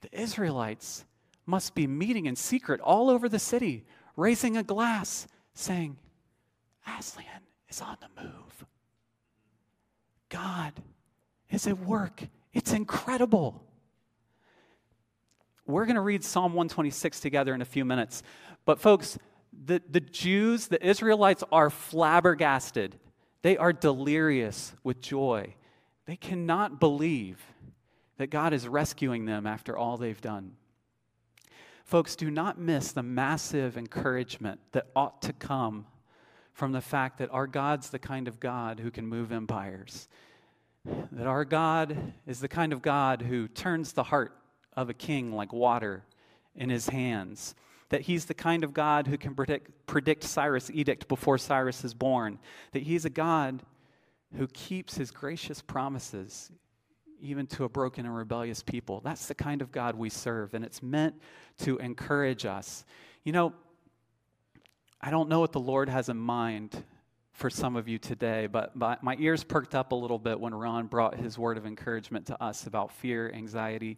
The 0.00 0.18
Israelites 0.18 1.04
must 1.44 1.74
be 1.74 1.86
meeting 1.86 2.24
in 2.24 2.36
secret 2.36 2.80
all 2.80 3.10
over 3.10 3.28
the 3.28 3.38
city, 3.38 3.84
raising 4.16 4.56
a 4.56 4.62
glass, 4.62 5.26
saying, 5.52 5.98
Aslan 6.86 7.26
is 7.68 7.80
on 7.80 7.96
the 8.00 8.22
move. 8.22 8.66
God 10.28 10.72
is 11.50 11.66
at 11.66 11.78
work. 11.78 12.22
It's 12.52 12.72
incredible. 12.72 13.62
We're 15.66 15.84
going 15.84 15.96
to 15.96 16.00
read 16.00 16.24
Psalm 16.24 16.52
126 16.52 17.20
together 17.20 17.54
in 17.54 17.62
a 17.62 17.66
few 17.66 17.84
minutes. 17.84 18.22
But, 18.64 18.80
folks, 18.80 19.18
the, 19.52 19.82
the 19.88 20.00
Jews, 20.00 20.68
the 20.68 20.84
Israelites, 20.84 21.44
are 21.52 21.70
flabbergasted. 21.70 22.98
They 23.42 23.56
are 23.56 23.72
delirious 23.72 24.74
with 24.82 25.00
joy. 25.00 25.54
They 26.06 26.16
cannot 26.16 26.80
believe 26.80 27.42
that 28.16 28.28
God 28.28 28.52
is 28.52 28.66
rescuing 28.66 29.26
them 29.26 29.46
after 29.46 29.76
all 29.76 29.96
they've 29.96 30.20
done. 30.20 30.52
Folks, 31.84 32.16
do 32.16 32.30
not 32.30 32.58
miss 32.58 32.92
the 32.92 33.02
massive 33.02 33.78
encouragement 33.78 34.60
that 34.72 34.88
ought 34.94 35.22
to 35.22 35.32
come 35.32 35.86
from 36.58 36.72
the 36.72 36.80
fact 36.80 37.18
that 37.18 37.30
our 37.30 37.46
God's 37.46 37.90
the 37.90 38.00
kind 38.00 38.26
of 38.26 38.40
God 38.40 38.80
who 38.80 38.90
can 38.90 39.06
move 39.06 39.30
empires. 39.30 40.08
That 41.12 41.28
our 41.28 41.44
God 41.44 41.96
is 42.26 42.40
the 42.40 42.48
kind 42.48 42.72
of 42.72 42.82
God 42.82 43.22
who 43.22 43.46
turns 43.46 43.92
the 43.92 44.02
heart 44.02 44.36
of 44.76 44.90
a 44.90 44.94
king 44.94 45.32
like 45.32 45.52
water 45.52 46.02
in 46.56 46.68
his 46.68 46.88
hands 46.88 47.54
that 47.90 48.02
he's 48.02 48.26
the 48.26 48.34
kind 48.34 48.64
of 48.64 48.74
God 48.74 49.06
who 49.06 49.16
can 49.16 49.34
predict, 49.34 49.86
predict 49.86 50.22
Cyrus' 50.24 50.70
edict 50.70 51.08
before 51.08 51.38
Cyrus 51.38 51.84
is 51.84 51.94
born, 51.94 52.38
that 52.72 52.82
he's 52.82 53.06
a 53.06 53.10
God 53.10 53.62
who 54.36 54.46
keeps 54.48 54.96
his 54.96 55.10
gracious 55.10 55.62
promises 55.62 56.52
even 57.20 57.46
to 57.46 57.64
a 57.64 57.68
broken 57.68 58.04
and 58.04 58.14
rebellious 58.14 58.62
people. 58.62 59.00
That's 59.02 59.26
the 59.26 59.34
kind 59.34 59.62
of 59.62 59.72
God 59.72 59.94
we 59.94 60.10
serve, 60.10 60.52
and 60.52 60.64
it's 60.64 60.82
meant 60.82 61.14
to 61.60 61.78
encourage 61.78 62.44
us. 62.44 62.84
You 63.24 63.32
know, 63.32 63.54
I 65.00 65.10
don't 65.10 65.28
know 65.28 65.38
what 65.40 65.52
the 65.52 65.60
Lord 65.60 65.88
has 65.88 66.08
in 66.08 66.16
mind 66.16 66.82
for 67.32 67.50
some 67.50 67.76
of 67.76 67.86
you 67.86 67.98
today, 67.98 68.48
but, 68.48 68.74
my 68.76 69.16
ears 69.20 69.44
perked 69.44 69.76
up 69.76 69.92
a 69.92 69.94
little 69.94 70.18
bit 70.18 70.40
when 70.40 70.52
Ron 70.52 70.86
brought 70.86 71.14
his 71.14 71.38
word 71.38 71.56
of 71.56 71.66
encouragement 71.66 72.26
to 72.26 72.42
us 72.42 72.66
about 72.66 72.90
fear, 72.90 73.30
anxiety, 73.32 73.96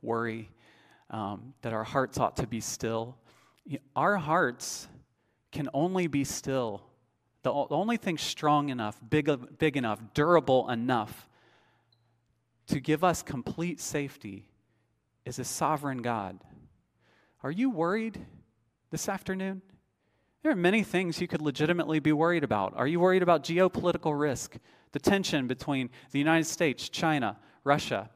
worry, 0.00 0.48
um, 1.10 1.52
that 1.60 1.74
our 1.74 1.84
hearts 1.84 2.18
ought 2.18 2.36
to 2.36 2.46
be 2.46 2.60
still. 2.60 3.16
Our 3.94 4.16
hearts 4.16 4.88
can 5.52 5.68
only 5.74 6.06
be 6.06 6.24
still. 6.24 6.82
The, 7.42 7.50
the 7.50 7.76
only 7.76 7.98
thing 7.98 8.16
strong 8.16 8.70
enough, 8.70 8.98
big, 9.10 9.30
big 9.58 9.76
enough, 9.76 10.00
durable 10.14 10.70
enough 10.70 11.28
to 12.68 12.80
give 12.80 13.04
us 13.04 13.22
complete 13.22 13.80
safety 13.80 14.48
is 15.26 15.38
a 15.38 15.44
sovereign 15.44 16.00
God. 16.00 16.38
Are 17.42 17.50
you 17.50 17.68
worried 17.68 18.18
this 18.90 19.10
afternoon? 19.10 19.60
There 20.48 20.54
are 20.54 20.56
many 20.56 20.82
things 20.82 21.20
you 21.20 21.28
could 21.28 21.42
legitimately 21.42 21.98
be 21.98 22.12
worried 22.12 22.42
about. 22.42 22.72
Are 22.74 22.86
you 22.86 23.00
worried 23.00 23.22
about 23.22 23.44
geopolitical 23.44 24.18
risk, 24.18 24.56
the 24.92 24.98
tension 24.98 25.46
between 25.46 25.90
the 26.10 26.18
United 26.18 26.46
States, 26.46 26.88
China, 26.88 27.36
Russia? 27.64 28.08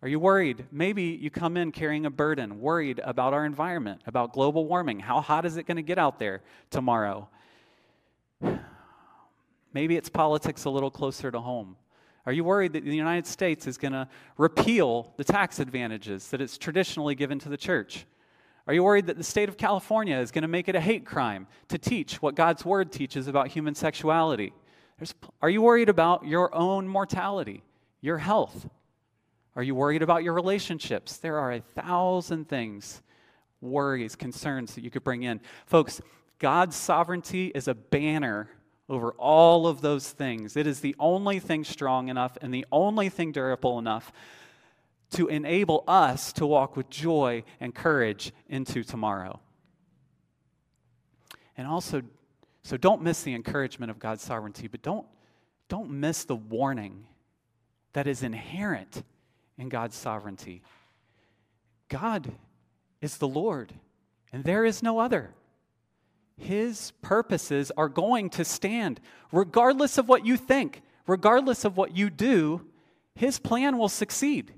Are 0.00 0.08
you 0.08 0.18
worried? 0.18 0.64
Maybe 0.72 1.02
you 1.02 1.28
come 1.28 1.58
in 1.58 1.72
carrying 1.72 2.06
a 2.06 2.10
burden, 2.10 2.62
worried 2.62 3.02
about 3.04 3.34
our 3.34 3.44
environment, 3.44 4.00
about 4.06 4.32
global 4.32 4.64
warming. 4.64 5.00
How 5.00 5.20
hot 5.20 5.44
is 5.44 5.58
it 5.58 5.66
going 5.66 5.76
to 5.76 5.82
get 5.82 5.98
out 5.98 6.18
there 6.18 6.40
tomorrow? 6.70 7.28
Maybe 9.74 9.98
it's 9.98 10.08
politics 10.08 10.64
a 10.64 10.70
little 10.70 10.90
closer 10.90 11.30
to 11.30 11.40
home. 11.40 11.76
Are 12.24 12.32
you 12.32 12.42
worried 12.42 12.72
that 12.72 12.86
the 12.86 12.96
United 12.96 13.26
States 13.26 13.66
is 13.66 13.76
going 13.76 13.92
to 13.92 14.08
repeal 14.38 15.12
the 15.18 15.24
tax 15.24 15.58
advantages 15.58 16.30
that 16.30 16.40
it's 16.40 16.56
traditionally 16.56 17.14
given 17.14 17.38
to 17.40 17.50
the 17.50 17.58
church? 17.58 18.06
Are 18.66 18.74
you 18.74 18.82
worried 18.82 19.06
that 19.06 19.16
the 19.16 19.24
state 19.24 19.48
of 19.48 19.56
California 19.56 20.16
is 20.18 20.32
going 20.32 20.42
to 20.42 20.48
make 20.48 20.68
it 20.68 20.74
a 20.74 20.80
hate 20.80 21.06
crime 21.06 21.46
to 21.68 21.78
teach 21.78 22.20
what 22.20 22.34
God's 22.34 22.64
word 22.64 22.90
teaches 22.90 23.28
about 23.28 23.48
human 23.48 23.74
sexuality? 23.74 24.52
There's, 24.98 25.14
are 25.40 25.50
you 25.50 25.62
worried 25.62 25.88
about 25.88 26.26
your 26.26 26.52
own 26.54 26.88
mortality, 26.88 27.62
your 28.00 28.18
health? 28.18 28.68
Are 29.54 29.62
you 29.62 29.74
worried 29.74 30.02
about 30.02 30.24
your 30.24 30.34
relationships? 30.34 31.18
There 31.18 31.38
are 31.38 31.52
a 31.52 31.60
thousand 31.60 32.48
things, 32.48 33.02
worries, 33.60 34.16
concerns 34.16 34.74
that 34.74 34.82
you 34.82 34.90
could 34.90 35.04
bring 35.04 35.22
in. 35.22 35.40
Folks, 35.66 36.00
God's 36.38 36.74
sovereignty 36.76 37.52
is 37.54 37.68
a 37.68 37.74
banner 37.74 38.50
over 38.88 39.12
all 39.12 39.66
of 39.66 39.80
those 39.80 40.10
things. 40.10 40.56
It 40.56 40.66
is 40.66 40.80
the 40.80 40.96
only 40.98 41.38
thing 41.38 41.64
strong 41.64 42.08
enough 42.08 42.36
and 42.42 42.52
the 42.52 42.66
only 42.72 43.08
thing 43.08 43.32
durable 43.32 43.78
enough 43.78 44.12
to 45.10 45.28
enable 45.28 45.84
us 45.86 46.32
to 46.34 46.46
walk 46.46 46.76
with 46.76 46.90
joy 46.90 47.44
and 47.60 47.74
courage 47.74 48.32
into 48.48 48.82
tomorrow. 48.82 49.40
And 51.56 51.66
also, 51.66 52.02
so 52.62 52.76
don't 52.76 53.02
miss 53.02 53.22
the 53.22 53.34
encouragement 53.34 53.90
of 53.90 53.98
God's 53.98 54.22
sovereignty, 54.22 54.66
but 54.66 54.82
don't, 54.82 55.06
don't 55.68 55.90
miss 55.90 56.24
the 56.24 56.36
warning 56.36 57.06
that 57.92 58.06
is 58.06 58.22
inherent 58.22 59.02
in 59.56 59.68
God's 59.68 59.96
sovereignty. 59.96 60.62
God 61.88 62.32
is 63.00 63.18
the 63.18 63.28
Lord, 63.28 63.72
and 64.32 64.44
there 64.44 64.64
is 64.64 64.82
no 64.82 64.98
other. 64.98 65.30
His 66.36 66.92
purposes 67.00 67.72
are 67.76 67.88
going 67.88 68.28
to 68.30 68.44
stand, 68.44 69.00
regardless 69.32 69.96
of 69.96 70.08
what 70.08 70.26
you 70.26 70.36
think, 70.36 70.82
regardless 71.06 71.64
of 71.64 71.76
what 71.76 71.96
you 71.96 72.10
do, 72.10 72.66
His 73.14 73.38
plan 73.38 73.78
will 73.78 73.88
succeed. 73.88 74.52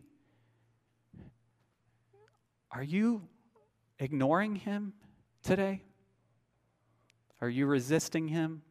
Are 2.79 2.85
you 2.85 3.23
ignoring 3.99 4.55
Him 4.55 4.93
today? 5.43 5.83
Are 7.41 7.49
you 7.49 7.67
resisting 7.67 8.29
Him? 8.29 8.63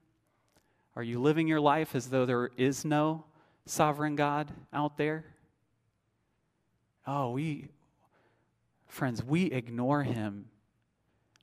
Are 0.95 1.03
you 1.03 1.19
living 1.21 1.45
your 1.45 1.59
life 1.59 1.93
as 1.93 2.09
though 2.09 2.25
there 2.25 2.49
is 2.55 2.85
no 2.85 3.25
sovereign 3.65 4.15
God 4.15 4.49
out 4.71 4.95
there? 4.95 5.25
Oh, 7.05 7.31
we, 7.31 7.67
friends, 8.85 9.25
we 9.25 9.47
ignore 9.47 10.03
Him. 10.03 10.45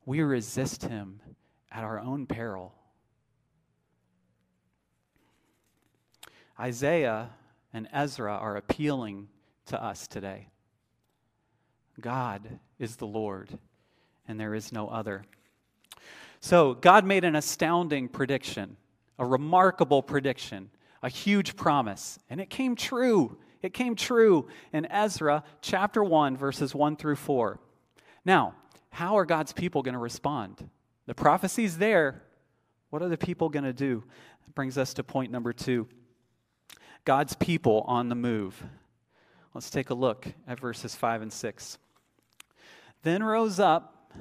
We 0.07 0.23
resist 0.23 0.85
Him 0.85 1.21
at 1.71 1.85
our 1.85 2.01
own 2.01 2.25
peril. 2.27 2.75
Isaiah 6.59 7.29
and 7.75 7.89
Ezra 7.93 8.33
are 8.33 8.57
appealing 8.57 9.29
to 9.67 9.85
us 9.85 10.07
today. 10.07 10.49
God 12.01 12.59
is 12.79 12.97
the 12.97 13.07
Lord, 13.07 13.59
and 14.27 14.39
there 14.39 14.55
is 14.55 14.73
no 14.73 14.89
other. 14.89 15.25
So, 16.41 16.75
God 16.75 17.05
made 17.05 17.25
an 17.25 17.37
astounding 17.37 18.09
prediction, 18.09 18.77
a 19.19 19.25
remarkable 19.25 20.03
prediction, 20.03 20.71
a 21.03 21.09
huge 21.09 21.57
promise, 21.57 22.19
and 22.29 22.41
it 22.41 22.51
came 22.51 22.77
true. 22.77 23.39
It 23.63 23.73
came 23.73 23.95
true 23.95 24.49
in 24.73 24.91
Ezra 24.91 25.43
chapter 25.63 26.05
1, 26.05 26.37
verses 26.37 26.75
1 26.75 26.97
through 26.97 27.17
4. 27.17 27.59
Now, 28.25 28.55
how 28.91 29.17
are 29.17 29.25
God's 29.25 29.53
people 29.53 29.83
going 29.83 29.95
to 29.95 29.99
respond? 29.99 30.69
The 31.07 31.15
prophecy's 31.15 31.79
there. 31.79 32.23
What 32.91 33.03
are 33.03 33.09
the 33.09 33.19
people 33.19 33.49
going 33.49 33.65
to 33.65 33.73
do? 33.73 34.05
That 34.45 34.55
brings 34.55 34.79
us 34.79 34.95
to 34.95 35.03
point 35.03 35.33
number 35.33 35.53
two 35.53 35.89
God's 37.05 37.35
people 37.35 37.85
on 37.87 38.09
the 38.09 38.15
move. 38.15 38.63
Let's 39.53 39.71
take 39.71 39.91
a 39.91 39.95
look 39.95 40.27
at 40.49 40.59
verses 40.59 40.95
5 40.95 41.23
and 41.23 41.33
6. 41.33 41.79
Then 43.05 43.23
rose 43.23 43.61
up, 43.61 44.13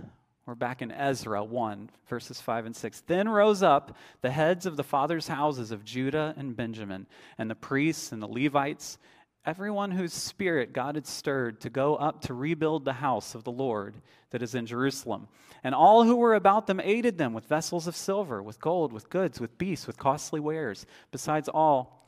we're 0.45 0.55
back 0.55 0.81
in 0.81 0.91
Ezra 0.91 1.43
1, 1.43 1.89
verses 2.07 2.39
5 2.39 2.67
and 2.67 2.75
6. 2.75 3.03
Then 3.07 3.27
rose 3.27 3.63
up 3.63 3.97
the 4.21 4.29
heads 4.29 4.65
of 4.65 4.77
the 4.77 4.83
fathers' 4.83 5.27
houses 5.27 5.71
of 5.71 5.83
Judah 5.83 6.35
and 6.37 6.55
Benjamin, 6.55 7.07
and 7.37 7.49
the 7.49 7.55
priests 7.55 8.11
and 8.11 8.21
the 8.21 8.27
Levites 8.27 8.97
everyone 9.45 9.91
whose 9.91 10.13
spirit 10.13 10.73
God 10.73 10.95
had 10.95 11.05
stirred 11.05 11.61
to 11.61 11.69
go 11.69 11.95
up 11.95 12.21
to 12.21 12.33
rebuild 12.33 12.85
the 12.85 12.93
house 12.93 13.35
of 13.35 13.43
the 13.43 13.51
Lord 13.51 13.95
that 14.29 14.41
is 14.41 14.55
in 14.55 14.65
Jerusalem. 14.65 15.27
And 15.63 15.75
all 15.75 16.03
who 16.03 16.15
were 16.15 16.35
about 16.35 16.67
them 16.67 16.79
aided 16.79 17.17
them 17.17 17.33
with 17.33 17.45
vessels 17.45 17.87
of 17.87 17.95
silver, 17.95 18.41
with 18.41 18.59
gold, 18.59 18.93
with 18.93 19.09
goods, 19.09 19.39
with 19.39 19.57
beasts, 19.57 19.87
with 19.87 19.97
costly 19.97 20.39
wares, 20.39 20.85
besides 21.11 21.49
all 21.49 22.07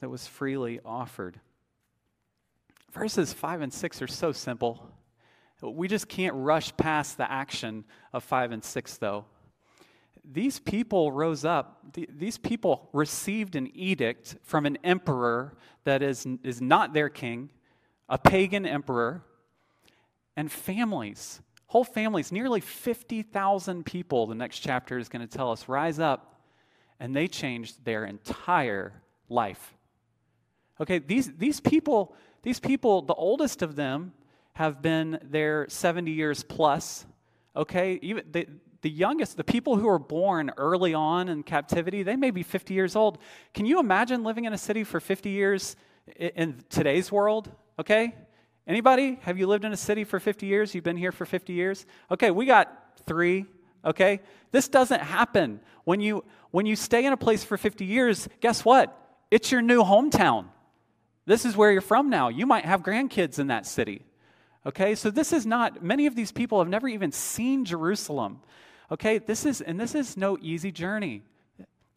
that 0.00 0.10
was 0.10 0.26
freely 0.26 0.80
offered. 0.84 1.40
Verses 2.92 3.32
5 3.32 3.62
and 3.62 3.72
6 3.72 4.02
are 4.02 4.06
so 4.06 4.32
simple. 4.32 4.88
We 5.62 5.88
just 5.88 6.08
can't 6.08 6.34
rush 6.36 6.76
past 6.76 7.16
the 7.16 7.30
action 7.30 7.84
of 8.12 8.22
5 8.24 8.52
and 8.52 8.64
6, 8.64 8.98
though 8.98 9.24
these 10.32 10.58
people 10.58 11.12
rose 11.12 11.44
up, 11.44 11.80
these 11.92 12.36
people 12.36 12.88
received 12.92 13.54
an 13.54 13.70
edict 13.74 14.36
from 14.42 14.66
an 14.66 14.76
emperor 14.82 15.56
that 15.84 16.02
is, 16.02 16.26
is 16.42 16.60
not 16.60 16.92
their 16.92 17.08
king, 17.08 17.50
a 18.08 18.18
pagan 18.18 18.66
emperor, 18.66 19.22
and 20.36 20.50
families, 20.50 21.40
whole 21.66 21.84
families, 21.84 22.32
nearly 22.32 22.60
50,000 22.60 23.86
people, 23.86 24.26
the 24.26 24.34
next 24.34 24.58
chapter 24.58 24.98
is 24.98 25.08
going 25.08 25.26
to 25.26 25.36
tell 25.36 25.52
us, 25.52 25.68
rise 25.68 25.98
up, 25.98 26.40
and 26.98 27.14
they 27.14 27.28
changed 27.28 27.84
their 27.84 28.04
entire 28.04 28.92
life. 29.28 29.74
Okay, 30.80 30.98
these, 30.98 31.32
these 31.36 31.60
people, 31.60 32.14
these 32.42 32.60
people, 32.60 33.02
the 33.02 33.14
oldest 33.14 33.62
of 33.62 33.76
them 33.76 34.12
have 34.56 34.80
been 34.80 35.18
there 35.22 35.66
70 35.68 36.10
years 36.10 36.42
plus. 36.42 37.04
Okay, 37.54 37.98
even 38.00 38.24
they, 38.30 38.46
the 38.80 38.88
youngest, 38.88 39.36
the 39.36 39.44
people 39.44 39.76
who 39.76 39.86
were 39.86 39.98
born 39.98 40.50
early 40.56 40.94
on 40.94 41.28
in 41.28 41.42
captivity, 41.42 42.02
they 42.02 42.16
may 42.16 42.30
be 42.30 42.42
50 42.42 42.72
years 42.72 42.96
old. 42.96 43.18
Can 43.52 43.66
you 43.66 43.80
imagine 43.80 44.24
living 44.24 44.46
in 44.46 44.54
a 44.54 44.58
city 44.58 44.82
for 44.82 44.98
50 44.98 45.28
years 45.28 45.76
in 46.16 46.64
today's 46.70 47.12
world? 47.12 47.50
Okay? 47.78 48.14
Anybody? 48.66 49.18
Have 49.22 49.36
you 49.36 49.46
lived 49.46 49.66
in 49.66 49.74
a 49.74 49.76
city 49.76 50.04
for 50.04 50.18
50 50.18 50.46
years? 50.46 50.74
You've 50.74 50.84
been 50.84 50.96
here 50.96 51.12
for 51.12 51.26
50 51.26 51.52
years? 51.52 51.84
Okay, 52.10 52.30
we 52.30 52.46
got 52.46 52.96
three. 53.06 53.44
Okay? 53.84 54.20
This 54.52 54.68
doesn't 54.68 55.02
happen. 55.02 55.60
When 55.84 56.00
you 56.00 56.24
when 56.50 56.64
you 56.64 56.76
stay 56.76 57.04
in 57.04 57.12
a 57.12 57.18
place 57.18 57.44
for 57.44 57.58
50 57.58 57.84
years, 57.84 58.26
guess 58.40 58.64
what? 58.64 58.98
It's 59.30 59.52
your 59.52 59.60
new 59.60 59.82
hometown. 59.82 60.46
This 61.26 61.44
is 61.44 61.58
where 61.58 61.70
you're 61.70 61.82
from 61.82 62.08
now. 62.08 62.30
You 62.30 62.46
might 62.46 62.64
have 62.64 62.82
grandkids 62.82 63.38
in 63.38 63.48
that 63.48 63.66
city. 63.66 64.06
Okay, 64.66 64.96
so 64.96 65.10
this 65.10 65.32
is 65.32 65.46
not, 65.46 65.82
many 65.82 66.06
of 66.06 66.16
these 66.16 66.32
people 66.32 66.58
have 66.58 66.68
never 66.68 66.88
even 66.88 67.12
seen 67.12 67.64
Jerusalem. 67.64 68.40
Okay, 68.90 69.18
this 69.18 69.46
is, 69.46 69.60
and 69.60 69.78
this 69.78 69.94
is 69.94 70.16
no 70.16 70.36
easy 70.42 70.72
journey. 70.72 71.22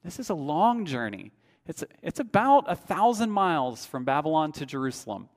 This 0.04 0.20
is 0.20 0.30
a 0.30 0.36
long 0.36 0.86
journey. 0.86 1.32
It's, 1.66 1.84
it's 2.04 2.20
about 2.20 2.66
a 2.68 2.76
thousand 2.76 3.32
miles 3.32 3.86
from 3.86 4.06
Babylon 4.06 4.52
to 4.54 4.68
Jerusalem. 4.68 5.30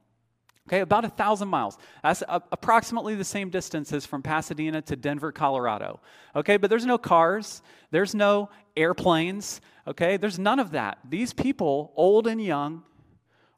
Okay, 0.69 0.81
about 0.81 1.05
a 1.05 1.09
thousand 1.09 1.49
miles. 1.49 1.77
That's 2.03 2.23
a, 2.23 2.43
approximately 2.53 3.15
the 3.15 3.25
same 3.25 3.51
distance 3.51 3.93
as 3.93 4.07
from 4.07 4.23
Pasadena 4.23 4.83
to 4.83 4.95
Denver, 4.95 5.33
Colorado. 5.33 6.01
Okay, 6.37 6.59
but 6.59 6.71
there's 6.71 6.87
no 6.87 6.99
cars, 6.99 7.63
there's 7.91 8.15
no 8.15 8.51
airplanes. 8.77 9.61
Okay, 9.89 10.19
there's 10.19 10.39
none 10.39 10.61
of 10.61 10.73
that. 10.73 10.99
These 11.09 11.33
people, 11.33 11.93
old 11.97 12.27
and 12.27 12.43
young, 12.43 12.83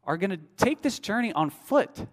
are 0.05 0.17
going 0.17 0.31
to 0.31 0.41
take 0.57 0.81
this 0.81 0.99
journey 0.99 1.33
on 1.33 1.51
foot. 1.51 2.07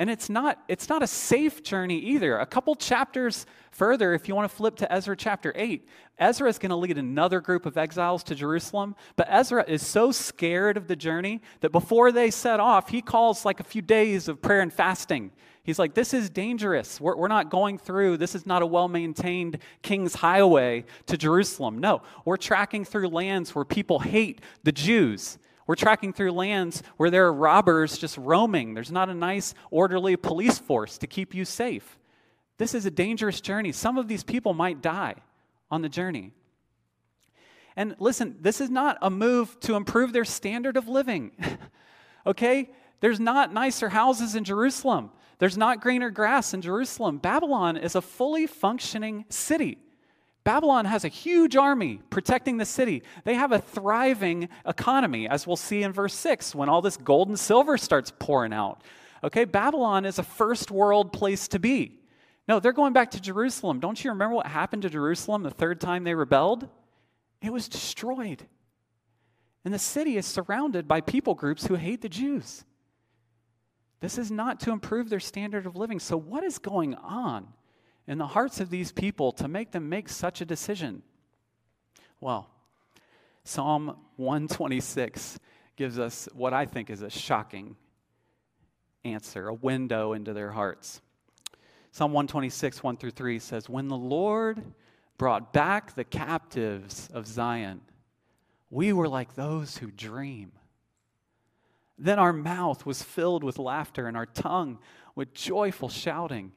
And 0.00 0.10
it's 0.10 0.28
not, 0.28 0.58
it's 0.66 0.88
not 0.88 1.04
a 1.04 1.06
safe 1.06 1.62
journey 1.62 1.98
either. 1.98 2.38
A 2.38 2.46
couple 2.46 2.74
chapters 2.74 3.46
further, 3.70 4.12
if 4.12 4.26
you 4.26 4.34
want 4.34 4.50
to 4.50 4.54
flip 4.54 4.74
to 4.76 4.92
Ezra 4.92 5.16
chapter 5.16 5.52
8, 5.54 5.86
Ezra 6.18 6.48
is 6.48 6.58
going 6.58 6.70
to 6.70 6.76
lead 6.76 6.98
another 6.98 7.40
group 7.40 7.64
of 7.64 7.78
exiles 7.78 8.24
to 8.24 8.34
Jerusalem. 8.34 8.96
But 9.14 9.28
Ezra 9.30 9.64
is 9.68 9.86
so 9.86 10.10
scared 10.10 10.76
of 10.76 10.88
the 10.88 10.96
journey 10.96 11.42
that 11.60 11.70
before 11.70 12.10
they 12.10 12.32
set 12.32 12.58
off, 12.58 12.88
he 12.88 13.02
calls 13.02 13.44
like 13.44 13.60
a 13.60 13.64
few 13.64 13.82
days 13.82 14.26
of 14.26 14.42
prayer 14.42 14.60
and 14.60 14.72
fasting. 14.72 15.30
He's 15.62 15.78
like, 15.78 15.94
This 15.94 16.12
is 16.12 16.28
dangerous. 16.28 17.00
We're, 17.00 17.16
we're 17.16 17.28
not 17.28 17.48
going 17.48 17.78
through, 17.78 18.16
this 18.16 18.34
is 18.34 18.46
not 18.46 18.62
a 18.62 18.66
well 18.66 18.88
maintained 18.88 19.58
king's 19.82 20.14
highway 20.14 20.84
to 21.06 21.16
Jerusalem. 21.16 21.78
No, 21.78 22.02
we're 22.24 22.36
tracking 22.36 22.84
through 22.84 23.08
lands 23.08 23.54
where 23.54 23.64
people 23.64 24.00
hate 24.00 24.40
the 24.64 24.72
Jews. 24.72 25.38
We're 25.66 25.76
tracking 25.76 26.12
through 26.12 26.32
lands 26.32 26.82
where 26.96 27.10
there 27.10 27.26
are 27.26 27.32
robbers 27.32 27.96
just 27.96 28.18
roaming. 28.18 28.74
There's 28.74 28.92
not 28.92 29.08
a 29.08 29.14
nice, 29.14 29.54
orderly 29.70 30.16
police 30.16 30.58
force 30.58 30.98
to 30.98 31.06
keep 31.06 31.34
you 31.34 31.44
safe. 31.44 31.98
This 32.58 32.74
is 32.74 32.86
a 32.86 32.90
dangerous 32.90 33.40
journey. 33.40 33.72
Some 33.72 33.98
of 33.98 34.06
these 34.06 34.24
people 34.24 34.54
might 34.54 34.82
die 34.82 35.14
on 35.70 35.82
the 35.82 35.88
journey. 35.88 36.32
And 37.76 37.96
listen, 37.98 38.36
this 38.40 38.60
is 38.60 38.70
not 38.70 38.98
a 39.02 39.10
move 39.10 39.58
to 39.60 39.74
improve 39.74 40.12
their 40.12 40.24
standard 40.24 40.76
of 40.76 40.86
living. 40.86 41.32
okay? 42.26 42.70
There's 43.00 43.18
not 43.18 43.52
nicer 43.52 43.88
houses 43.88 44.36
in 44.36 44.44
Jerusalem. 44.44 45.10
There's 45.38 45.58
not 45.58 45.80
greener 45.80 46.10
grass 46.10 46.54
in 46.54 46.62
Jerusalem. 46.62 47.18
Babylon 47.18 47.76
is 47.76 47.96
a 47.96 48.02
fully 48.02 48.46
functioning 48.46 49.24
city. 49.28 49.78
Babylon 50.44 50.84
has 50.84 51.04
a 51.04 51.08
huge 51.08 51.56
army 51.56 52.00
protecting 52.10 52.58
the 52.58 52.66
city. 52.66 53.02
They 53.24 53.34
have 53.34 53.50
a 53.50 53.58
thriving 53.58 54.50
economy, 54.66 55.26
as 55.26 55.46
we'll 55.46 55.56
see 55.56 55.82
in 55.82 55.92
verse 55.92 56.14
6 56.14 56.54
when 56.54 56.68
all 56.68 56.82
this 56.82 56.98
gold 56.98 57.28
and 57.28 57.38
silver 57.38 57.78
starts 57.78 58.12
pouring 58.18 58.52
out. 58.52 58.82
Okay, 59.24 59.46
Babylon 59.46 60.04
is 60.04 60.18
a 60.18 60.22
first 60.22 60.70
world 60.70 61.14
place 61.14 61.48
to 61.48 61.58
be. 61.58 61.98
No, 62.46 62.60
they're 62.60 62.72
going 62.72 62.92
back 62.92 63.12
to 63.12 63.20
Jerusalem. 63.20 63.80
Don't 63.80 64.04
you 64.04 64.10
remember 64.10 64.36
what 64.36 64.46
happened 64.46 64.82
to 64.82 64.90
Jerusalem 64.90 65.42
the 65.42 65.50
third 65.50 65.80
time 65.80 66.04
they 66.04 66.14
rebelled? 66.14 66.68
It 67.40 67.50
was 67.50 67.66
destroyed. 67.66 68.46
And 69.64 69.72
the 69.72 69.78
city 69.78 70.18
is 70.18 70.26
surrounded 70.26 70.86
by 70.86 71.00
people 71.00 71.34
groups 71.34 71.66
who 71.66 71.74
hate 71.76 72.02
the 72.02 72.08
Jews. 72.10 72.64
This 74.00 74.18
is 74.18 74.30
not 74.30 74.60
to 74.60 74.72
improve 74.72 75.08
their 75.08 75.20
standard 75.20 75.64
of 75.64 75.76
living. 75.76 75.98
So, 76.00 76.18
what 76.18 76.44
is 76.44 76.58
going 76.58 76.94
on? 76.96 77.48
In 78.06 78.18
the 78.18 78.26
hearts 78.26 78.60
of 78.60 78.70
these 78.70 78.92
people 78.92 79.32
to 79.32 79.48
make 79.48 79.72
them 79.72 79.88
make 79.88 80.08
such 80.08 80.40
a 80.40 80.44
decision? 80.44 81.02
Well, 82.20 82.48
Psalm 83.44 83.96
126 84.16 85.38
gives 85.76 85.98
us 85.98 86.28
what 86.32 86.52
I 86.52 86.66
think 86.66 86.90
is 86.90 87.02
a 87.02 87.10
shocking 87.10 87.76
answer, 89.04 89.48
a 89.48 89.54
window 89.54 90.12
into 90.12 90.32
their 90.32 90.50
hearts. 90.50 91.00
Psalm 91.92 92.12
126, 92.12 92.82
1 92.82 92.96
through 92.96 93.10
3 93.10 93.38
says, 93.38 93.68
When 93.68 93.88
the 93.88 93.96
Lord 93.96 94.62
brought 95.18 95.52
back 95.52 95.94
the 95.94 96.04
captives 96.04 97.08
of 97.12 97.26
Zion, 97.26 97.82
we 98.70 98.92
were 98.92 99.08
like 99.08 99.34
those 99.34 99.78
who 99.78 99.90
dream. 99.90 100.52
Then 101.96 102.18
our 102.18 102.32
mouth 102.32 102.84
was 102.84 103.02
filled 103.02 103.44
with 103.44 103.58
laughter 103.58 104.08
and 104.08 104.16
our 104.16 104.26
tongue 104.26 104.78
with 105.14 105.32
joyful 105.34 105.88
shouting. 105.88 106.52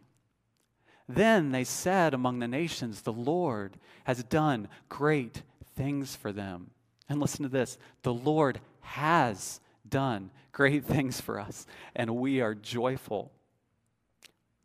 Then 1.10 1.52
they 1.52 1.64
said 1.64 2.14
among 2.14 2.40
the 2.40 2.48
nations, 2.48 3.02
The 3.02 3.14
Lord 3.14 3.78
has 4.04 4.24
done 4.24 4.68
great 4.90 5.44
things 5.76 6.16
for 6.16 6.32
them. 6.32 6.72
And 7.10 7.20
listen 7.20 7.44
to 7.44 7.50
this 7.50 7.78
the 8.04 8.14
Lord 8.14 8.60
has 8.82 9.62
done 9.88 10.32
great 10.52 10.84
things 10.84 11.22
for 11.22 11.40
us, 11.40 11.66
and 11.96 12.16
we 12.16 12.42
are 12.42 12.56
joyful. 12.56 13.32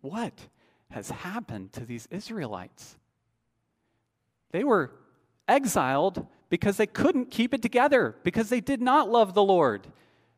What 0.00 0.48
has 0.90 1.10
happened 1.10 1.72
to 1.74 1.84
these 1.84 2.08
Israelites? 2.10 2.96
They 4.50 4.64
were 4.64 4.90
exiled 5.46 6.26
because 6.50 6.76
they 6.76 6.86
couldn't 6.86 7.30
keep 7.30 7.54
it 7.54 7.62
together, 7.62 8.16
because 8.24 8.48
they 8.48 8.60
did 8.60 8.82
not 8.82 9.08
love 9.08 9.32
the 9.32 9.42
Lord, 9.42 9.86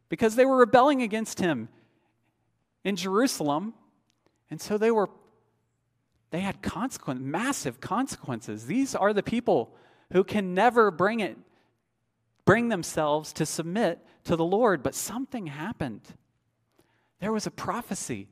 because 0.08 0.36
they 0.36 0.44
were 0.44 0.56
rebelling 0.56 1.02
against 1.02 1.40
Him 1.40 1.68
in 2.84 2.94
Jerusalem. 2.94 3.74
And 4.50 4.60
so 4.60 4.78
they 4.78 4.90
were 4.90 5.08
they 6.34 6.40
had 6.40 6.62
consequence, 6.62 7.20
massive 7.22 7.80
consequences. 7.80 8.66
These 8.66 8.96
are 8.96 9.12
the 9.12 9.22
people 9.22 9.72
who 10.12 10.24
can 10.24 10.52
never 10.52 10.90
bring 10.90 11.20
it, 11.20 11.38
bring 12.44 12.70
themselves 12.70 13.32
to 13.34 13.46
submit 13.46 14.04
to 14.24 14.34
the 14.34 14.44
Lord. 14.44 14.82
But 14.82 14.96
something 14.96 15.46
happened. 15.46 16.00
There 17.20 17.32
was 17.32 17.46
a 17.46 17.52
prophecy. 17.52 18.26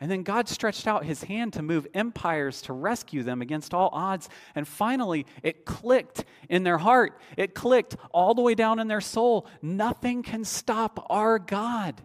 And 0.00 0.10
then 0.10 0.22
God 0.22 0.48
stretched 0.48 0.86
out 0.86 1.04
his 1.04 1.24
hand 1.24 1.52
to 1.52 1.62
move 1.62 1.86
empires 1.92 2.62
to 2.62 2.72
rescue 2.72 3.22
them 3.22 3.42
against 3.42 3.74
all 3.74 3.90
odds. 3.92 4.30
And 4.54 4.66
finally, 4.66 5.26
it 5.42 5.66
clicked 5.66 6.24
in 6.48 6.62
their 6.62 6.78
heart. 6.78 7.20
It 7.36 7.54
clicked 7.54 7.96
all 8.12 8.34
the 8.34 8.40
way 8.40 8.54
down 8.54 8.78
in 8.78 8.88
their 8.88 9.02
soul. 9.02 9.46
Nothing 9.60 10.22
can 10.22 10.42
stop 10.42 11.06
our 11.10 11.38
God. 11.38 12.00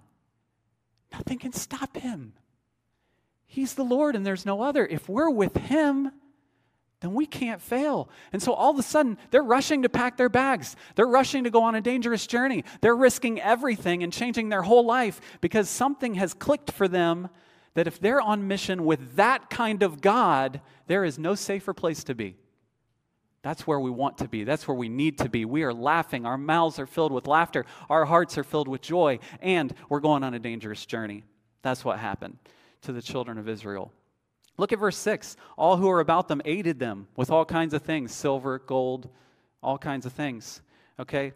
Nothing 1.14 1.40
can 1.40 1.54
stop 1.54 1.96
him. 1.96 2.34
He's 3.52 3.74
the 3.74 3.84
Lord 3.84 4.16
and 4.16 4.24
there's 4.24 4.46
no 4.46 4.62
other. 4.62 4.86
If 4.86 5.10
we're 5.10 5.32
with 5.32 5.58
Him, 5.58 6.12
then 7.02 7.16
we 7.16 7.26
can't 7.26 7.60
fail. 7.60 8.08
And 8.32 8.44
so 8.44 8.54
all 8.54 8.70
of 8.70 8.78
a 8.78 8.84
sudden, 8.84 9.18
they're 9.32 9.42
rushing 9.42 9.82
to 9.82 9.90
pack 9.90 10.18
their 10.18 10.30
bags. 10.30 10.76
They're 10.94 11.08
rushing 11.08 11.46
to 11.46 11.50
go 11.50 11.64
on 11.64 11.74
a 11.74 11.82
dangerous 11.82 12.28
journey. 12.28 12.64
They're 12.82 12.96
risking 12.96 13.42
everything 13.42 14.04
and 14.04 14.14
changing 14.14 14.50
their 14.50 14.62
whole 14.62 14.86
life 14.86 15.20
because 15.42 15.68
something 15.68 16.14
has 16.14 16.36
clicked 16.36 16.72
for 16.72 16.88
them 16.88 17.28
that 17.74 17.88
if 17.88 18.00
they're 18.00 18.22
on 18.22 18.48
mission 18.48 18.86
with 18.86 19.16
that 19.16 19.50
kind 19.50 19.82
of 19.82 20.00
God, 20.00 20.62
there 20.86 21.04
is 21.04 21.18
no 21.18 21.34
safer 21.34 21.74
place 21.74 22.04
to 22.04 22.14
be. 22.14 22.36
That's 23.42 23.66
where 23.66 23.80
we 23.80 23.90
want 23.90 24.20
to 24.20 24.28
be. 24.28 24.44
That's 24.44 24.68
where 24.68 24.78
we 24.78 24.90
need 24.90 25.18
to 25.20 25.30
be. 25.30 25.44
We 25.44 25.64
are 25.64 25.74
laughing. 25.74 26.28
Our 26.28 26.38
mouths 26.38 26.78
are 26.78 26.86
filled 26.86 27.14
with 27.14 27.26
laughter. 27.26 27.66
Our 27.90 28.06
hearts 28.06 28.38
are 28.38 28.44
filled 28.44 28.68
with 28.68 28.82
joy. 28.82 29.18
And 29.42 29.74
we're 29.88 30.02
going 30.02 30.24
on 30.24 30.36
a 30.36 30.40
dangerous 30.40 30.86
journey. 30.86 31.24
That's 31.64 31.84
what 31.84 31.98
happened 31.98 32.38
to 32.82 32.92
the 32.92 33.02
children 33.02 33.38
of 33.38 33.48
Israel. 33.50 33.92
Look 34.58 34.74
at 34.74 34.80
verse 34.80 34.98
6. 34.98 35.38
All 35.58 35.78
who 35.78 35.90
are 35.90 36.00
about 36.00 36.28
them 36.28 36.42
aided 36.46 36.80
them 36.80 37.08
with 37.16 37.32
all 37.32 37.46
kinds 37.46 37.74
of 37.74 37.82
things 37.82 38.14
silver, 38.14 38.60
gold, 38.60 39.10
all 39.64 39.78
kinds 39.78 40.06
of 40.06 40.14
things. 40.14 40.62
Okay? 41.00 41.34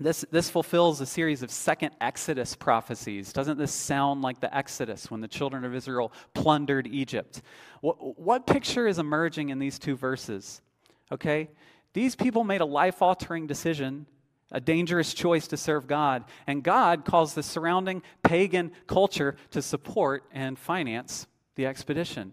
This, 0.00 0.24
this 0.30 0.48
fulfills 0.48 1.00
a 1.00 1.06
series 1.06 1.42
of 1.42 1.50
second 1.50 1.90
Exodus 2.00 2.54
prophecies. 2.54 3.32
Doesn't 3.32 3.58
this 3.58 3.72
sound 3.72 4.22
like 4.22 4.40
the 4.40 4.56
Exodus 4.56 5.10
when 5.10 5.20
the 5.20 5.26
children 5.26 5.64
of 5.64 5.74
Israel 5.74 6.12
plundered 6.34 6.86
Egypt? 6.86 7.42
What, 7.80 8.18
what 8.18 8.46
picture 8.46 8.86
is 8.86 9.00
emerging 9.00 9.48
in 9.48 9.58
these 9.58 9.76
two 9.76 9.96
verses? 9.96 10.62
Okay? 11.10 11.50
These 11.94 12.14
people 12.14 12.44
made 12.44 12.60
a 12.60 12.64
life 12.64 13.02
altering 13.02 13.48
decision 13.48 14.06
a 14.50 14.60
dangerous 14.60 15.14
choice 15.14 15.46
to 15.48 15.56
serve 15.56 15.86
God. 15.86 16.24
And 16.46 16.62
God 16.62 17.04
calls 17.04 17.34
the 17.34 17.42
surrounding 17.42 18.02
pagan 18.22 18.72
culture 18.86 19.36
to 19.50 19.62
support 19.62 20.24
and 20.32 20.58
finance 20.58 21.26
the 21.54 21.66
expedition. 21.66 22.32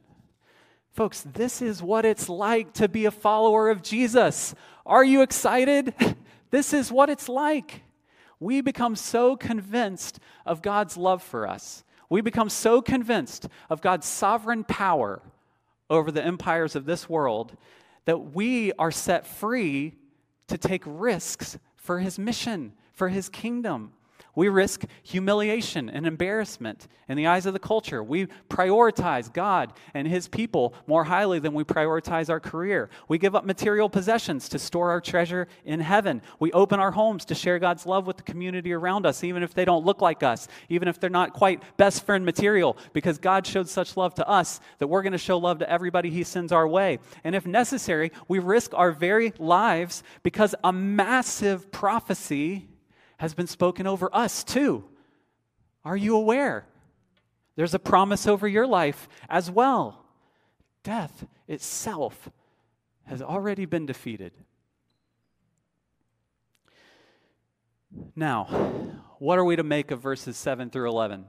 Folks, 0.91 1.21
this 1.34 1.62
is 1.62 1.84
what 1.84 2.06
it's 2.06 2.30
like 2.30 2.73
to 2.73 2.88
be 2.88 3.06
a 3.06 3.12
follower 3.12 3.69
of 3.69 3.84
Jesus. 3.84 4.56
Are 4.86 5.04
you 5.04 5.21
excited? 5.21 5.93
This 6.51 6.73
is 6.73 6.89
what 6.89 7.10
it's 7.10 7.28
like. 7.28 7.82
We 8.39 8.62
become 8.62 8.95
so 8.95 9.36
convinced 9.36 10.19
of 10.45 10.62
God's 10.62 10.95
love 10.95 11.21
for 11.21 11.45
us. 11.45 11.84
We 12.10 12.21
become 12.21 12.49
so 12.49 12.82
convinced 12.82 13.49
of 13.69 13.82
God's 13.82 14.08
sovereign 14.08 14.63
power 14.63 15.21
over 15.89 16.12
the 16.12 16.23
empires 16.23 16.75
of 16.75 16.86
this 16.86 17.10
world 17.10 17.58
that 18.06 18.34
we 18.34 18.71
are 18.73 18.91
set 18.91 19.28
free 19.28 19.95
to 20.47 20.58
take 20.58 20.84
risks 20.86 21.58
for 21.86 22.00
his 22.00 22.17
mission, 22.17 22.74
for 22.93 23.10
his 23.10 23.30
kingdom. 23.30 23.93
We 24.36 24.50
risk 24.50 24.84
humiliation 25.04 25.89
and 25.89 26.05
embarrassment 26.05 26.88
in 27.07 27.18
the 27.18 27.28
eyes 27.28 27.45
of 27.45 27.53
the 27.53 27.60
culture. 27.60 28.03
We 28.03 28.28
prioritize 28.49 29.32
God 29.32 29.74
and 29.93 30.07
His 30.07 30.28
people 30.28 30.74
more 30.88 31.05
highly 31.05 31.39
than 31.39 31.53
we 31.53 31.64
prioritize 31.64 32.30
our 32.30 32.39
career. 32.39 32.89
We 33.07 33.18
give 33.18 33.36
up 33.36 33.45
material 33.45 33.89
possessions 33.89 34.49
to 34.49 34.60
store 34.60 34.91
our 34.91 35.01
treasure 35.01 35.47
in 35.64 35.80
heaven. 35.80 36.22
We 36.39 36.51
open 36.51 36.80
our 36.80 36.91
homes 36.91 37.26
to 37.26 37.36
share 37.36 37.60
God's 37.60 37.86
love 37.86 38.07
with 38.07 38.18
the 38.18 38.24
community 38.24 38.74
around 38.74 39.05
us, 39.05 39.24
even 39.24 39.43
if 39.43 39.53
they 39.53 39.66
don't 39.66 39.86
look 39.86 40.01
like 40.01 40.24
us, 40.24 40.47
even 40.70 40.88
if 40.88 40.99
they're 40.99 41.10
not 41.10 41.34
quite 41.34 41.64
best 41.78 42.05
friend 42.05 42.26
material, 42.26 42.78
because 42.93 43.18
God 43.18 43.47
showed 43.47 43.70
such 43.70 43.95
love 43.95 44.16
to 44.16 44.28
us 44.28 44.60
that 44.80 44.88
we're 44.88 45.03
going 45.03 45.14
to 45.14 45.18
show 45.18 45.38
love 45.38 45.60
to 45.60 45.70
everybody 45.70 46.10
He 46.10 46.24
sends 46.24 46.51
our 46.51 46.68
way. 46.68 46.99
And 47.24 47.36
if 47.36 47.45
necessary, 47.45 48.12
we 48.28 48.39
risk 48.39 48.74
our 48.74 48.91
very 48.91 49.34
lives 49.38 50.03
because 50.24 50.55
a 50.64 50.74
massive 50.74 51.72
prophecy 51.72 52.68
has 53.26 53.34
been 53.34 53.47
spoken 53.47 53.88
over 53.88 54.07
us 54.13 54.43
too. 54.43 54.84
Are 55.84 55.97
you 55.97 56.15
aware? 56.15 56.67
There's 57.55 57.73
a 57.73 57.80
promise 57.80 58.28
over 58.28 58.47
your 58.47 58.67
life 58.67 59.09
as 59.28 59.49
well. 59.49 60.05
Death 60.84 61.26
itself 61.47 62.30
has 63.05 63.23
already 63.23 63.65
been 63.65 63.88
defeated. 63.88 64.32
Now, 68.15 68.43
what 69.17 69.39
are 69.39 69.43
we 69.43 69.55
to 69.55 69.63
make 69.63 69.89
of 69.89 70.01
verses 70.01 70.38
7 70.38 70.69
through 70.69 70.89
11? 70.89 71.26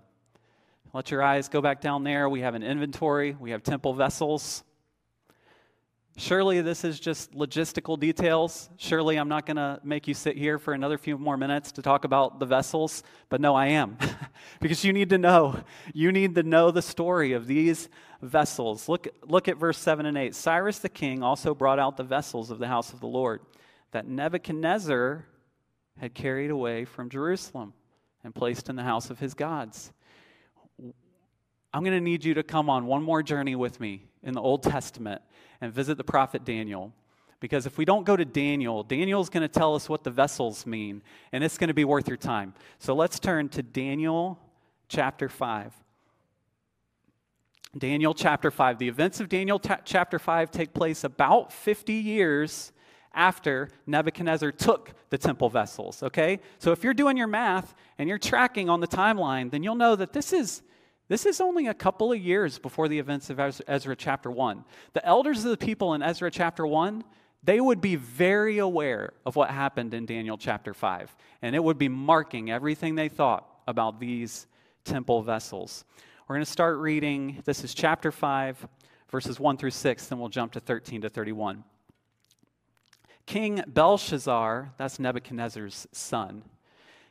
Let 0.93 1.11
your 1.11 1.23
eyes 1.23 1.49
go 1.49 1.63
back 1.63 1.81
down 1.81 2.05
there. 2.05 2.29
We 2.29 2.41
have 2.41 2.55
an 2.55 2.63
inventory, 2.63 3.35
we 3.41 3.53
have 3.53 3.63
temple 3.63 3.95
vessels. 3.95 4.65
Surely 6.19 6.63
this 6.63 6.83
is 6.83 6.99
just 6.99 7.33
logistical 7.33 8.01
details. 8.01 8.71
Surely 8.79 9.19
I'm 9.19 9.29
not 9.29 9.45
going 9.45 9.59
to 9.59 9.79
make 9.85 10.09
you 10.09 10.15
sit 10.15 10.35
here 10.39 10.59
for 10.59 10.73
another 10.73 10.97
few 10.97 11.19
more 11.19 11.37
minutes 11.37 11.73
to 11.73 11.83
talk 11.83 12.05
about 12.05 12.41
the 12.41 12.47
vessels, 12.47 13.03
but 13.29 13.39
no, 13.39 13.55
I 13.55 13.67
am. 13.67 13.99
because 14.61 14.83
you 14.83 14.95
need 14.95 15.11
to 15.11 15.19
know. 15.19 15.61
You 15.93 16.13
need 16.13 16.35
to 16.37 16.43
know 16.43 16.71
the 16.71 16.81
story 16.81 17.35
of 17.35 17.47
these 17.47 17.91
vessels. 18.23 18.89
Look, 18.89 19.09
look 19.25 19.47
at 19.47 19.59
verse 19.59 19.77
7 19.77 20.07
and 20.07 20.17
8. 20.17 20.35
Cyrus 20.35 20.79
the 20.79 20.89
king 20.89 21.23
also 21.23 21.55
brought 21.55 21.79
out 21.79 21.99
the 21.99 22.03
vessels 22.03 22.51
of 22.51 22.59
the 22.59 22.67
house 22.67 22.95
of 22.95 23.01
the 23.01 23.07
Lord 23.07 23.43
that 23.91 24.09
Nebuchadnezzar 24.09 25.27
had 25.99 26.15
carried 26.15 26.51
away 26.51 26.87
from 26.87 27.11
Jerusalem 27.11 27.75
and 28.25 28.35
placed 28.35 28.71
in 28.71 28.77
the 28.77 28.83
house 28.83 29.11
of 29.11 29.19
his 29.19 29.35
gods. 29.35 29.93
I'm 31.75 31.85
going 31.85 31.93
to 31.93 32.01
need 32.01 32.25
you 32.25 32.33
to 32.35 32.43
come 32.43 32.71
on 32.71 32.87
one 32.87 33.03
more 33.03 33.23
journey 33.23 33.55
with 33.55 33.81
me 33.81 34.07
in 34.27 34.35
the 34.35 34.43
Old 34.43 34.63
Testament 34.63 35.23
and 35.63 35.73
visit 35.73 35.97
the 35.97 36.05
prophet 36.05 36.45
Daniel. 36.45 36.93
Because 37.41 37.65
if 37.65 37.79
we 37.79 37.85
don't 37.85 38.05
go 38.05 38.17
to 38.17 38.25
Daniel, 38.25 38.83
Daniel's 38.83 39.31
going 39.31 39.43
to 39.43 39.49
tell 39.49 39.75
us 39.75 39.89
what 39.89 40.05
the 40.05 40.11
vessels 40.11 40.67
mean, 40.67 41.03
and 41.33 41.45
it's 41.45 41.57
going 41.57 41.69
to 41.69 41.75
be 41.75 41.85
worth 41.85 42.09
your 42.09 42.17
time. 42.17 42.53
So 42.79 42.95
let's 42.95 43.19
turn 43.19 43.49
to 43.51 43.63
Daniel 43.63 44.39
chapter 44.89 45.29
5. 45.29 45.73
Daniel 47.77 48.15
chapter 48.15 48.51
5. 48.51 48.79
The 48.79 48.89
events 48.89 49.21
of 49.21 49.29
Daniel 49.29 49.59
t- 49.59 49.75
chapter 49.85 50.19
5 50.19 50.51
take 50.51 50.73
place 50.73 51.05
about 51.05 51.53
50 51.53 51.93
years 51.93 52.73
after 53.13 53.71
Nebuchadnezzar 53.87 54.53
took 54.53 54.93
the 55.11 55.19
temple 55.19 55.49
vessels, 55.49 56.03
okay? 56.03 56.41
So 56.59 56.73
if 56.73 56.85
you're 56.85 56.95
doing 56.95 57.17
your 57.17 57.27
math 57.27 57.75
and 57.99 58.09
you're 58.09 58.19
tracking 58.19 58.69
on 58.69 58.81
the 58.81 58.87
timeline, 58.87 59.51
then 59.51 59.63
you'll 59.63 59.75
know 59.75 59.97
that 59.97 60.13
this 60.13 60.33
is 60.33 60.63
this 61.09 61.27
is 61.27 61.41
only 61.41 61.69
a 61.69 61.75
couple 61.75 62.13
of 62.13 62.19
years 62.19 62.59
before 62.59 62.89
the 62.89 62.99
events 62.99 63.31
of 63.31 63.39
Ezra 63.39 63.97
chapter 63.97 64.31
1. 64.31 64.65
The 64.93 65.07
elders 65.07 65.45
of 65.45 65.51
the 65.51 65.57
people 65.57 65.95
in 65.95 66.03
Ezra 66.03 66.31
chapter 66.31 66.67
1, 66.67 67.05
they 67.45 67.61
would 67.61 67.81
be 67.81 67.95
very 67.97 68.59
aware 68.59 69.13
of 69.25 69.37
what 69.37 69.51
happened 69.51 69.95
in 69.95 70.05
Daniel 70.05 70.37
chapter 70.37 70.75
5, 70.75 71.17
and 71.43 71.55
it 71.55 71.63
would 71.63 71.79
be 71.79 71.89
marking 71.89 72.51
everything 72.51 72.97
they 72.97 73.09
thought 73.09 73.47
about 73.69 74.01
these 74.01 74.49
temple 74.85 75.23
vessels. 75.23 75.85
We're 76.27 76.37
going 76.37 76.45
to 76.45 76.51
start 76.51 76.79
reading, 76.79 77.41
this 77.45 77.63
is 77.63 77.73
chapter 77.73 78.11
5, 78.11 78.67
verses 79.11 79.39
1 79.39 79.59
through 79.59 79.71
6, 79.71 80.07
then 80.09 80.19
we'll 80.19 80.29
jump 80.29 80.53
to 80.53 80.61
13 80.61 81.03
to 81.03 81.09
31. 81.09 81.63
King 83.27 83.63
Belshazzar, 83.67 84.73
that's 84.77 84.99
Nebuchadnezzar's 84.99 85.87
son, 85.93 86.43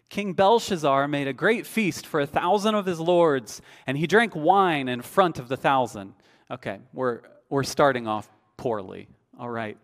King 0.09 0.33
Belshazzar 0.33 1.07
made 1.07 1.27
a 1.27 1.33
great 1.33 1.65
feast 1.65 2.05
for 2.05 2.19
a 2.19 2.27
thousand 2.27 2.75
of 2.75 2.85
his 2.85 2.99
lords, 2.99 3.61
and 3.87 3.97
he 3.97 4.07
drank 4.07 4.33
wine 4.35 4.87
in 4.87 5.01
front 5.01 5.39
of 5.39 5.47
the 5.47 5.57
thousand. 5.57 6.13
Okay, 6.49 6.79
we're, 6.93 7.21
we're 7.49 7.63
starting 7.63 8.07
off 8.07 8.29
poorly. 8.57 9.07
All 9.39 9.49
right. 9.49 9.77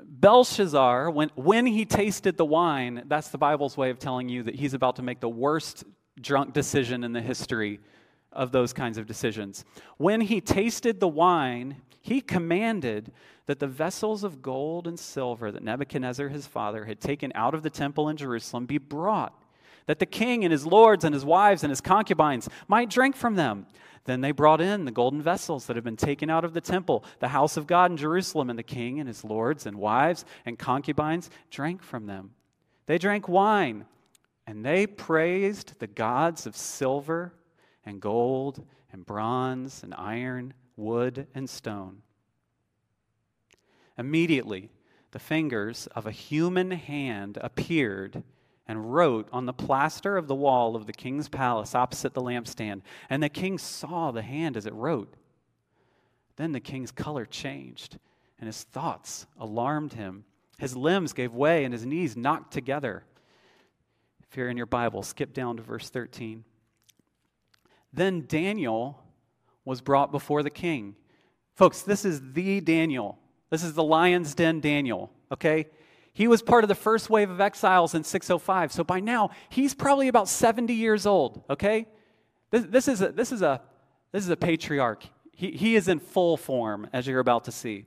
Belshazzar, 0.00 1.10
when, 1.10 1.30
when 1.34 1.66
he 1.66 1.84
tasted 1.84 2.36
the 2.36 2.44
wine, 2.44 3.02
that's 3.06 3.28
the 3.28 3.38
Bible's 3.38 3.76
way 3.76 3.90
of 3.90 3.98
telling 3.98 4.28
you 4.28 4.44
that 4.44 4.54
he's 4.54 4.74
about 4.74 4.96
to 4.96 5.02
make 5.02 5.20
the 5.20 5.28
worst 5.28 5.84
drunk 6.20 6.52
decision 6.52 7.04
in 7.04 7.12
the 7.12 7.20
history 7.20 7.80
of 8.32 8.52
those 8.52 8.72
kinds 8.72 8.98
of 8.98 9.06
decisions. 9.06 9.64
When 9.96 10.20
he 10.20 10.40
tasted 10.40 11.00
the 11.00 11.08
wine, 11.08 11.76
he 12.00 12.20
commanded 12.20 13.12
that 13.46 13.58
the 13.58 13.66
vessels 13.66 14.24
of 14.24 14.42
gold 14.42 14.86
and 14.86 14.98
silver 14.98 15.50
that 15.50 15.62
Nebuchadnezzar 15.62 16.28
his 16.28 16.46
father 16.46 16.84
had 16.84 17.00
taken 17.00 17.32
out 17.34 17.54
of 17.54 17.62
the 17.62 17.70
temple 17.70 18.08
in 18.08 18.16
Jerusalem 18.16 18.66
be 18.66 18.78
brought 18.78 19.34
that 19.88 19.98
the 19.98 20.06
king 20.06 20.44
and 20.44 20.52
his 20.52 20.66
lords 20.66 21.02
and 21.02 21.14
his 21.14 21.24
wives 21.24 21.64
and 21.64 21.70
his 21.70 21.80
concubines 21.80 22.46
might 22.68 22.90
drink 22.90 23.16
from 23.16 23.36
them. 23.36 23.66
Then 24.04 24.20
they 24.20 24.32
brought 24.32 24.60
in 24.60 24.84
the 24.84 24.90
golden 24.90 25.22
vessels 25.22 25.64
that 25.66 25.76
had 25.76 25.84
been 25.84 25.96
taken 25.96 26.28
out 26.28 26.44
of 26.44 26.52
the 26.52 26.60
temple, 26.60 27.04
the 27.20 27.28
house 27.28 27.56
of 27.56 27.66
God 27.66 27.90
in 27.90 27.96
Jerusalem, 27.96 28.50
and 28.50 28.58
the 28.58 28.62
king 28.62 29.00
and 29.00 29.08
his 29.08 29.24
lords 29.24 29.64
and 29.64 29.78
wives 29.78 30.26
and 30.44 30.58
concubines 30.58 31.30
drank 31.50 31.82
from 31.82 32.04
them. 32.04 32.32
They 32.84 32.98
drank 32.98 33.28
wine, 33.28 33.86
and 34.46 34.62
they 34.62 34.86
praised 34.86 35.80
the 35.80 35.86
gods 35.86 36.46
of 36.46 36.54
silver 36.54 37.32
and 37.86 37.98
gold 37.98 38.62
and 38.92 39.06
bronze 39.06 39.82
and 39.82 39.94
iron, 39.94 40.52
wood 40.76 41.26
and 41.34 41.48
stone. 41.48 42.02
Immediately, 43.96 44.68
the 45.12 45.18
fingers 45.18 45.86
of 45.94 46.06
a 46.06 46.10
human 46.10 46.72
hand 46.72 47.38
appeared 47.40 48.22
and 48.68 48.92
wrote 48.92 49.28
on 49.32 49.46
the 49.46 49.52
plaster 49.52 50.18
of 50.18 50.28
the 50.28 50.34
wall 50.34 50.76
of 50.76 50.86
the 50.86 50.92
king's 50.92 51.28
palace 51.28 51.74
opposite 51.74 52.12
the 52.12 52.20
lampstand. 52.20 52.82
And 53.08 53.22
the 53.22 53.30
king 53.30 53.56
saw 53.58 54.10
the 54.10 54.22
hand 54.22 54.56
as 54.56 54.66
it 54.66 54.74
wrote. 54.74 55.14
Then 56.36 56.52
the 56.52 56.60
king's 56.60 56.92
color 56.92 57.24
changed, 57.24 57.98
and 58.38 58.46
his 58.46 58.62
thoughts 58.62 59.26
alarmed 59.40 59.94
him. 59.94 60.24
His 60.58 60.76
limbs 60.76 61.12
gave 61.12 61.32
way, 61.32 61.64
and 61.64 61.72
his 61.72 61.86
knees 61.86 62.16
knocked 62.16 62.52
together. 62.52 63.04
If 64.30 64.36
you're 64.36 64.50
in 64.50 64.56
your 64.56 64.66
Bible, 64.66 65.02
skip 65.02 65.32
down 65.32 65.56
to 65.56 65.62
verse 65.62 65.88
13. 65.88 66.44
Then 67.92 68.26
Daniel 68.28 69.02
was 69.64 69.80
brought 69.80 70.12
before 70.12 70.42
the 70.42 70.50
king. 70.50 70.94
Folks, 71.54 71.82
this 71.82 72.04
is 72.04 72.20
the 72.34 72.60
Daniel. 72.60 73.18
This 73.50 73.64
is 73.64 73.72
the 73.72 73.82
lion's 73.82 74.34
den 74.34 74.60
Daniel, 74.60 75.10
okay? 75.32 75.66
He 76.18 76.26
was 76.26 76.42
part 76.42 76.64
of 76.64 76.68
the 76.68 76.74
first 76.74 77.08
wave 77.10 77.30
of 77.30 77.40
exiles 77.40 77.94
in 77.94 78.02
605. 78.02 78.72
So 78.72 78.82
by 78.82 78.98
now, 78.98 79.30
he's 79.50 79.72
probably 79.72 80.08
about 80.08 80.28
70 80.28 80.74
years 80.74 81.06
old, 81.06 81.44
okay? 81.48 81.86
This, 82.50 82.64
this, 82.64 82.88
is, 82.88 83.00
a, 83.02 83.12
this, 83.12 83.30
is, 83.30 83.40
a, 83.40 83.60
this 84.10 84.24
is 84.24 84.28
a 84.28 84.36
patriarch. 84.36 85.04
He, 85.32 85.52
he 85.52 85.76
is 85.76 85.86
in 85.86 86.00
full 86.00 86.36
form, 86.36 86.88
as 86.92 87.06
you're 87.06 87.20
about 87.20 87.44
to 87.44 87.52
see. 87.52 87.84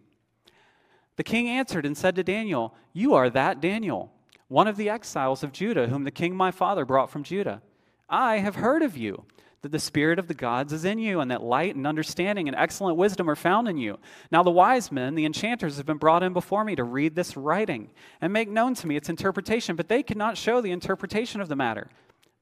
The 1.18 1.26
king 1.26 1.50
answered 1.50 1.86
and 1.86 1.98
said 1.98 2.16
to 2.16 2.24
Daniel, 2.24 2.74
You 2.94 3.16
are 3.16 3.30
that 3.30 3.60
Daniel, 3.60 4.14
one 4.48 4.70
of 4.70 4.78
the 4.78 4.90
exiles 4.90 5.44
of 5.44 5.52
Judah, 5.52 5.88
whom 5.88 6.06
the 6.06 6.10
king 6.10 6.34
my 6.34 6.52
father 6.52 6.86
brought 6.86 7.10
from 7.10 7.24
Judah. 7.24 7.62
I 8.08 8.38
have 8.38 8.56
heard 8.56 8.82
of 8.82 8.96
you 8.96 9.26
that 9.62 9.72
the 9.72 9.80
Spirit 9.80 10.18
of 10.18 10.28
the 10.28 10.34
gods 10.34 10.74
is 10.74 10.86
in 10.86 10.97
you, 10.97 11.20
and 11.20 11.30
that 11.30 11.43
light 11.43 11.76
and 11.76 11.86
understanding 11.86 12.47
and 12.47 12.57
excellent 12.57 12.97
wisdom 12.97 13.30
are 13.30 13.36
found 13.36 13.68
in 13.68 13.78
you. 13.78 13.99
Now, 14.32 14.41
the 14.41 14.49
wise 14.49 14.91
men, 14.91 15.16
the 15.16 15.26
enchanters, 15.26 15.78
have 15.78 15.86
been 15.86 15.97
brought 15.97 16.24
in 16.24 16.34
before 16.34 16.64
me 16.64 16.76
to 16.76 16.84
read 16.84 17.16
this 17.16 17.38
writing 17.38 17.91
and 18.22 18.34
make 18.34 18.49
known 18.49 18.74
to 18.76 18.88
me 18.88 18.95
its 18.95 19.09
interpretation, 19.09 19.76
but 19.76 19.88
they 19.88 20.01
cannot 20.01 20.38
show 20.38 20.62
the 20.62 20.72
interpretation 20.72 21.41
of 21.41 21.47
the 21.47 21.55
matter. 21.55 21.89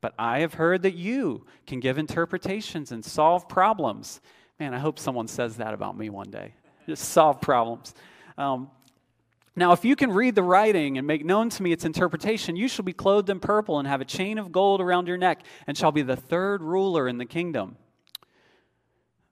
But 0.01 0.13
I 0.17 0.39
have 0.39 0.53
heard 0.53 0.81
that 0.83 0.95
you 0.95 1.45
can 1.67 1.81
give 1.81 1.97
interpretations 1.97 2.91
and 2.91 3.03
solve 3.03 3.49
problems. 3.49 4.21
Man, 4.59 4.73
I 4.73 4.79
hope 4.79 4.97
someone 4.97 5.27
says 5.27 5.57
that 5.57 5.73
about 5.73 5.97
me 5.97 6.09
one 6.09 6.29
day. 6.29 6.53
Just 6.87 7.09
solve 7.09 7.41
problems. 7.41 7.93
Um, 8.37 8.69
now, 9.55 9.71
if 9.71 9.83
you 9.83 9.95
can 9.95 10.11
read 10.11 10.35
the 10.35 10.43
writing 10.43 10.97
and 10.97 11.07
make 11.07 11.25
known 11.25 11.49
to 11.49 11.63
me 11.63 11.71
its 11.71 11.85
interpretation, 11.85 12.55
you 12.55 12.67
shall 12.67 12.85
be 12.85 12.93
clothed 12.93 13.29
in 13.29 13.39
purple 13.39 13.79
and 13.79 13.87
have 13.87 14.01
a 14.01 14.05
chain 14.05 14.37
of 14.37 14.51
gold 14.51 14.79
around 14.79 15.07
your 15.07 15.17
neck, 15.17 15.41
and 15.67 15.77
shall 15.77 15.91
be 15.91 16.01
the 16.01 16.15
third 16.15 16.61
ruler 16.61 17.07
in 17.07 17.17
the 17.17 17.25
kingdom. 17.25 17.75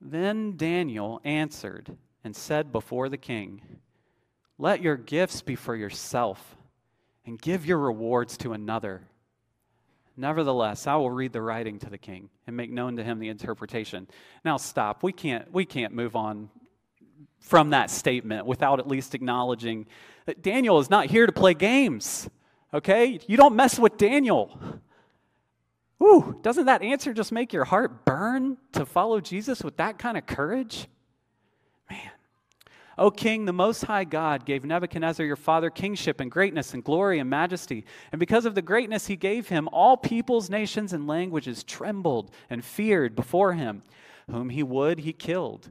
Then 0.00 0.56
Daniel 0.56 1.20
answered 1.24 1.96
and 2.24 2.34
said 2.34 2.72
before 2.72 3.08
the 3.08 3.16
king, 3.16 3.62
Let 4.58 4.82
your 4.82 4.96
gifts 4.96 5.40
be 5.40 5.54
for 5.54 5.74
yourself, 5.74 6.56
and 7.24 7.40
give 7.40 7.64
your 7.64 7.78
rewards 7.78 8.36
to 8.38 8.52
another. 8.52 9.02
Nevertheless, 10.16 10.88
I 10.88 10.96
will 10.96 11.12
read 11.12 11.32
the 11.32 11.42
writing 11.42 11.78
to 11.78 11.90
the 11.90 11.98
king 11.98 12.28
and 12.46 12.56
make 12.56 12.72
known 12.72 12.96
to 12.96 13.04
him 13.04 13.20
the 13.20 13.28
interpretation. 13.28 14.08
Now 14.44 14.56
stop. 14.56 15.04
We 15.04 15.12
can't 15.12 15.52
we 15.52 15.64
can't 15.64 15.94
move 15.94 16.16
on 16.16 16.50
from 17.40 17.70
that 17.70 17.90
statement 17.90 18.46
without 18.46 18.78
at 18.78 18.86
least 18.86 19.14
acknowledging 19.14 19.86
that 20.26 20.42
Daniel 20.42 20.78
is 20.78 20.90
not 20.90 21.06
here 21.06 21.26
to 21.26 21.32
play 21.32 21.54
games. 21.54 22.28
Okay? 22.74 23.18
You 23.26 23.36
don't 23.36 23.56
mess 23.56 23.78
with 23.78 23.96
Daniel. 23.96 24.58
Ooh, 26.02 26.38
doesn't 26.42 26.66
that 26.66 26.82
answer 26.82 27.12
just 27.12 27.32
make 27.32 27.52
your 27.52 27.64
heart 27.64 28.04
burn 28.04 28.56
to 28.72 28.86
follow 28.86 29.20
Jesus 29.20 29.62
with 29.62 29.76
that 29.78 29.98
kind 29.98 30.16
of 30.16 30.26
courage? 30.26 30.86
Man. 31.90 32.10
O 32.98 33.10
king, 33.10 33.44
the 33.44 33.52
most 33.52 33.84
high 33.84 34.04
God 34.04 34.44
gave 34.44 34.64
Nebuchadnezzar 34.64 35.24
your 35.24 35.36
father 35.36 35.70
kingship 35.70 36.20
and 36.20 36.30
greatness 36.30 36.74
and 36.74 36.82
glory 36.82 37.20
and 37.20 37.30
majesty. 37.30 37.84
And 38.12 38.18
because 38.18 38.44
of 38.44 38.54
the 38.54 38.62
greatness 38.62 39.06
he 39.06 39.16
gave 39.16 39.48
him, 39.48 39.68
all 39.72 39.96
peoples, 39.96 40.50
nations, 40.50 40.92
and 40.92 41.06
languages 41.06 41.62
trembled 41.62 42.32
and 42.50 42.64
feared 42.64 43.14
before 43.14 43.54
him. 43.54 43.82
Whom 44.30 44.50
he 44.50 44.62
would, 44.62 44.98
he 45.00 45.14
killed, 45.14 45.70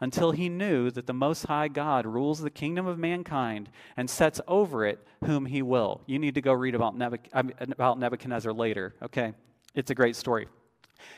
until 0.00 0.32
he 0.32 0.48
knew 0.48 0.90
that 0.90 1.06
the 1.06 1.12
Most 1.12 1.46
High 1.46 1.68
God 1.68 2.06
rules 2.06 2.40
the 2.40 2.50
kingdom 2.50 2.86
of 2.86 2.98
mankind 2.98 3.70
and 3.96 4.08
sets 4.08 4.40
over 4.46 4.84
it 4.84 5.04
whom 5.24 5.46
he 5.46 5.62
will. 5.62 6.02
You 6.06 6.18
need 6.18 6.34
to 6.34 6.40
go 6.40 6.52
read 6.52 6.74
about, 6.74 6.96
Nebuchadnezzar 6.96 8.52
later, 8.52 8.94
okay? 9.02 9.32
It's 9.74 9.90
a 9.90 9.94
great 9.94 10.16
story. 10.16 10.48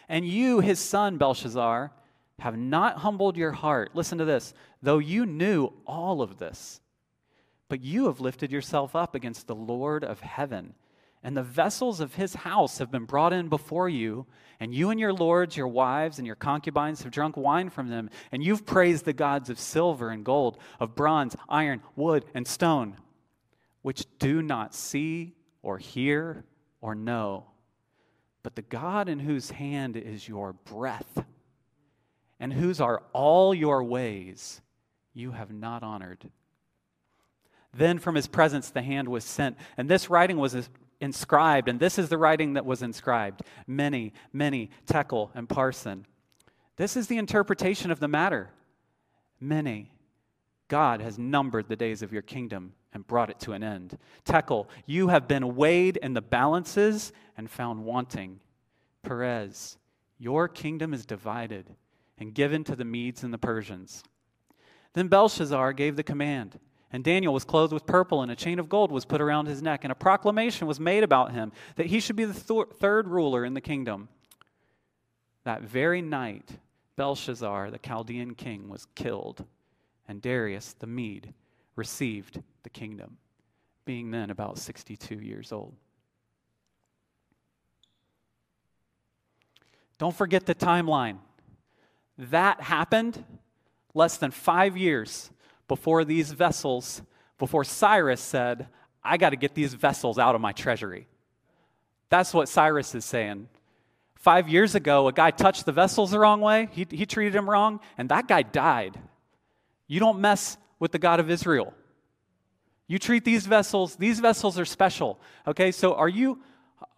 And 0.09 0.26
you, 0.26 0.61
his 0.61 0.79
son 0.79 1.18
Belshazzar, 1.18 1.93
have 2.39 2.57
not 2.57 2.99
humbled 2.99 3.37
your 3.37 3.53
heart. 3.53 3.91
Listen 3.95 4.18
to 4.18 4.24
this. 4.24 4.55
Though 4.83 4.99
you 4.99 5.26
knew 5.26 5.72
all 5.87 6.22
of 6.22 6.39
this, 6.39 6.81
but 7.68 7.83
you 7.83 8.07
have 8.07 8.20
lifted 8.20 8.53
yourself 8.53 8.95
up 8.97 9.14
against 9.14 9.47
the 9.47 9.55
Lord 9.55 10.05
of 10.05 10.20
heaven. 10.20 10.74
And 11.23 11.37
the 11.37 11.43
vessels 11.43 12.01
of 12.01 12.14
his 12.14 12.35
house 12.35 12.79
have 12.79 12.91
been 12.91 13.05
brought 13.05 13.33
in 13.33 13.49
before 13.49 13.89
you, 13.89 14.27
and 14.61 14.75
you 14.75 14.91
and 14.91 15.01
your 15.01 15.12
lords, 15.12 15.57
your 15.57 15.69
wives, 15.69 16.19
and 16.19 16.27
your 16.27 16.37
concubines 16.37 17.03
have 17.03 17.12
drunk 17.12 17.37
wine 17.37 17.71
from 17.71 17.89
them, 17.89 18.11
and 18.33 18.43
you've 18.43 18.66
praised 18.66 19.05
the 19.05 19.12
gods 19.12 19.51
of 19.51 19.59
silver 19.59 20.11
and 20.11 20.25
gold, 20.25 20.59
of 20.79 20.95
bronze, 20.95 21.37
iron, 21.49 21.83
wood, 21.97 22.25
and 22.35 22.47
stone, 22.47 22.97
which 23.83 24.07
do 24.19 24.43
not 24.43 24.75
see 24.75 25.35
or 25.62 25.79
hear 25.79 26.45
or 26.81 26.95
know 26.95 27.47
but 28.49 28.57
the 28.57 28.62
God 28.62 29.11
in 29.11 29.19
whose 29.19 29.51
hand 29.51 29.95
is 29.95 30.27
your 30.27 30.55
breath, 30.55 31.23
and 32.41 32.51
whose 32.51 32.81
are 32.81 33.03
all 33.12 33.53
your 33.53 33.85
ways, 33.85 34.62
you 35.12 35.33
have 35.33 35.53
not 35.53 35.83
honored. 35.83 36.31
Then 37.75 37.99
from 37.99 38.14
his 38.14 38.27
presence 38.27 38.71
the 38.71 38.81
hand 38.81 39.09
was 39.09 39.25
sent, 39.25 39.59
and 39.77 39.87
this 39.87 40.09
writing 40.09 40.39
was 40.39 40.71
inscribed, 41.01 41.68
and 41.68 41.78
this 41.78 41.99
is 41.99 42.09
the 42.09 42.18
writing 42.18 42.55
that 42.55 42.66
was 42.66 42.82
inscribed 42.82 43.42
mene, 43.66 44.12
mene, 44.32 44.68
tekel 44.86 45.30
and 45.34 45.49
parsin. 45.49 46.05
This 46.76 46.96
is 46.96 47.07
the 47.07 47.18
interpretation 47.18 47.90
of 47.90 48.01
the 48.01 48.09
matter. 48.09 48.51
Mene. 49.40 49.88
God 50.68 51.01
has 51.01 51.18
numbered 51.18 51.68
the 51.68 51.76
days 51.76 52.03
of 52.03 52.12
your 52.12 52.22
kingdom 52.22 52.74
and 52.92 53.07
brought 53.07 53.30
it 53.30 53.40
to 53.40 53.53
an 53.53 53.62
end. 53.62 53.99
Tekel, 54.24 54.68
you 54.86 55.09
have 55.09 55.26
been 55.26 55.57
weighed 55.57 55.96
in 55.99 56.14
the 56.14 56.20
balances 56.20 57.12
and 57.36 57.51
found 57.51 57.84
wanting. 57.84 58.40
Peres, 59.03 59.78
your 60.18 60.49
kingdom 60.49 60.92
is 60.92 61.07
divided 61.07 61.74
and 62.18 62.34
given 62.34 62.64
to 62.64 62.76
the 62.76 62.84
Medes 62.84 63.22
and 63.22 63.32
the 63.32 63.38
Persians. 63.38 64.03
Then 64.92 65.09
Belshazzar 65.09 65.72
gave 65.72 65.96
the 65.96 66.03
command, 66.03 66.59
and 66.93 67.05
Daniel 67.05 67.34
was 67.34 67.45
clothed 67.45 67.72
with 67.72 67.86
purple, 67.86 68.22
and 68.22 68.30
a 68.30 68.36
chain 68.36 68.59
of 68.59 68.68
gold 68.68 68.91
was 68.91 69.05
put 69.05 69.20
around 69.20 69.47
his 69.47 69.62
neck, 69.62 69.84
and 69.84 69.93
a 69.93 69.97
proclamation 69.97 70.66
was 70.66 70.80
made 70.80 71.05
about 71.05 71.32
him 71.32 71.53
that 71.76 71.86
he 71.86 72.01
should 72.01 72.16
be 72.16 72.24
the 72.24 72.32
th- 72.32 72.68
third 72.78 73.09
ruler 73.09 73.45
in 73.45 73.55
the 73.55 73.61
kingdom. 73.61 74.09
That 75.45 75.62
very 75.62 76.01
night, 76.01 76.59
Belshazzar, 76.97 77.70
the 77.70 77.78
Chaldean 77.78 78.34
king, 78.34 78.68
was 78.68 78.86
killed, 78.95 79.45
and 80.07 80.22
Darius 80.22 80.74
the 80.78 80.86
Mede 80.86 81.34
received 81.76 82.43
the 82.62 82.70
kingdom, 82.70 83.18
being 83.84 84.11
then 84.11 84.30
about 84.30 84.59
62 84.59 85.16
years 85.16 85.53
old. 85.53 85.74
Don't 89.99 90.16
forget 90.16 90.47
the 90.47 90.55
timeline. 90.55 91.18
That 92.16 92.62
happened 92.62 93.24
less 93.95 94.16
than 94.16 94.30
five 94.30 94.76
years 94.76 95.30
before 95.69 96.05
these 96.05 96.33
vessels, 96.33 97.03
before 97.39 97.64
Cyrus 97.64 98.21
said, 98.21 98.69
I 99.05 99.16
got 99.16 99.31
to 99.31 99.37
get 99.37 99.55
these 99.55 99.75
vessels 99.75 100.19
out 100.19 100.35
of 100.35 100.41
my 100.41 100.53
treasury. 100.53 101.07
That's 102.09 102.35
what 102.35 102.49
Cyrus 102.49 102.95
is 102.95 103.05
saying. 103.05 103.49
Five 104.16 104.49
years 104.49 104.75
ago, 104.75 105.07
a 105.07 105.12
guy 105.12 105.31
touched 105.31 105.66
the 105.66 105.73
vessels 105.73 106.11
the 106.11 106.19
wrong 106.19 106.41
way, 106.41 106.69
he, 106.73 106.87
he 106.91 107.07
treated 107.07 107.37
him 107.37 107.49
wrong, 107.49 107.81
and 107.97 108.09
that 108.09 108.27
guy 108.27 108.43
died. 108.43 108.99
You 109.87 110.01
don't 110.01 110.19
mess 110.19 110.57
with 110.81 110.91
the 110.93 110.99
God 110.99 111.21
of 111.21 111.31
Israel. 111.31 111.73
You 112.89 112.99
treat 112.99 113.25
these 113.25 113.47
vessels, 113.47 113.97
these 113.97 114.19
vessels 114.19 114.59
are 114.59 114.64
special. 114.64 115.21
Okay, 115.47 115.71
so 115.71 115.95
are 115.95 116.09
you 116.09 116.41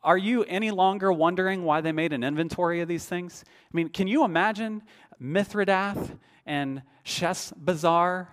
are 0.03 0.19
you 0.19 0.45
any 0.45 0.71
longer 0.71 1.13
wondering 1.13 1.65
why 1.65 1.81
they 1.81 1.93
made 1.93 2.13
an 2.13 2.25
inventory 2.25 2.81
of 2.81 2.89
these 2.89 3.05
things? 3.05 3.45
I 3.47 3.77
mean, 3.77 3.89
can 3.89 4.09
you 4.09 4.25
imagine 4.25 4.83
Mithredath 5.23 6.19
and 6.47 6.83
Sheshbazzar 7.05 8.29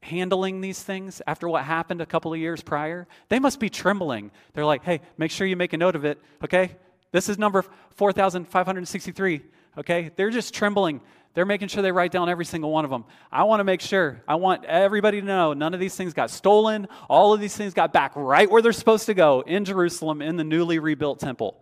handling 0.00 0.60
these 0.60 0.82
things 0.82 1.22
after 1.26 1.48
what 1.48 1.64
happened 1.64 2.00
a 2.00 2.06
couple 2.06 2.32
of 2.32 2.38
years 2.38 2.62
prior? 2.62 3.06
They 3.28 3.38
must 3.38 3.58
be 3.58 3.70
trembling. 3.70 4.30
They're 4.52 4.64
like, 4.64 4.84
hey, 4.84 5.00
make 5.16 5.30
sure 5.30 5.46
you 5.46 5.56
make 5.56 5.72
a 5.72 5.76
note 5.76 5.96
of 5.96 6.04
it, 6.04 6.20
okay? 6.42 6.76
This 7.12 7.28
is 7.28 7.38
number 7.38 7.64
4,563, 7.96 9.42
okay? 9.78 10.10
They're 10.16 10.30
just 10.30 10.52
trembling. 10.54 11.00
They're 11.34 11.44
making 11.44 11.68
sure 11.68 11.82
they 11.82 11.92
write 11.92 12.12
down 12.12 12.28
every 12.28 12.44
single 12.44 12.70
one 12.70 12.84
of 12.84 12.90
them. 12.90 13.04
I 13.30 13.42
want 13.42 13.60
to 13.60 13.64
make 13.64 13.80
sure. 13.80 14.22
I 14.28 14.36
want 14.36 14.64
everybody 14.64 15.20
to 15.20 15.26
know 15.26 15.52
none 15.52 15.74
of 15.74 15.80
these 15.80 15.96
things 15.96 16.14
got 16.14 16.30
stolen. 16.30 16.86
All 17.08 17.34
of 17.34 17.40
these 17.40 17.56
things 17.56 17.74
got 17.74 17.92
back 17.92 18.12
right 18.14 18.48
where 18.50 18.62
they're 18.62 18.72
supposed 18.72 19.06
to 19.06 19.14
go 19.14 19.42
in 19.44 19.64
Jerusalem 19.64 20.22
in 20.22 20.36
the 20.36 20.44
newly 20.44 20.78
rebuilt 20.78 21.18
temple. 21.18 21.56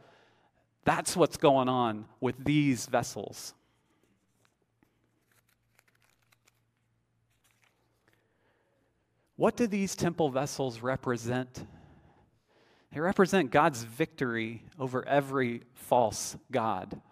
That's 0.84 1.16
what's 1.16 1.36
going 1.38 1.68
on 1.68 2.06
with 2.20 2.44
these 2.44 2.86
vessels. 2.86 3.54
What 9.42 9.56
do 9.56 9.66
these 9.66 9.96
temple 9.96 10.30
vessels 10.30 10.82
represent? 10.82 11.66
They 12.92 13.00
represent 13.00 13.50
God's 13.50 13.82
victory 13.82 14.62
over 14.78 15.04
every 15.04 15.62
false 15.74 16.36
God 16.52 17.02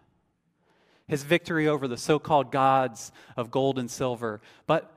his 1.08 1.24
victory 1.24 1.66
over 1.66 1.88
the 1.88 1.96
so 1.96 2.20
called 2.20 2.52
gods 2.52 3.10
of 3.36 3.50
gold 3.50 3.80
and 3.80 3.90
silver. 3.90 4.40
But 4.68 4.96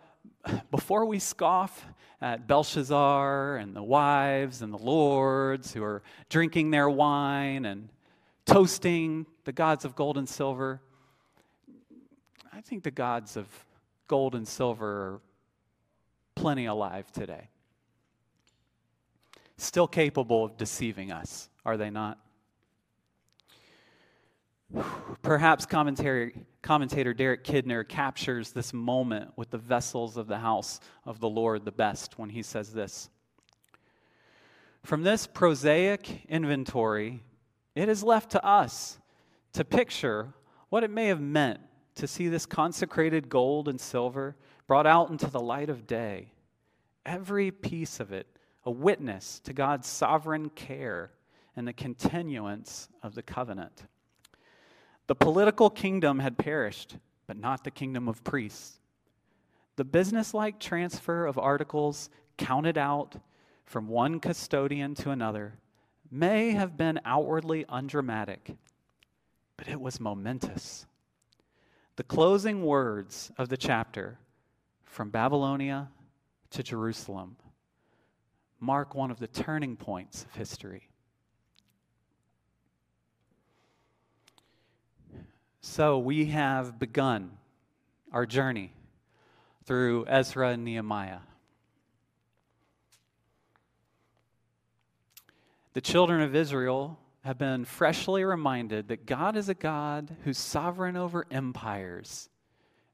before 0.69 1.05
we 1.07 1.17
scoff 1.17 1.88
at 2.21 2.47
Belshazzar 2.47 3.57
and 3.57 3.75
the 3.75 3.81
wives 3.81 4.61
and 4.61 4.71
the 4.71 4.77
lords 4.77 5.73
who 5.73 5.84
are 5.84 6.03
drinking 6.29 6.69
their 6.69 6.88
wine 6.88 7.65
and 7.65 7.89
toasting 8.45 9.25
the 9.45 9.51
gods 9.51 9.86
of 9.86 9.95
gold 9.95 10.19
and 10.19 10.29
silver, 10.29 10.84
I 12.53 12.61
think 12.61 12.84
the 12.84 12.91
gods 12.91 13.36
of 13.36 13.47
gold 14.07 14.36
and 14.36 14.47
silver 14.47 14.86
are 14.86 15.21
plenty 16.43 16.65
alive 16.65 17.09
today. 17.13 17.47
Still 19.55 19.87
capable 19.87 20.43
of 20.43 20.57
deceiving 20.57 21.09
us, 21.09 21.47
are 21.63 21.77
they 21.77 21.89
not? 21.89 22.19
Perhaps 25.21 25.65
commentator 25.65 26.33
Derek 27.13 27.45
Kidner 27.45 27.87
captures 27.87 28.51
this 28.51 28.73
moment 28.73 29.31
with 29.37 29.51
the 29.51 29.57
vessels 29.57 30.17
of 30.17 30.27
the 30.27 30.39
house 30.39 30.81
of 31.05 31.21
the 31.21 31.29
Lord 31.29 31.63
the 31.63 31.71
best 31.71 32.19
when 32.19 32.29
he 32.29 32.43
says 32.43 32.73
this. 32.73 33.09
From 34.83 35.03
this 35.03 35.25
prosaic 35.25 36.25
inventory, 36.27 37.23
it 37.73 37.87
is 37.87 38.03
left 38.03 38.31
to 38.31 38.45
us 38.45 38.97
to 39.53 39.63
picture 39.63 40.33
what 40.67 40.83
it 40.83 40.91
may 40.91 41.07
have 41.07 41.21
meant 41.21 41.61
to 41.95 42.05
see 42.05 42.27
this 42.27 42.45
consecrated 42.45 43.29
gold 43.29 43.69
and 43.69 43.79
silver 43.79 44.35
brought 44.67 44.87
out 44.87 45.09
into 45.09 45.29
the 45.29 45.39
light 45.39 45.69
of 45.69 45.87
day. 45.87 46.32
Every 47.05 47.51
piece 47.51 47.99
of 47.99 48.11
it 48.11 48.27
a 48.65 48.71
witness 48.71 49.39
to 49.41 49.53
God's 49.53 49.87
sovereign 49.87 50.49
care 50.49 51.11
and 51.55 51.67
the 51.67 51.73
continuance 51.73 52.87
of 53.01 53.13
the 53.15 53.21
covenant. 53.21 53.85
The 55.07 55.15
political 55.15 55.69
kingdom 55.69 56.19
had 56.19 56.37
perished, 56.37 56.97
but 57.27 57.37
not 57.37 57.63
the 57.63 57.71
kingdom 57.71 58.07
of 58.07 58.23
priests. 58.23 58.79
The 59.75 59.83
businesslike 59.83 60.59
transfer 60.59 61.25
of 61.25 61.37
articles 61.37 62.09
counted 62.37 62.77
out 62.77 63.15
from 63.65 63.87
one 63.87 64.19
custodian 64.19 64.95
to 64.95 65.09
another 65.09 65.55
may 66.09 66.51
have 66.51 66.77
been 66.77 66.99
outwardly 67.05 67.65
undramatic, 67.67 68.55
but 69.57 69.67
it 69.67 69.81
was 69.81 69.99
momentous. 69.99 70.85
The 71.95 72.03
closing 72.03 72.63
words 72.63 73.31
of 73.37 73.49
the 73.49 73.57
chapter, 73.57 74.19
from 74.83 75.09
Babylonia 75.09 75.89
to 76.53 76.63
Jerusalem, 76.63 77.35
mark 78.59 78.95
one 78.95 79.11
of 79.11 79.19
the 79.19 79.27
turning 79.27 79.75
points 79.75 80.23
of 80.23 80.33
history. 80.35 80.89
So 85.61 85.97
we 85.97 86.25
have 86.25 86.77
begun 86.77 87.31
our 88.11 88.25
journey 88.25 88.73
through 89.65 90.05
Ezra 90.07 90.49
and 90.49 90.63
Nehemiah. 90.65 91.19
The 95.73 95.81
children 95.81 96.21
of 96.21 96.35
Israel 96.35 96.99
have 97.23 97.37
been 97.37 97.65
freshly 97.65 98.23
reminded 98.23 98.89
that 98.89 99.05
God 99.05 99.35
is 99.35 99.49
a 99.49 99.55
God 99.55 100.15
who's 100.23 100.37
sovereign 100.37 100.95
over 100.97 101.25
empires, 101.31 102.29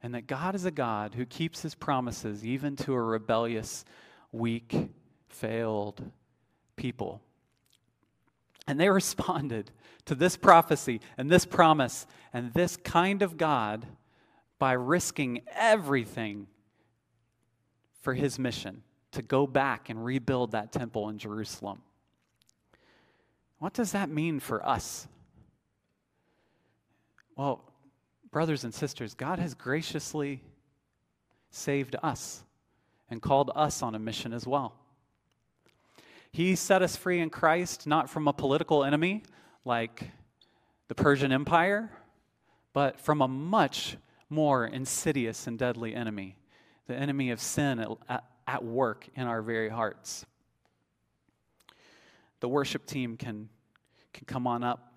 and 0.01 0.13
that 0.13 0.27
God 0.27 0.55
is 0.55 0.65
a 0.65 0.71
God 0.71 1.15
who 1.15 1.25
keeps 1.25 1.61
his 1.61 1.75
promises 1.75 2.45
even 2.45 2.75
to 2.77 2.93
a 2.93 3.01
rebellious, 3.01 3.83
weak, 4.31 4.75
failed 5.27 6.11
people. 6.75 7.21
And 8.67 8.79
they 8.79 8.89
responded 8.89 9.71
to 10.05 10.15
this 10.15 10.37
prophecy 10.37 11.01
and 11.17 11.29
this 11.29 11.45
promise 11.45 12.07
and 12.33 12.53
this 12.53 12.77
kind 12.77 13.21
of 13.21 13.37
God 13.37 13.85
by 14.57 14.73
risking 14.73 15.41
everything 15.55 16.47
for 18.01 18.13
his 18.13 18.39
mission 18.39 18.83
to 19.11 19.21
go 19.21 19.47
back 19.47 19.89
and 19.89 20.03
rebuild 20.03 20.51
that 20.51 20.71
temple 20.71 21.09
in 21.09 21.17
Jerusalem. 21.17 21.81
What 23.57 23.73
does 23.73 23.91
that 23.91 24.09
mean 24.09 24.39
for 24.39 24.65
us? 24.65 25.07
Well, 27.35 27.68
brothers 28.31 28.63
and 28.63 28.73
sisters, 28.73 29.13
God 29.13 29.39
has 29.39 29.53
graciously 29.53 30.43
saved 31.49 31.95
us 32.03 32.43
and 33.09 33.21
called 33.21 33.51
us 33.55 33.81
on 33.81 33.95
a 33.95 33.99
mission 33.99 34.33
as 34.33 34.45
well. 34.45 34.75
He 36.31 36.55
set 36.55 36.81
us 36.81 36.95
free 36.95 37.19
in 37.19 37.29
Christ, 37.29 37.87
not 37.87 38.09
from 38.09 38.27
a 38.27 38.33
political 38.33 38.83
enemy 38.83 39.23
like 39.65 40.11
the 40.87 40.95
Persian 40.95 41.31
Empire, 41.31 41.91
but 42.73 42.99
from 42.99 43.21
a 43.21 43.27
much 43.27 43.97
more 44.29 44.65
insidious 44.65 45.47
and 45.47 45.57
deadly 45.57 45.95
enemy 45.95 46.35
the 46.89 46.95
enemy 46.95 47.29
of 47.29 47.39
sin 47.39 47.79
at, 48.09 48.23
at 48.47 48.65
work 48.65 49.07
in 49.15 49.27
our 49.27 49.43
very 49.43 49.69
hearts. 49.69 50.25
The 52.39 52.49
worship 52.49 52.87
team 52.87 53.15
can, 53.15 53.47
can 54.11 54.25
come 54.25 54.47
on 54.47 54.63
up. 54.63 54.88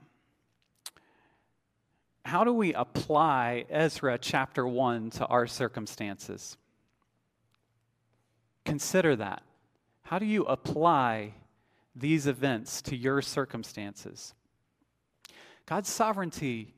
How 2.32 2.44
do 2.44 2.52
we 2.54 2.72
apply 2.72 3.66
Ezra 3.68 4.16
chapter 4.16 4.66
1 4.66 5.10
to 5.10 5.26
our 5.26 5.46
circumstances? 5.46 6.56
Consider 8.64 9.16
that. 9.16 9.42
How 10.04 10.18
do 10.18 10.24
you 10.24 10.44
apply 10.44 11.34
these 11.94 12.26
events 12.26 12.80
to 12.80 12.96
your 12.96 13.20
circumstances? 13.20 14.32
God's 15.66 15.90
sovereignty, 15.90 16.72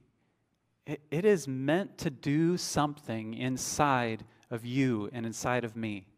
it, 0.88 1.00
it 1.12 1.24
is 1.24 1.46
meant 1.46 1.98
to 1.98 2.10
do 2.10 2.56
something 2.56 3.34
inside 3.34 4.24
of 4.50 4.66
you 4.66 5.08
and 5.12 5.24
inside 5.24 5.62
of 5.62 5.76
me. 5.76 6.08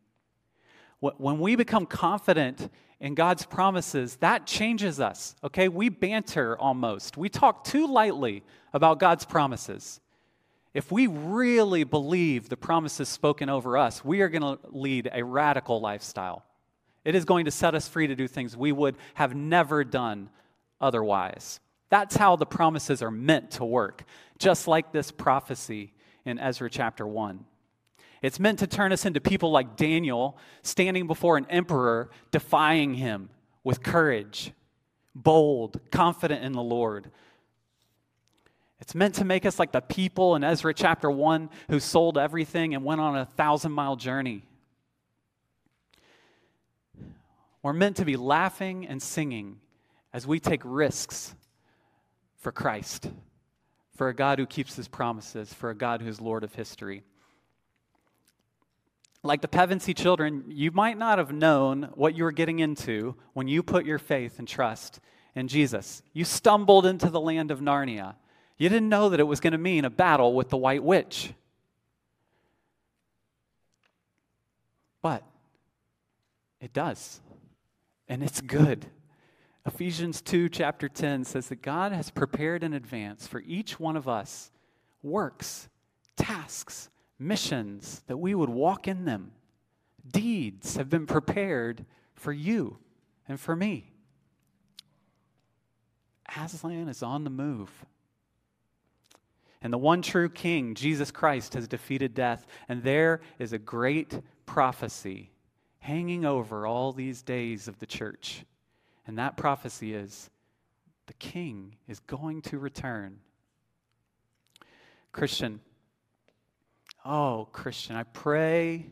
When 1.00 1.38
we 1.40 1.56
become 1.56 1.86
confident 1.86 2.70
in 3.00 3.14
God's 3.14 3.44
promises, 3.44 4.16
that 4.16 4.46
changes 4.46 4.98
us, 5.00 5.36
okay? 5.44 5.68
We 5.68 5.90
banter 5.90 6.58
almost. 6.58 7.16
We 7.16 7.28
talk 7.28 7.64
too 7.64 7.86
lightly 7.86 8.42
about 8.72 8.98
God's 8.98 9.24
promises. 9.26 10.00
If 10.72 10.90
we 10.90 11.06
really 11.06 11.84
believe 11.84 12.48
the 12.48 12.56
promises 12.56 13.08
spoken 13.08 13.48
over 13.48 13.76
us, 13.76 14.04
we 14.04 14.20
are 14.22 14.28
going 14.28 14.42
to 14.42 14.58
lead 14.68 15.10
a 15.12 15.22
radical 15.22 15.80
lifestyle. 15.80 16.44
It 17.04 17.14
is 17.14 17.24
going 17.24 17.44
to 17.44 17.50
set 17.50 17.74
us 17.74 17.86
free 17.86 18.06
to 18.06 18.16
do 18.16 18.26
things 18.26 18.56
we 18.56 18.72
would 18.72 18.96
have 19.14 19.34
never 19.34 19.84
done 19.84 20.30
otherwise. 20.80 21.60
That's 21.88 22.16
how 22.16 22.36
the 22.36 22.46
promises 22.46 23.02
are 23.02 23.10
meant 23.10 23.52
to 23.52 23.64
work, 23.64 24.04
just 24.38 24.66
like 24.66 24.92
this 24.92 25.10
prophecy 25.10 25.92
in 26.24 26.38
Ezra 26.38 26.68
chapter 26.68 27.06
1. 27.06 27.44
It's 28.22 28.40
meant 28.40 28.58
to 28.60 28.66
turn 28.66 28.92
us 28.92 29.04
into 29.04 29.20
people 29.20 29.50
like 29.50 29.76
Daniel, 29.76 30.38
standing 30.62 31.06
before 31.06 31.36
an 31.36 31.46
emperor, 31.50 32.10
defying 32.30 32.94
him 32.94 33.30
with 33.62 33.82
courage, 33.82 34.52
bold, 35.14 35.80
confident 35.90 36.44
in 36.44 36.52
the 36.52 36.62
Lord. 36.62 37.10
It's 38.80 38.94
meant 38.94 39.14
to 39.16 39.24
make 39.24 39.46
us 39.46 39.58
like 39.58 39.72
the 39.72 39.80
people 39.80 40.36
in 40.36 40.44
Ezra 40.44 40.74
chapter 40.74 41.10
1 41.10 41.50
who 41.70 41.80
sold 41.80 42.18
everything 42.18 42.74
and 42.74 42.84
went 42.84 43.00
on 43.00 43.16
a 43.16 43.24
thousand 43.24 43.72
mile 43.72 43.96
journey. 43.96 44.42
We're 47.62 47.72
meant 47.72 47.96
to 47.96 48.04
be 48.04 48.16
laughing 48.16 48.86
and 48.86 49.02
singing 49.02 49.58
as 50.12 50.26
we 50.26 50.38
take 50.38 50.60
risks 50.64 51.34
for 52.38 52.52
Christ, 52.52 53.10
for 53.96 54.08
a 54.08 54.14
God 54.14 54.38
who 54.38 54.46
keeps 54.46 54.76
his 54.76 54.86
promises, 54.86 55.52
for 55.52 55.70
a 55.70 55.74
God 55.74 56.00
who's 56.00 56.20
Lord 56.20 56.44
of 56.44 56.54
history. 56.54 57.02
Like 59.26 59.40
the 59.40 59.48
Pevensie 59.48 59.94
children, 59.94 60.44
you 60.48 60.70
might 60.70 60.96
not 60.96 61.18
have 61.18 61.32
known 61.32 61.90
what 61.94 62.16
you 62.16 62.22
were 62.22 62.32
getting 62.32 62.60
into 62.60 63.16
when 63.32 63.48
you 63.48 63.62
put 63.62 63.84
your 63.84 63.98
faith 63.98 64.38
and 64.38 64.46
trust 64.46 65.00
in 65.34 65.48
Jesus. 65.48 66.00
You 66.12 66.24
stumbled 66.24 66.86
into 66.86 67.10
the 67.10 67.20
land 67.20 67.50
of 67.50 67.60
Narnia. 67.60 68.14
You 68.56 68.68
didn't 68.68 68.88
know 68.88 69.08
that 69.08 69.18
it 69.18 69.24
was 69.24 69.40
going 69.40 69.52
to 69.52 69.58
mean 69.58 69.84
a 69.84 69.90
battle 69.90 70.32
with 70.34 70.48
the 70.48 70.56
White 70.56 70.82
Witch. 70.82 71.32
But 75.02 75.24
it 76.60 76.72
does, 76.72 77.20
and 78.08 78.22
it's 78.22 78.40
good. 78.40 78.86
Ephesians 79.66 80.22
2, 80.22 80.48
chapter 80.48 80.88
10 80.88 81.24
says 81.24 81.48
that 81.48 81.62
God 81.62 81.90
has 81.90 82.10
prepared 82.10 82.62
in 82.62 82.72
advance 82.72 83.26
for 83.26 83.40
each 83.40 83.80
one 83.80 83.96
of 83.96 84.08
us 84.08 84.52
works, 85.02 85.68
tasks, 86.16 86.88
missions, 87.18 88.02
that 88.06 88.16
we 88.16 88.34
would 88.34 88.50
walk 88.50 88.88
in 88.88 89.04
them. 89.04 89.32
Deeds 90.10 90.76
have 90.76 90.88
been 90.88 91.06
prepared 91.06 91.84
for 92.14 92.32
you 92.32 92.78
and 93.28 93.40
for 93.40 93.56
me. 93.56 93.92
Aslan 96.36 96.88
is 96.88 97.02
on 97.02 97.24
the 97.24 97.30
move. 97.30 97.70
And 99.62 99.72
the 99.72 99.78
one 99.78 100.02
true 100.02 100.28
King, 100.28 100.74
Jesus 100.74 101.10
Christ, 101.10 101.54
has 101.54 101.66
defeated 101.66 102.14
death. 102.14 102.46
And 102.68 102.82
there 102.82 103.20
is 103.38 103.52
a 103.52 103.58
great 103.58 104.20
prophecy 104.44 105.30
hanging 105.78 106.24
over 106.24 106.66
all 106.66 106.92
these 106.92 107.22
days 107.22 107.68
of 107.68 107.78
the 107.78 107.86
church. 107.86 108.44
And 109.06 109.18
that 109.18 109.36
prophecy 109.36 109.94
is 109.94 110.30
the 111.06 111.14
King 111.14 111.76
is 111.88 112.00
going 112.00 112.42
to 112.42 112.58
return. 112.58 113.20
Christian, 115.12 115.60
Oh, 117.08 117.48
Christian, 117.52 117.94
I 117.94 118.02
pray 118.02 118.90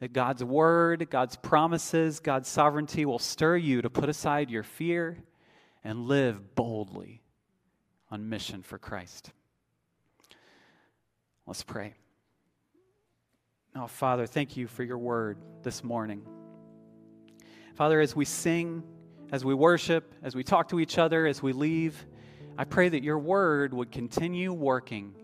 that 0.00 0.12
God's 0.12 0.44
word, 0.44 1.08
God's 1.08 1.36
promises, 1.36 2.20
God's 2.20 2.50
sovereignty 2.50 3.06
will 3.06 3.18
stir 3.18 3.56
you 3.56 3.80
to 3.80 3.88
put 3.88 4.10
aside 4.10 4.50
your 4.50 4.62
fear 4.62 5.16
and 5.82 6.06
live 6.06 6.54
boldly 6.54 7.22
on 8.10 8.28
mission 8.28 8.62
for 8.62 8.76
Christ. 8.76 9.32
Let's 11.46 11.62
pray. 11.62 11.94
Oh, 13.74 13.86
Father, 13.86 14.26
thank 14.26 14.58
you 14.58 14.66
for 14.66 14.82
your 14.82 14.98
word 14.98 15.38
this 15.62 15.82
morning. 15.82 16.20
Father, 17.74 18.02
as 18.02 18.14
we 18.14 18.26
sing, 18.26 18.82
as 19.32 19.46
we 19.46 19.54
worship, 19.54 20.12
as 20.22 20.34
we 20.34 20.44
talk 20.44 20.68
to 20.68 20.78
each 20.78 20.98
other, 20.98 21.26
as 21.26 21.42
we 21.42 21.54
leave, 21.54 22.04
I 22.58 22.64
pray 22.64 22.90
that 22.90 23.02
your 23.02 23.18
word 23.18 23.72
would 23.72 23.90
continue 23.90 24.52
working 24.52 25.14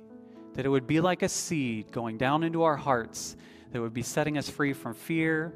that 0.57 0.65
it 0.65 0.71
would 0.71 0.87
be 0.87 1.01
like 1.01 1.23
a 1.23 1.29
seed 1.29 1.93
going 1.93 2.17
down 2.17 2.43
into 2.43 2.63
our 2.63 2.77
hearts 2.77 3.37
that 3.73 3.81
would 3.81 3.93
be 3.93 4.03
setting 4.03 4.39
us 4.39 4.49
free 4.49 4.73
from 4.73 4.95
fear 4.95 5.55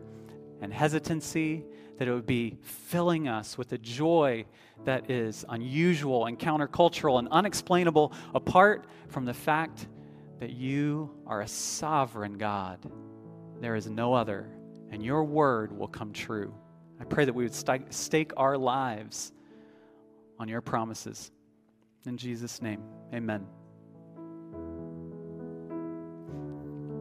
and 0.61 0.73
hesitancy, 0.73 1.65
that 1.99 2.07
it 2.07 2.13
would 2.13 2.27
be 2.27 2.59
filling 2.63 3.27
us 3.27 3.57
with 3.57 3.73
a 3.73 3.79
joy 3.79 4.45
that 4.85 5.11
is 5.11 5.45
unusual 5.49 6.27
and 6.27 6.39
countercultural 6.39 7.19
and 7.19 7.29
unexplainable 7.31 8.13
apart 8.35 8.87
from 9.09 9.25
the 9.25 9.33
fact 9.35 9.89
that 10.39 10.51
you 10.51 11.11
are 11.27 11.41
a 11.41 11.49
sovereign 11.49 12.37
God. 12.37 12.79
There 13.59 13.77
is 13.77 13.89
no 13.89 14.13
other, 14.13 14.51
and 14.91 15.03
your 15.03 15.25
word 15.25 15.73
will 15.73 15.89
come 15.89 16.13
true. 16.13 16.55
I 17.01 17.05
pray 17.05 17.25
that 17.25 17.35
we 17.35 17.45
would 17.45 17.55
stake 17.55 18.33
our 18.37 18.59
lives 18.59 19.33
on 20.39 20.47
your 20.47 20.61
promises. 20.61 21.31
In 22.05 22.19
Jesus' 22.19 22.61
name, 22.61 22.83
amen. 23.15 23.47